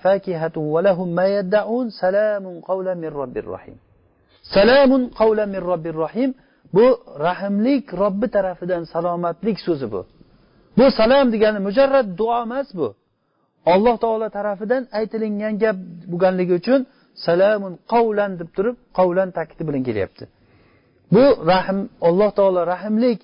ولهم 0.58 1.16
ما 1.16 1.42
lahum 1.42 1.90
ma 1.90 2.62
قولا 2.62 2.94
من 2.94 3.12
رب 3.22 3.38
الرحيم. 3.38 3.78
سلام 4.54 5.10
rahim 5.20 5.46
من 5.46 5.62
رب 5.74 5.86
الرحيم. 5.88 6.30
Rahim 6.30 6.34
bu 6.74 6.86
rahimlik 7.20 7.94
robbi 7.94 8.28
tarafidan 8.28 8.84
salomatlik 8.84 9.58
so'zi 9.60 9.92
bu. 9.92 10.06
Bu 10.78 10.86
salom 10.92 11.28
degani 11.34 11.60
mujarrad 11.60 12.08
duo 12.18 12.42
emas 12.42 12.68
bu. 12.80 12.88
Alloh 13.66 13.96
taolo 14.04 14.30
tarafidan 14.38 14.84
aytilingan 15.00 15.54
gap 15.64 15.78
bo'lganligi 16.12 16.54
uchun 16.60 16.80
salamun 17.26 17.74
qavlan 17.94 18.32
deb 18.40 18.50
turib 18.56 18.76
qavlan 18.98 19.30
ta'kidi 19.38 19.64
bilan 19.68 19.84
kelyapti. 19.88 20.24
Bu 21.14 21.24
rahm 21.52 21.80
alloh 22.08 22.30
taolo 22.40 22.62
rahimlik 22.74 23.20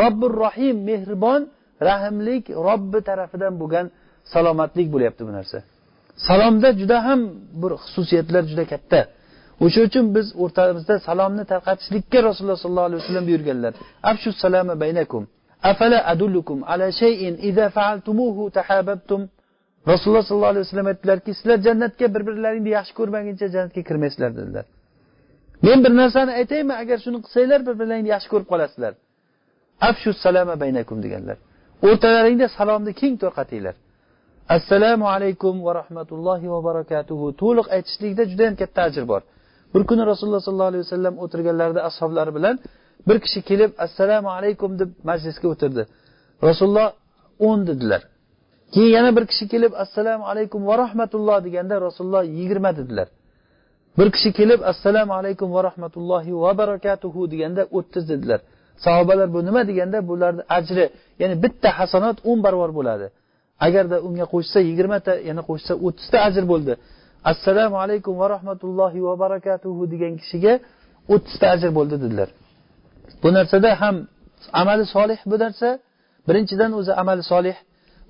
robbir 0.00 0.30
rohim 0.44 0.76
mehribon 0.90 1.40
rahimlik 1.88 2.44
robbi 2.68 2.98
tarafidan 3.08 3.54
bo'lgan 3.60 3.86
salomatlik 4.32 4.86
bo'lyapti 4.94 5.22
bu 5.28 5.32
narsa. 5.38 5.58
Salomda 6.28 6.68
juda 6.80 6.98
ham 7.06 7.20
bir 7.62 7.72
xususiyatlar 7.82 8.42
juda 8.50 8.64
katta. 8.72 9.00
O'sha 9.64 9.80
uchun 9.88 10.04
biz 10.16 10.26
o'rtamizda 10.42 10.94
salomni 11.08 11.44
tarqatishlikka 11.52 12.18
rasululloh 12.28 12.58
sollallohu 12.64 12.88
alayhi 12.90 13.02
vasallam 13.02 13.26
buyurganlar. 13.30 13.72
Afshu 14.10 14.30
salama 14.44 14.74
baynakum. 14.82 15.22
Afala 15.70 15.98
adullukum 16.12 16.58
ala 16.72 16.86
shayin 17.00 17.34
idza 17.48 17.66
fa'altumuhu 17.76 18.42
tahabbtum 18.58 19.20
rasululloh 19.90 20.24
sollallohu 20.28 20.52
alayhi 20.54 20.66
vasallam 20.66 20.88
aytdilarki 20.92 21.30
sizlar 21.38 21.58
jannatga 21.66 22.06
bir 22.14 22.22
birlaringni 22.28 22.70
yaxshi 22.78 22.92
ko'rmaguncha 22.98 23.46
jannatga 23.54 23.82
kirmaysizlar 23.88 24.30
dedilar. 24.38 24.64
Men 25.66 25.78
bir 25.84 25.92
narsani 26.00 26.32
aytaymi? 26.40 26.72
Agar 26.82 26.98
shuni 27.04 27.18
qilsanglar 27.24 27.60
bir 27.66 27.74
birlaringni 27.80 28.10
yaxshi 28.14 28.28
ko'rib 28.32 28.48
qolasizlar. 28.52 28.92
Afshu 29.88 30.10
salama 30.24 30.54
baynakum 30.62 30.98
deganlar. 31.04 31.36
O'rtalaringda 31.86 32.46
salomni 32.58 32.92
keng 33.00 33.14
tarqatinglar 33.22 33.74
assalomu 34.48 35.06
alaykum 35.14 35.64
va 35.66 35.72
rahmatullohi 35.80 36.46
va 36.54 36.60
barakatuhu. 36.68 37.26
To'liq 37.42 37.66
aytishlikda 37.76 38.22
juda 38.30 38.42
yam 38.48 38.56
katta 38.62 38.80
ajr 38.88 39.04
bor. 39.12 39.22
Bir 39.74 39.82
kuni 39.88 40.02
rasululloh 40.10 40.42
sollallohu 40.46 40.70
alayhi 40.72 40.84
vasallam 40.86 41.14
o'tirganlarida 41.24 41.80
ashoblari 41.88 42.32
bilan 42.36 42.54
bir 43.08 43.18
kishi 43.24 43.40
kelib 43.48 43.70
assalomu 43.86 44.28
alaykum 44.38 44.70
deb 44.80 44.90
majlisga 45.10 45.46
o'tirdi. 45.52 45.82
Rasululloh 46.48 46.88
o'n 47.48 47.60
dedilar. 47.70 48.02
Keyin 48.74 48.92
yana 48.96 49.10
bir 49.16 49.24
kishi 49.30 49.44
kelib 49.52 49.72
assalomu 49.84 50.24
alaykum 50.32 50.60
va 50.68 50.74
rahmatulloh 50.84 51.36
deganda 51.46 51.74
rasululloh 51.86 52.22
yigirma 52.38 52.70
dedilar. 52.78 53.08
Bir 53.98 54.08
kishi 54.14 54.30
kelib 54.38 54.60
assalomu 54.72 55.12
alaykum 55.20 55.48
va 55.56 55.60
rahmatullohi 55.68 56.32
va 56.44 56.50
barakatuhu 56.62 57.20
deganda 57.32 57.62
o'ttiz 57.76 58.04
dedilar. 58.12 58.40
Sahobalar 58.84 59.28
bu 59.34 59.40
nima 59.48 59.62
deganda 59.68 59.98
bularni 60.10 60.42
ajri 60.58 60.84
ya'ni 61.20 61.34
bitta 61.44 61.68
hasanat 61.78 62.16
o'n 62.30 62.38
barobar 62.46 62.70
bo'ladi. 62.78 63.06
Agarda 63.66 63.96
unga 64.06 64.26
qo'shsa 64.34 64.58
yigirmata 64.68 65.12
yana 65.28 65.42
qo'shsa 65.48 65.72
o'ttizta 65.86 66.18
ajr 66.28 66.44
bo'ldi. 66.52 66.72
Assalomu 67.32 67.76
alaykum 67.84 68.14
va 68.20 68.26
rahmatullohi 68.34 68.98
va 69.06 69.14
barakatuhu 69.24 69.82
degan 69.92 70.12
kishiga 70.20 70.54
o'ttizta 71.14 71.46
ajr 71.54 71.70
bo'ldi 71.78 71.96
dedilar. 72.04 72.28
Bu 73.22 73.28
narsada 73.36 73.70
ham 73.82 73.96
amali 74.60 74.84
solih 74.96 75.18
bu 75.30 75.36
narsa. 75.44 75.68
Birinchidan 76.28 76.70
o'zi 76.78 76.92
amali 77.02 77.22
solih 77.32 77.56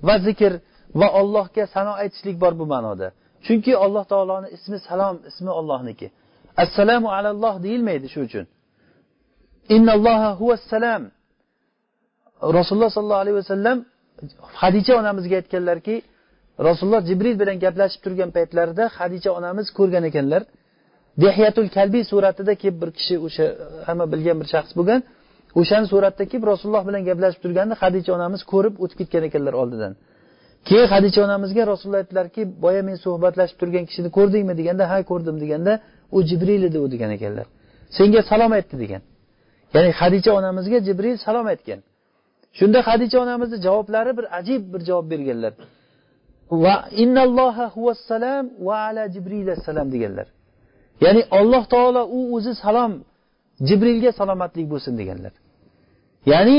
va 0.07 0.15
zikr 0.27 0.51
va 0.99 1.07
allohga 1.19 1.63
sano 1.75 1.93
aytishlik 2.01 2.35
bor 2.43 2.53
bu 2.59 2.65
ma'noda. 2.73 3.07
Chunki 3.45 3.71
alloh 3.85 4.03
taoloni 4.11 4.47
ismi 4.55 4.77
salom 4.87 5.15
ismi 5.29 5.51
ollohniki 5.59 6.07
assalomu 6.63 7.09
alalloh 7.17 7.55
deyilmaydi 7.65 8.07
shu 8.13 8.19
uchun. 8.27 8.45
Innalloha 9.75 10.29
huvassalam 10.39 11.01
rasululloh 12.57 12.91
sollallohu 12.97 13.21
alayhi 13.23 13.37
vasallam 13.41 13.77
hadicha 14.61 14.93
onamizga 15.01 15.35
aytganlarki 15.41 15.95
rasululloh 16.67 17.01
jibril 17.09 17.35
bilan 17.41 17.57
gaplashib 17.65 18.01
turgan 18.05 18.29
paytlarida 18.37 18.83
hadicha 18.99 19.29
onamiz 19.39 19.67
ko'rgan 19.77 20.03
ekanlar. 20.09 20.43
Dehyatul 21.23 21.69
kalbiy 21.77 22.03
suratida 22.11 22.53
kelib 22.61 22.77
bir 22.81 22.89
kishi 22.97 23.15
o'sha 23.27 23.45
hamma 23.87 24.05
bilgan 24.13 24.37
bir 24.41 24.47
shaxs 24.53 24.71
bo'lgan 24.79 24.99
o'shani 25.59 25.87
suratda 25.93 26.23
kelib 26.31 26.45
rasululloh 26.51 26.83
bilan 26.89 27.01
gaplashib 27.09 27.41
turganini 27.45 27.75
hadicha 27.81 28.11
onamiz 28.17 28.41
ko'rib 28.53 28.75
o'tib 28.83 28.97
ketgan 29.01 29.23
ekanlar 29.29 29.53
oldidan. 29.61 29.93
Keyin 30.67 30.87
hadicha 30.93 31.19
onamizga 31.27 31.63
rasululloh 31.71 31.99
aytdilarki 32.03 32.41
boya 32.63 32.81
men 32.87 32.97
suhbatlashib 33.05 33.57
turgan 33.61 33.83
kishini 33.89 34.09
ko'rdingmi 34.17 34.53
deganda 34.59 34.83
ha 34.91 34.97
ko'rdim 35.11 35.35
deganda 35.43 35.73
u 36.15 36.17
jibril 36.29 36.61
edi 36.69 36.77
u 36.85 36.87
degan 36.93 37.11
ekanlar. 37.17 37.45
Senga 37.97 38.21
salom 38.29 38.51
aytdi 38.57 38.75
degan. 38.83 39.01
Ya'ni 39.75 39.89
hadicha 39.99 40.31
onamizga 40.39 40.77
jibril 40.87 41.17
salom 41.25 41.45
aytgan. 41.53 41.79
Shunda 42.57 42.79
hadicha 42.87 43.17
onamizni 43.25 43.57
javoblari 43.65 44.11
bir 44.17 44.25
ajib 44.39 44.61
bir 44.73 44.81
javob 44.89 45.05
berganlar. 45.13 45.53
Va 46.63 46.75
innalloha 47.03 47.65
huvassalam 47.75 48.45
va 48.67 48.75
ala 48.87 49.03
jibril 49.15 49.47
assalam 49.55 49.87
deganlar. 49.93 50.27
Ya'ni 51.05 51.21
alloh 51.39 51.63
taolo 51.73 52.01
u 52.17 52.19
o'zi 52.35 52.53
salom 52.63 52.91
jibrilga 53.67 54.11
salomatlik 54.19 54.67
bo'lsin 54.73 54.93
deganlar. 55.01 55.33
Ya'ni 56.33 56.57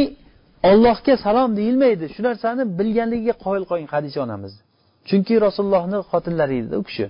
ollohga 0.70 1.14
salom 1.26 1.50
deyilmaydi. 1.58 2.04
Shu 2.14 2.20
narsani 2.28 2.62
bilganligiga 2.78 3.34
qoyil 3.44 3.64
qoling 3.70 3.88
hadisha 3.94 4.20
onamiz. 4.26 4.52
Chunki 5.08 5.34
rasulullohni 5.46 5.98
xotinlari 6.10 6.56
edi 6.62 6.76
u 6.82 6.82
kishi. 6.88 7.06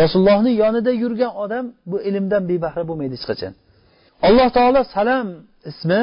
Rasulullohni 0.00 0.52
yonida 0.62 0.92
yurgan 1.02 1.32
odam 1.44 1.64
bu 1.90 1.96
ilmdan 2.08 2.42
bebahra 2.50 2.82
bo'lmaydi 2.88 3.14
hech 3.18 3.26
qachon. 3.30 3.52
Alloh 4.26 4.48
taolo 4.56 4.80
salom 4.96 5.28
ismi 5.70 6.00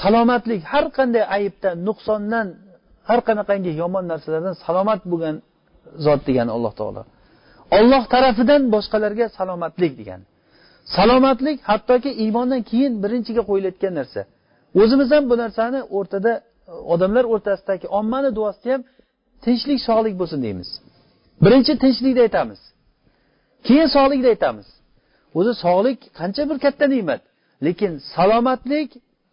salomatlik 0.00 0.60
har 0.72 0.86
qanday 0.96 1.24
aybdan 1.36 1.76
nuqsondan 1.88 2.46
har 3.08 3.20
qanaqangi 3.28 3.72
yomon 3.82 4.04
narsalardan 4.12 4.54
salomat 4.64 5.00
bo'lgan 5.12 5.36
zot 6.04 6.20
degani 6.28 6.50
alloh 6.56 6.72
taolo. 6.80 7.02
Olloh 7.78 8.02
tarafidan 8.14 8.62
boshqalarga 8.74 9.26
salomatlik 9.38 9.92
degani 10.00 10.24
salomatlik 10.96 11.58
hattoki 11.70 12.10
iymondan 12.22 12.62
keyin 12.70 12.92
birinchiga 13.02 13.42
qo'yilayotgan 13.50 13.94
narsa. 14.00 14.20
O'zimiz 14.80 15.08
ham 15.14 15.24
bu 15.30 15.34
narsani 15.42 15.80
o'rtada 15.96 16.32
odamlar 16.94 17.24
o'rtasidagi 17.32 17.86
ommani 17.98 18.30
duosida 18.38 18.72
ham 18.74 18.82
tinchlik 19.44 19.78
sog'lik 19.88 20.14
bo'lsin 20.20 20.40
deymiz. 20.46 20.70
Birinchi 21.44 21.72
tinchlikni 21.84 22.20
aytamiz. 22.26 22.60
Keyin 23.66 23.88
sog'likni 23.96 24.28
aytamiz. 24.34 24.68
O'zi 25.38 25.52
sog'lik 25.64 25.98
qancha 26.18 26.42
bir 26.50 26.58
katta 26.64 26.84
ne'mat. 26.94 27.20
Lekin 27.66 27.92
salomatlik 28.14 28.90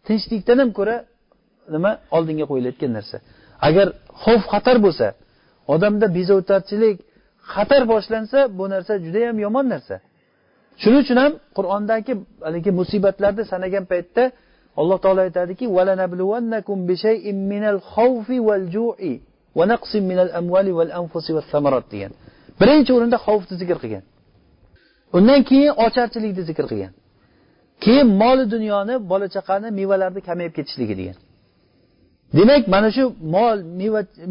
tinchlikdan 0.08 0.58
ham 0.62 0.70
ko'ra 0.78 0.95
nima? 1.74 1.91
Oldinga 2.16 2.45
qo'yilayotgan 2.52 2.91
narsa. 2.97 3.18
Agar 3.68 3.88
xavf 4.24 4.43
xatar 4.54 4.78
bo'lsa 4.86 5.08
odamda 5.74 6.08
bezovtarchilik 6.18 6.97
xatar 7.54 7.84
boshlansa 7.93 8.39
bu 8.58 8.66
narsa 8.74 8.93
judayam 9.06 9.38
yomon 9.45 9.66
narsa. 9.74 9.95
Shuning 10.82 11.02
uchun 11.06 11.18
ham 11.24 11.34
qur'ondagi 11.58 12.14
haligi 12.47 12.72
musibatlarni 12.80 13.43
sanagan 13.52 13.86
paytda 13.91 14.24
alloh 14.80 14.97
taolo 15.04 15.22
aytadiki 15.28 15.66
degan. 21.93 22.12
Birinchi 22.62 22.91
o'rinda 22.97 23.18
xavfni 23.26 23.56
zikr 23.62 23.78
qilgan. 23.84 24.04
Undan 25.18 25.41
keyin 25.49 25.74
ocharchilikni 25.86 26.43
zikr 26.49 26.66
qilgan. 26.72 26.93
Keyin 27.84 28.07
moli 28.22 28.45
dunyoni 28.55 28.95
bola 29.12 29.28
chaqani 29.36 29.68
mevalarni 29.80 30.22
kamayib 30.28 30.53
ketishligi 30.57 30.95
degan. 31.01 31.18
Demak 32.38 32.64
mana 32.74 32.89
shu 32.95 33.03
mol 33.36 33.57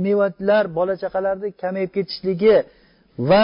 mevalar 0.06 0.64
bola 0.78 0.94
chaqalarni 1.02 1.48
kamayib 1.62 1.90
ketishligi 1.96 2.54
va 3.30 3.42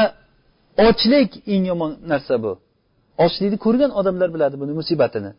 ochlik 0.88 1.30
eng 1.52 1.64
yomon 1.70 1.92
narsa 2.12 2.34
bu. 2.44 2.52
Ochlikni 3.24 3.58
ko'rgan 3.64 3.90
odamlar 4.00 4.28
biladi 4.34 4.56
buni 4.62 4.72
musibatini. 4.80 5.32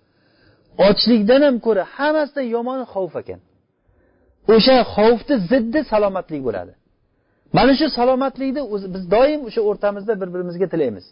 Ochlikdan 0.87 1.41
ham 1.47 1.55
ko'ra 1.65 1.83
hammasidan 1.95 2.45
yomoni 2.55 2.85
xavf 2.93 3.13
ekan. 3.21 3.39
O'sha 4.53 4.75
xavfni 4.95 5.35
ziddi 5.51 5.79
salomatlik 5.91 6.41
bo'ladi. 6.47 6.73
Mana 7.57 7.73
shu 7.79 7.87
salomatlikni 7.99 8.61
biz 8.95 9.03
doim 9.15 9.39
o'sha 9.47 9.61
o'rtamizda 9.69 10.13
bir 10.21 10.27
birimizga 10.33 10.67
tilaymiz. 10.73 11.05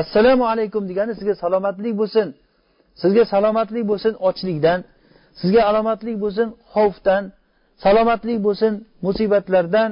Assalomu 0.00 0.44
alaykum 0.52 0.82
degani 0.90 1.12
sizga 1.18 1.34
salomatlik 1.44 1.94
bo'lsin. 2.00 2.26
Sizga 3.02 3.24
salomatlik 3.34 3.84
bo'lsin 3.90 4.12
ochlikdan 4.28 4.78
sizga 5.40 5.62
alomatlik 5.70 6.16
bo'lsin 6.24 6.48
xavfdan 6.74 7.22
salomatlik 7.84 8.38
bo'lsin 8.46 8.72
musibatlardan 9.06 9.90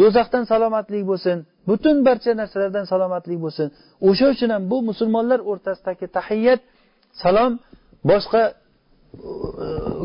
do'zaxdan 0.00 0.44
salomatlik 0.52 1.02
bo'lsin 1.10 1.36
butun 1.68 1.96
barcha 2.06 2.32
narsalardan 2.40 2.84
salomatlik 2.92 3.38
bo'lsin. 3.44 3.66
O'sha 4.08 4.26
uchun 4.34 4.50
ham 4.54 4.62
bu 4.70 4.76
musulmonlar 4.90 5.40
o'rtasidagi 5.50 6.06
tahiyyat 6.18 6.60
salom 7.22 7.52
boshqa 8.10 8.42
e, 8.52 8.54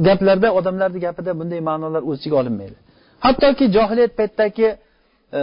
gaplarda 0.08 0.50
odamlarni 0.60 1.00
gapida 1.06 1.32
bunday 1.40 1.62
ma'nolar 1.70 2.02
o'z 2.10 2.18
ichiga 2.20 2.36
olinmaydi. 2.42 2.78
Hattoki 3.26 3.66
johiliyat 3.76 4.14
paytidagi 4.20 4.70
e, 5.40 5.42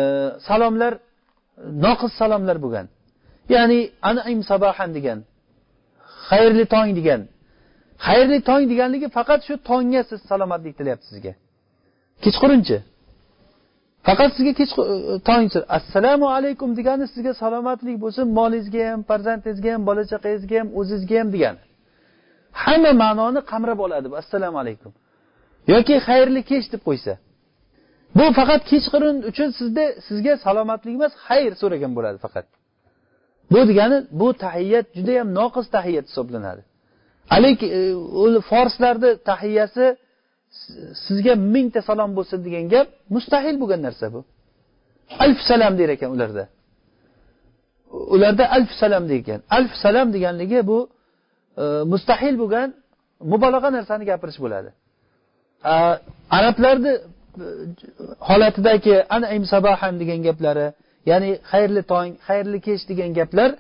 salomlar 0.49 0.93
noqis 1.87 2.13
salomlar 2.21 2.57
bo'lgan. 2.65 2.87
Ya'ni 3.55 3.81
anim 4.09 4.41
sabahan 4.51 4.91
degan 4.97 5.19
xayrli 6.29 6.65
tong 6.75 6.91
degan 6.99 7.21
xayrli 8.07 8.39
tong 8.49 8.63
deganligi 8.73 9.09
faqat 9.19 9.41
shu 9.47 9.55
tongga 9.71 10.03
siz 10.11 10.21
salomatlik 10.31 10.75
tilayapti 10.79 11.07
sizga. 11.13 11.33
Kechqurunchi 12.25 12.77
faqat 14.07 14.31
sizga 14.37 14.53
kech 14.61 14.71
e, 14.79 14.85
tong 15.29 15.45
assalomu 15.79 16.27
alaykum 16.37 16.71
degani 16.79 17.05
sizga 17.15 17.33
salomatlik 17.43 17.97
bo'lsin 18.05 18.25
molingizga 18.39 18.83
ham 18.91 19.01
farzandingizga 19.11 19.71
ham 19.75 19.83
bola 19.89 20.03
chaqangizga 20.13 20.57
ham 20.61 20.69
o'zizga 20.81 21.17
ham 21.21 21.29
degani 21.35 21.61
hamma 22.63 22.93
ma'noni 23.03 23.41
qamrab 23.51 23.79
oladi 23.87 24.07
bu 24.13 24.17
assalomu 24.23 24.59
alaykum. 24.63 24.93
Yoki 25.73 25.97
xayrli 26.07 26.43
kech 26.51 26.67
deb 26.73 26.83
qo'ysa. 26.89 27.13
Bu 28.19 28.25
faqat 28.39 28.63
kechqurun 28.71 29.17
uchun 29.31 29.49
sizda 29.59 29.85
sizga 30.09 30.33
salomatlik 30.45 30.95
emas 30.99 31.13
xayr 31.27 31.53
so'ragan 31.61 31.93
bo'ladi 31.97 32.19
faqat. 32.27 32.47
Bu 33.51 33.69
degani 33.69 33.97
bu 34.21 34.29
tahiyyat 34.45 34.87
judayam 34.97 35.29
noqis 35.39 35.67
tahiyyat 35.77 36.07
hisoblanadi. 36.11 36.63
Haligi 37.33 37.67
e, 37.67 38.41
forslarni 38.51 39.11
tahiyyasi 39.31 39.85
sizga 41.07 41.35
mingta 41.55 41.81
salom 41.89 42.11
bo'lsin 42.19 42.39
degan 42.47 42.65
gap 42.75 42.89
mustahil 43.15 43.57
bo'lgan 43.63 43.81
narsa 43.87 44.07
bu. 44.15 44.21
Alf 45.25 45.39
salam 45.51 45.73
der 45.79 45.89
ekan 45.95 46.11
ularda. 46.15 46.45
Ularda 48.15 48.45
alf 48.57 48.71
salam 48.83 49.05
degan 49.13 49.41
alf 49.57 49.73
salam 49.85 50.09
deganligi 50.15 50.61
bu 50.71 50.79
e, 51.63 51.65
mustahil 51.93 52.35
bo'lgan 52.43 52.69
mubolag'a 53.33 53.71
narsani 53.77 54.05
gapirish 54.11 54.39
bo'ladi. 54.45 54.71
Arablarni 56.39 56.93
holatidagi 58.29 58.95
holatidagi 58.95 58.97
anim 59.17 59.45
sabahan 59.53 59.95
degan 60.01 60.21
gaplari 60.29 60.67
ya'ni 61.09 61.31
xayrli 61.51 61.83
tong 61.93 62.11
xayrli 62.29 62.59
kech 62.67 62.83
degan 62.91 63.11
gaplar 63.19 63.51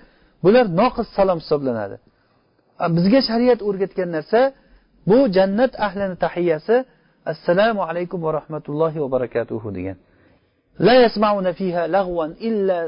bular 0.44 0.66
noqis 0.80 1.08
salom 1.16 1.38
hisoblanadi. 1.42 1.96
Bizga 2.96 3.20
shariat 3.28 3.60
o'rgatgan 3.68 4.10
narsa 4.16 4.40
bu 5.10 5.18
jannat 5.36 5.72
ahlini 5.86 6.16
tahiyasi 6.24 6.76
assalomu 7.32 7.82
alaykum 7.90 8.18
va 8.26 8.30
rahmatullohi 8.38 8.98
va 9.04 9.08
barakatuhu 9.16 9.68
degan. 9.78 9.96
La 10.86 10.94
yasmauna 11.04 11.50
fiha 11.60 11.82
lag'van 11.96 12.30
illa 12.48 12.78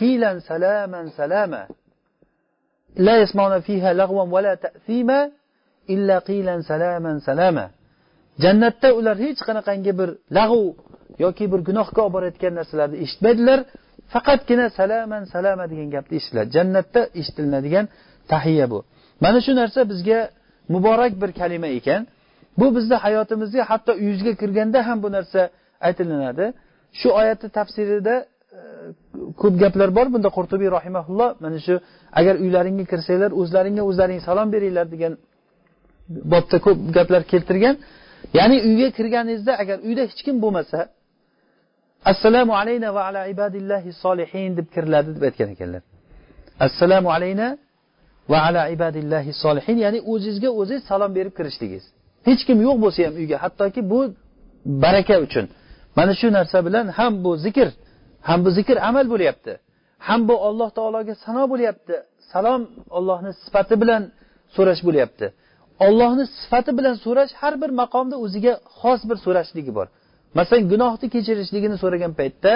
qilan 0.00 0.36
salaman 0.50 1.06
salama. 1.18 1.62
La 3.06 3.14
yasmauna 3.22 3.58
fiha 3.68 3.90
lag'van 4.00 4.28
va 4.34 4.40
la 4.46 4.54
ta'sima 4.64 5.20
illa 5.94 6.16
qilan 6.28 6.60
salaman 6.70 7.16
salama. 7.28 7.66
Jannatda 8.42 8.88
ular 8.98 9.16
hech 9.24 9.40
qanaqangi 9.48 9.92
bir 10.00 10.10
lag'u 10.38 10.64
yoki 11.24 11.44
bir 11.52 11.60
gunohga 11.68 12.00
olib 12.06 12.14
borayotgan 12.16 12.52
narsalarni 12.58 12.96
eshitmaydilar. 13.04 13.60
Faqatgina 14.14 14.66
salaman 14.78 15.24
salama 15.24 15.64
degan 15.72 15.88
gapni 15.94 16.14
eshitiladi 16.20 16.50
jannatda 16.56 17.00
eshitiladigan 17.20 17.86
tahiya 18.32 18.66
bu. 18.70 18.84
Mana 19.20 19.40
shu 19.40 19.52
narsa 19.60 19.80
bizga 19.90 20.30
muborak 20.68 21.12
bir 21.22 21.30
kalima 21.40 21.66
ekan. 21.66 22.06
Bu 22.58 22.76
bizni 22.76 22.94
hayotimizga 22.94 23.62
hatto 23.70 23.92
uyingizga 23.92 24.32
kirganda 24.34 24.78
ham 24.88 25.02
bu 25.02 25.12
narsa 25.16 25.40
aytilinadi 25.80 26.52
shu 27.00 27.08
oyatni 27.20 27.48
tafsirida 27.58 28.14
e, 28.56 28.60
ko'p 29.40 29.54
gaplar 29.62 29.90
bor. 29.96 30.06
Bunda 30.14 30.28
qurtubiy 30.36 30.70
rahimaulloh 30.78 31.30
mana 31.44 31.58
shu 31.66 31.74
agar 32.18 32.34
uylaringga 32.44 32.84
kirsanglar 32.92 33.30
o'zlaringga 33.40 33.82
o'zlaring 33.90 34.20
salom 34.28 34.48
beringlar 34.54 34.86
degan 34.94 35.12
bobda 36.32 36.56
ko'p 36.66 36.78
gaplar 36.96 37.22
keltirgan. 37.32 37.74
Ya'ni 38.38 38.56
uyga 38.68 38.88
kirganingizda 38.98 39.52
agar 39.62 39.76
uyda 39.88 40.02
hech 40.10 40.22
kim 40.26 40.36
bo'lmasa 40.44 40.78
assalomu 42.04 42.52
alayna 42.60 42.94
va 42.94 43.02
ala 43.08 43.26
ibadillahi 43.34 43.92
solihin 44.04 44.56
deb 44.58 44.66
kiriladi 44.74 45.10
deb 45.16 45.22
aytgan 45.28 45.48
ekanlar. 45.54 45.82
Assalomu 46.66 47.08
alayna 47.16 47.46
va 48.32 48.38
ala 48.48 48.62
ibadillahi 48.76 49.30
solihin 49.44 49.76
ya'ni 49.84 50.00
o'zingizga 50.12 50.50
o'zingiz 50.60 50.82
salom 50.90 51.10
berib 51.18 51.34
kirishligingiz 51.38 51.84
hech 52.28 52.42
kim 52.48 52.58
yo'q 52.66 52.76
bo'lsa 52.84 53.00
ham 53.06 53.14
uyga 53.20 53.36
hattoki 53.44 53.80
bu 53.92 54.00
baraka 54.84 55.16
uchun. 55.26 55.46
Mana 55.98 56.12
shu 56.20 56.28
narsa 56.38 56.58
bilan 56.66 56.86
ham 56.98 57.12
bu 57.24 57.30
zikr 57.44 57.68
ham 58.28 58.38
bu 58.44 58.50
zikr 58.58 58.76
amal 58.88 59.06
bo'lyapti. 59.12 59.52
Ham 60.06 60.20
bu 60.28 60.34
alloh 60.48 60.68
taologa 60.78 61.14
sano 61.24 61.44
bo'lyapti. 61.52 61.94
Salom 62.32 62.62
ollohni 62.98 63.30
sifati 63.42 63.74
bilan 63.82 64.02
so'rash 64.56 64.82
bo'lyapti. 64.88 65.26
Ollohni 65.86 66.24
sifati 66.40 66.70
bilan 66.78 66.94
so'rash 67.04 67.32
har 67.40 67.54
bir 67.62 67.70
maqomda 67.82 68.16
o'ziga 68.24 68.52
xos 68.80 69.00
bir 69.08 69.18
so'rashligi 69.24 69.72
bor. 69.78 69.86
Masalan 70.38 70.64
gunohni 70.72 71.06
kechirishligini 71.14 71.76
so'ragan 71.82 72.12
paytda 72.20 72.52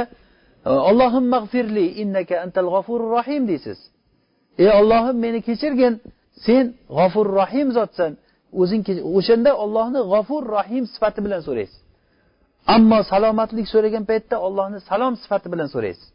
allohim 0.91 1.25
mag'firli 1.35 1.87
innaka 2.03 2.35
antal 2.45 2.69
g'ofurur 2.75 3.11
rohim 3.17 3.43
deysiz. 3.51 3.79
Ey 4.63 4.69
ollohim 4.81 5.17
meni 5.25 5.41
kechirgin 5.49 5.95
sen 6.47 6.65
g'ofur 6.97 7.27
rohim 7.39 7.69
zotsan 7.79 8.13
o'zing 8.61 8.83
o'shanda 9.19 9.51
ollohni 9.65 10.01
g'ofur 10.13 10.43
rohim 10.57 10.85
sifati 10.95 11.21
bilan 11.27 11.41
so'raysiz. 11.49 11.79
Ammo 12.75 12.99
salomatlik 13.13 13.67
so'ragan 13.75 14.05
paytda 14.11 14.37
ollohni 14.47 14.79
salom 14.91 15.15
sifati 15.23 15.49
bilan 15.53 15.69
so'raysiz. 15.75 16.07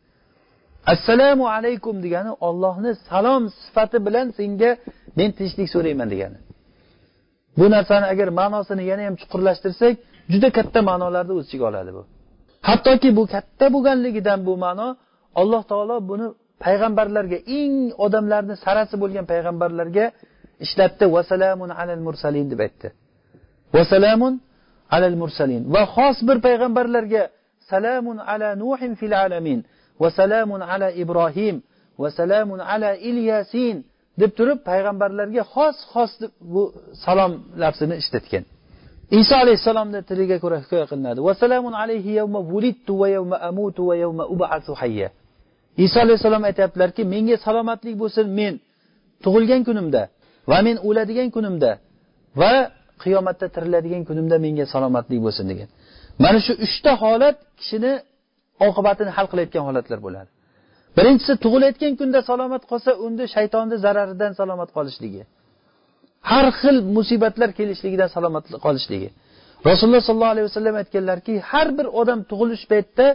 Assalomu 0.93 1.45
alaykum 1.55 1.95
degani 2.05 2.32
ollohni 2.47 2.91
salom 3.09 3.43
sifati 3.64 3.97
bilan 4.07 4.28
senga 4.38 4.72
men 5.18 5.30
tinchlik 5.38 5.70
so'rayman 5.76 6.07
degani. 6.14 6.38
Bu 7.57 7.66
narsani 7.76 8.05
agar 8.14 8.28
ma'nosini 8.39 8.84
yana 8.91 9.03
ham 9.07 9.16
chuqurlashtirsak 9.22 9.93
juda 10.32 10.49
katta 10.57 10.80
ma'nolarni 10.89 11.34
o'z 11.39 11.45
ichiga 11.47 11.65
oladi 11.72 11.91
bu. 11.97 12.03
Hattoki 12.69 13.09
bu 13.17 13.24
katta 13.34 13.65
bo'lganligidan 13.74 14.39
bu 14.47 14.53
ma'no 14.65 14.88
alloh 15.41 15.61
taolo 15.72 15.95
buni 16.09 16.28
payg'ambarlarga 16.65 17.38
eng 17.59 17.76
odamlarni 18.05 18.55
sarasi 18.65 18.95
bo'lgan 19.01 19.26
payg'ambarlarga 19.32 20.05
ishlatdi. 20.65 21.05
Vasalamun 21.15 21.69
alal 21.82 22.01
mursalin 22.07 22.45
deb 22.51 22.59
aytdi. 22.65 22.88
Vasalamun 23.76 24.34
alal 24.95 25.17
mursalin. 25.22 25.61
Va 25.74 25.84
xos 25.95 26.17
bir 26.28 26.38
payg'ambarlarga 26.47 27.22
salamun 27.72 28.17
ala 28.32 28.49
nuhin 28.63 28.91
fil 28.99 29.13
alamin. 29.26 29.59
Va 30.01 30.09
salamun 30.19 30.61
ala 30.74 30.88
ibrohim. 31.03 31.55
Va 32.01 32.09
salamun 32.19 32.59
ala 32.74 32.91
ilyasin 33.09 33.76
deb 34.22 34.32
turib 34.38 34.59
payg'ambarlarga 34.69 35.43
xos 35.53 35.78
xos 35.93 36.11
bu 36.53 36.63
salom 37.03 37.32
lafzini 37.61 37.95
ishlatgan. 38.01 38.43
Iso 39.20 39.36
alayhissalomni 39.43 39.99
tiliga 40.09 40.38
ko'ra 40.43 40.57
hikoya 40.64 40.86
qilinadi. 40.91 41.20
Alayhi 41.84 42.12
yawma 42.20 42.39
va 43.01 43.07
yawma 43.16 43.38
amutu 43.49 43.82
va 43.89 43.95
yawma 44.03 44.24
iso 45.78 45.97
alayhissalom 46.05 46.43
aytyaptilarki 46.49 47.03
menga 47.14 47.36
salomatlik 47.45 47.95
bo'lsin 48.01 48.28
men 48.39 48.53
tug'ilgan 49.24 49.62
kunimda 49.68 50.01
va 50.51 50.57
men 50.68 50.76
o'ladigan 50.88 51.30
kunimda 51.36 51.72
va 52.41 52.53
qiyomatda 53.03 53.45
tiriladigan 53.55 54.03
kunimda 54.09 54.36
menga 54.45 54.66
salomatlik 54.74 55.20
bo'lsin 55.26 55.45
degan. 55.51 55.70
Mana 56.24 56.39
shu 56.45 56.53
uchta 56.66 56.91
holat 57.03 57.38
kishini 57.59 57.91
oqibatini 58.68 59.12
hal 59.18 59.28
qilayotgan 59.32 59.64
holatlar 59.68 59.99
bo'ladi. 60.05 60.30
Birinchisi 60.97 61.34
tug'ilayotgan 61.43 61.93
kunda 61.99 62.20
salomat 62.30 62.64
qolsa 62.72 62.91
unda 63.05 63.24
shaytonni 63.36 63.76
zararidan 63.86 64.32
salomat 64.39 64.70
qolishligi 64.78 65.24
har 66.30 66.45
xil 66.59 66.78
musibatlar 66.97 67.49
kelishligidan 67.59 68.09
salomat 68.15 68.45
qolishligi. 68.65 69.09
Rasululloh 69.69 70.03
sollallohu 70.09 70.34
alayhi 70.36 70.47
vasallam 70.49 70.76
aytganlarki 70.82 71.34
har 71.51 71.67
bir 71.78 71.88
odam 72.01 72.19
tug'ilish 72.32 72.65
paytida 72.72 73.05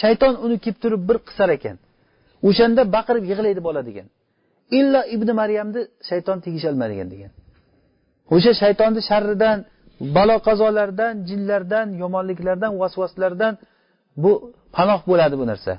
shayton 0.00 0.34
uni 0.44 0.56
kelib 0.64 0.78
turib 0.82 1.02
bir 1.08 1.18
qisar 1.28 1.48
ekan. 1.56 1.76
O'shanda 2.48 2.82
baqirib 2.96 3.24
yig'laydi 3.30 3.60
bola 3.68 3.80
degan. 3.88 4.06
Illo 4.78 5.00
ibn 5.14 5.28
maryamni 5.40 5.80
shayton 6.08 6.38
tegisholmagan 6.46 7.08
degan. 7.14 7.30
O'sha 8.34 8.52
shaytonni 8.62 9.00
sharridan 9.10 9.58
balo 10.16 10.36
qazolardan 10.48 11.12
jinlardan 11.28 11.86
yomonliklardan 12.02 12.72
vasvaslardan 12.82 13.52
bu 14.22 14.32
panoh 14.76 15.00
bo'ladi 15.10 15.36
bu 15.40 15.46
narsa. 15.52 15.72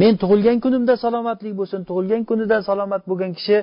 Men 0.00 0.12
tug'ilgan 0.22 0.58
kunimda 0.64 0.94
salomatlik 1.04 1.54
bo'lsin 1.60 1.80
tug'ilgan 1.88 2.22
kunidan 2.30 2.62
salomat 2.68 3.02
bo'lgan 3.10 3.32
kishi 3.38 3.56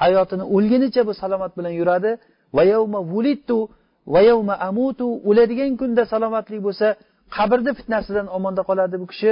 hayotini 0.00 0.44
o'lgunicha 0.54 1.02
bu 1.08 1.12
salomat 1.22 1.52
bilan 1.58 1.74
yuradi. 1.80 2.10
Va 2.56 2.62
yavma 2.72 3.00
vulittu 3.12 3.58
va 4.12 4.20
yavma 4.30 4.54
amutu 4.68 5.06
o'ladigan 5.28 5.72
kunda 5.80 6.02
salomatlik 6.12 6.60
bo'lsa 6.66 6.86
qabrni 7.36 7.72
fitnasidan 7.78 8.26
omonda 8.36 8.62
qoladi 8.68 8.96
bu 9.02 9.06
kishi. 9.12 9.30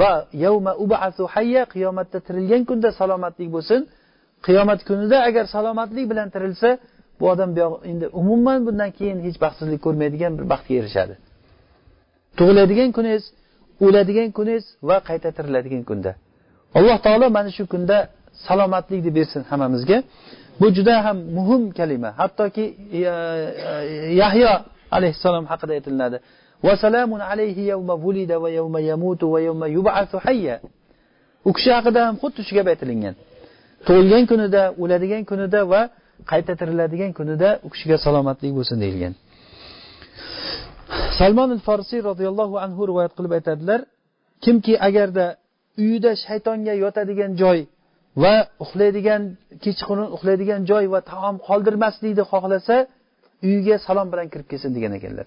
Va 0.00 0.12
yavma 0.44 0.72
ubasu 0.84 1.22
hayya 1.34 1.62
qiyomatda 1.72 2.18
tirilgan 2.26 2.62
kunda 2.70 2.88
salomatlik 3.00 3.48
bo'lsin. 3.56 3.80
Qiyomat 4.46 4.80
kunida 4.88 5.16
agar 5.28 5.44
salomatlik 5.54 6.04
bilan 6.10 6.28
tirilsa 6.34 6.70
bu 7.18 7.24
odam 7.32 7.50
endi 7.90 8.06
umuman 8.20 8.58
bundan 8.66 8.90
keyin 8.98 9.18
hech 9.26 9.36
baxtsizlik 9.44 9.80
ko'rmaydigan 9.86 10.32
bir 10.38 10.44
baxtga 10.52 10.74
erishadi. 10.80 11.14
Tug'iladigan 12.38 12.90
kuningiz 12.96 13.24
o'ladigan 13.86 14.28
kuningiz 14.38 14.64
va 14.88 14.96
qayta 15.08 15.28
tiriladigan 15.36 15.82
kunda. 15.90 16.12
Alloh 16.78 16.98
taolo 17.06 17.26
mana 17.36 17.50
shu 17.56 17.64
kunda 17.74 17.96
salomatlikni 18.46 19.14
bersin 19.14 19.42
hammamizga. 19.50 20.02
Bu 20.60 20.66
juda 20.76 21.04
ham 21.04 21.18
muhim 21.36 21.62
kalima. 21.78 22.10
Hattoki 22.20 22.64
e, 22.92 22.98
e, 22.98 23.04
yahyo 24.22 24.48
alayhissalom 24.90 25.44
haqida 25.46 25.72
aytilinadi. 25.72 26.18
U 31.44 31.50
kishi 31.56 31.70
haqida 31.76 32.00
ham 32.06 32.16
xuddi 32.22 32.40
shu 32.46 32.52
gap 32.58 32.66
aytilingan. 32.72 33.14
Tug'ilgan 33.86 34.24
kunida 34.30 34.62
o'ladigan 34.82 35.22
kunida 35.30 35.60
va 35.72 35.80
qayta 36.30 36.52
tiriladigan 36.60 37.12
kunida 37.18 37.48
u 37.66 37.68
kishiga 37.74 37.96
salomatlik 38.06 38.52
bo'lsin 38.58 38.76
deyilgan. 38.84 39.14
Salmon 41.18 41.50
al 41.56 41.62
forsiy 41.68 42.00
roziyallohu 42.10 42.56
anhu 42.64 42.82
rivoyat 42.90 43.12
qilib 43.16 43.32
aytadilar 43.38 43.80
kimki 44.44 44.74
agarda 44.88 45.26
uyida 45.82 46.10
shaytonga 46.24 46.74
yotadigan 46.84 47.32
joy 47.42 47.58
va 48.22 48.34
uxlaydigan 48.64 49.22
kechqurun 49.64 50.08
uxlaydigan 50.16 50.60
joy 50.70 50.84
va 50.94 51.00
taom 51.12 51.36
qoldirmaslikni 51.48 52.24
xohlasa 52.32 52.76
uyiga 53.46 53.76
salom 53.86 54.08
bilan 54.12 54.26
kirib 54.32 54.46
kelsin 54.52 54.70
degan 54.76 54.92
ekanlar. 54.98 55.26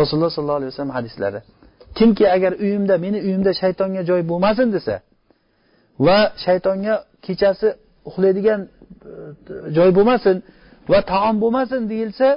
Rasululloh 0.00 0.30
sollallohu 0.36 0.60
alayhi 0.60 0.72
vasallam 0.72 0.94
hadislari. 0.98 1.40
Kimki 1.98 2.24
agar 2.36 2.52
uyimda 2.64 2.94
meni 3.04 3.18
uyimda 3.26 3.52
shaytonga 3.62 4.02
joy 4.10 4.22
bo'lmasin 4.30 4.68
desa 4.76 4.94
va 6.06 6.18
shaytonga 6.44 6.94
kechasi 7.26 7.68
uxlaydigan 8.08 8.60
e, 8.64 8.68
joy 9.76 9.90
bo'lmasin 9.98 10.36
va 10.92 11.00
taom 11.12 11.36
bo'lmasin 11.42 11.82
deyilsa 11.92 12.28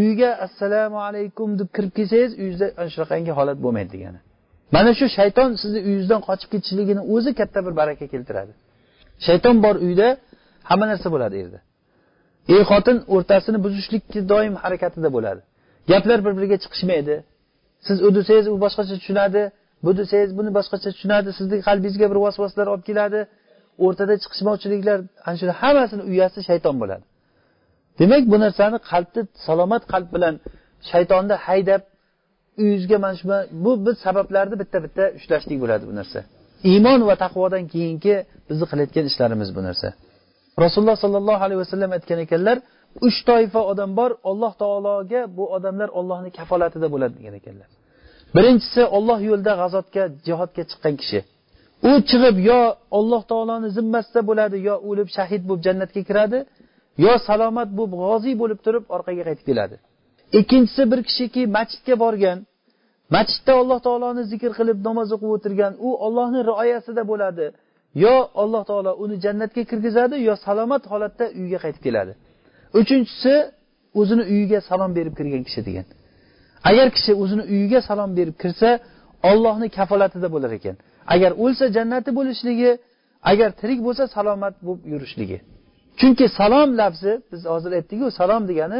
uyga 0.00 0.30
assalomu 0.46 0.98
alaykum 1.08 1.48
deb 1.60 1.68
kirib 1.76 1.92
kelsangiz 1.98 2.32
uyingizda 2.40 2.66
ana 2.80 2.88
shunaqangi 2.94 3.32
holat 3.38 3.58
bo'lmaydi 3.64 3.90
degani. 3.96 4.20
Mana 4.76 4.90
shu 4.98 5.06
shayton 5.18 5.48
sizni 5.62 5.80
uyingizdan 5.88 6.20
qochib 6.28 6.48
ketishligini 6.54 7.02
o'zi 7.14 7.30
katta 7.40 7.58
bir 7.66 7.74
baraka 7.80 8.06
keltiradi. 8.14 8.52
Shayton 9.26 9.56
bor 9.64 9.76
uyda 9.86 10.08
hamma 10.70 10.86
narsa 10.92 11.08
bo'ladi 11.14 11.34
erda. 11.42 11.58
Yerda 12.48 12.62
er 12.62 12.66
xotin 12.72 12.96
o'rtasini 13.14 13.58
buzishlikka 13.64 14.20
doim 14.32 14.54
harakatida 14.62 15.08
bo'ladi. 15.16 15.40
Gaplar 15.90 16.18
bir 16.26 16.32
biriga 16.38 16.56
chiqishmaydi. 16.64 17.14
Siz 17.86 17.98
u 18.06 18.08
desangiz 18.16 18.46
u 18.54 18.56
boshqacha 18.64 18.94
tushunadi 19.00 19.42
bu 19.84 19.90
desangiz 20.00 20.30
buni 20.38 20.50
boshqacha 20.58 20.88
tushunadi 20.94 21.30
sizni 21.38 21.56
qalbingizga 21.68 22.06
bir 22.12 22.18
vasvaslar 22.26 22.66
olib 22.72 22.84
keladi. 22.90 23.20
O'rtada 23.84 24.14
chiqishmovchiliklar 24.22 24.98
ana 25.26 25.36
shu 25.40 25.44
hammasini 25.62 26.02
uyasi 26.10 26.38
shayton 26.48 26.74
bo'ladi. 26.82 27.04
Demak 28.00 28.22
bu 28.32 28.36
narsani 28.44 28.78
qalbni 28.90 29.22
salomat 29.46 29.82
qalb 29.92 30.08
bilan 30.16 30.34
shaytonni 30.90 31.34
haydab 31.46 31.82
uyingizga 32.60 32.96
mana 33.04 33.16
shu 33.20 33.26
bu 33.64 33.70
biz 33.86 33.96
sabablarni 34.06 34.56
bitta 34.62 34.78
bitta 34.84 35.04
ushlashlik 35.18 35.58
bo'ladi 35.62 35.84
bu 35.90 35.94
narsa. 36.00 36.20
Iymon 36.72 37.00
va 37.08 37.14
taqvodan 37.24 37.64
keyingi 37.72 38.14
bizni 38.48 38.66
qilayotgan 38.70 39.04
ishlarimiz 39.10 39.48
bu 39.56 39.60
narsa. 39.68 39.88
Rasululloh 40.64 40.98
sollallohu 41.04 41.42
alayhi 41.46 41.60
vasallam 41.64 41.90
aytgan 41.96 42.18
ekanlar 42.26 42.56
uch 43.06 43.18
toifa 43.28 43.60
odam 43.72 43.90
bor 43.98 44.10
alloh 44.30 44.52
taologa 44.62 45.20
bu 45.36 45.44
odamlar 45.56 45.88
ollohni 45.98 46.30
kafolatida 46.38 46.86
bo'ladi 46.94 47.14
degan 47.18 47.34
ekanlar. 47.40 47.68
Birinchisi 48.36 48.82
olloh 48.96 49.18
yo'lida 49.28 49.52
g'azotga 49.60 50.02
jihodga 50.26 50.62
chiqqan 50.70 50.94
kishi. 51.00 51.20
U 51.90 51.92
chiqib 52.10 52.36
yo 52.50 52.60
olloh 52.98 53.22
taoloni 53.30 53.68
zimmasida 53.76 54.20
bo'ladi 54.30 54.56
yo 54.68 54.74
o'lib 54.88 55.08
shahid 55.16 55.42
bo'lib 55.48 55.62
jannatga 55.66 56.02
kiradi 56.08 56.38
yo 57.04 57.12
salomat 57.28 57.68
bo'lib 57.78 57.94
g'oziy 58.02 58.34
bo'lib 58.42 58.58
turib 58.66 58.84
orqaga 58.96 59.22
qaytib 59.28 59.46
keladi. 59.50 59.76
Ikkinchisi 60.38 60.82
bir 60.90 61.00
kishiki 61.08 61.42
masjidga 61.56 61.94
borgan 62.04 62.38
masjidda 63.14 63.52
alloh 63.62 63.78
taoloni 63.86 64.22
zikr 64.32 64.50
qilib 64.58 64.78
namoz 64.88 65.08
o'qib 65.14 65.30
o'tirgan 65.36 65.72
u 65.86 65.88
ollohni 66.06 66.40
rioyasida 66.50 67.02
bo'ladi. 67.10 67.46
Yo 68.04 68.14
alloh 68.42 68.62
taolo 68.70 68.92
uni 69.04 69.16
jannatga 69.24 69.62
kirgizadi 69.70 70.16
yo 70.28 70.34
salomat 70.46 70.82
holatda 70.92 71.24
uyiga 71.38 71.58
qaytib 71.64 71.82
keladi. 71.86 72.12
Uchinchisi 72.80 73.34
o'zini 74.00 74.24
uyiga 74.32 74.58
salom 74.70 74.90
berib 74.98 75.14
kirgan 75.18 75.42
kishi 75.48 75.60
degan. 75.68 75.86
Agar 76.70 76.86
kishi 76.96 77.12
o'zini 77.22 77.44
uyiga 77.52 77.80
salom 77.88 78.10
berib 78.18 78.36
kirsa 78.42 78.70
ollohni 79.30 79.68
kafolatida 79.76 80.28
bo'lar 80.34 80.52
ekan. 80.58 80.76
Agar 81.14 81.30
o'lsa 81.44 81.64
jannati 81.76 82.10
bo'lishligi 82.18 82.70
agar 83.30 83.50
tirik 83.60 83.80
bo'lsa 83.86 84.04
salomat 84.16 84.54
bo'lib 84.66 84.84
yurishligi. 84.92 85.38
Chunki 86.00 86.26
salom 86.38 86.70
lafzi 86.80 87.12
biz 87.30 87.42
hozir 87.52 87.72
aytdikku 87.78 88.08
salom 88.20 88.42
degani 88.50 88.78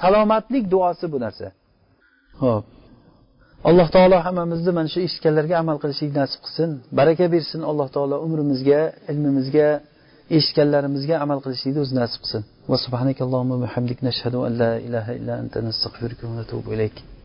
salomatlik 0.00 0.64
duosi 0.72 1.06
bu 1.12 1.18
narsa. 1.24 1.46
Ho'p. 2.42 2.73
Alloh 3.70 3.88
taolo 3.96 4.16
hammamizni 4.26 4.72
mana 4.78 4.88
shu 4.94 4.98
eshitganlarga 5.06 5.54
amal 5.62 5.76
qilishlik 5.82 6.12
nasib 6.20 6.40
qilsin. 6.44 6.70
Baraka 6.98 7.24
bersin 7.34 7.60
alloh 7.70 7.88
taolo 7.96 8.16
umrimizga 8.26 8.80
ilmimizga 9.12 9.68
eshitganlarimizga 10.38 11.14
amal 11.24 11.38
qilishlikni 11.44 11.80
o'zi 11.84 11.94
nasib 12.00 12.20
qilsin. 12.24 12.42
Va 12.70 12.76
subhanakallohumma 12.84 13.56
bihamdik 13.64 13.98
nashhadu 14.08 14.38
an 14.48 14.52
la 14.62 14.72
ilaha 14.88 15.10
illa 15.18 15.34
anta 15.42 15.58
nastag'firuka 15.68 16.22
va 16.28 16.34
natubu 16.40 16.68
ilayk. 16.76 16.96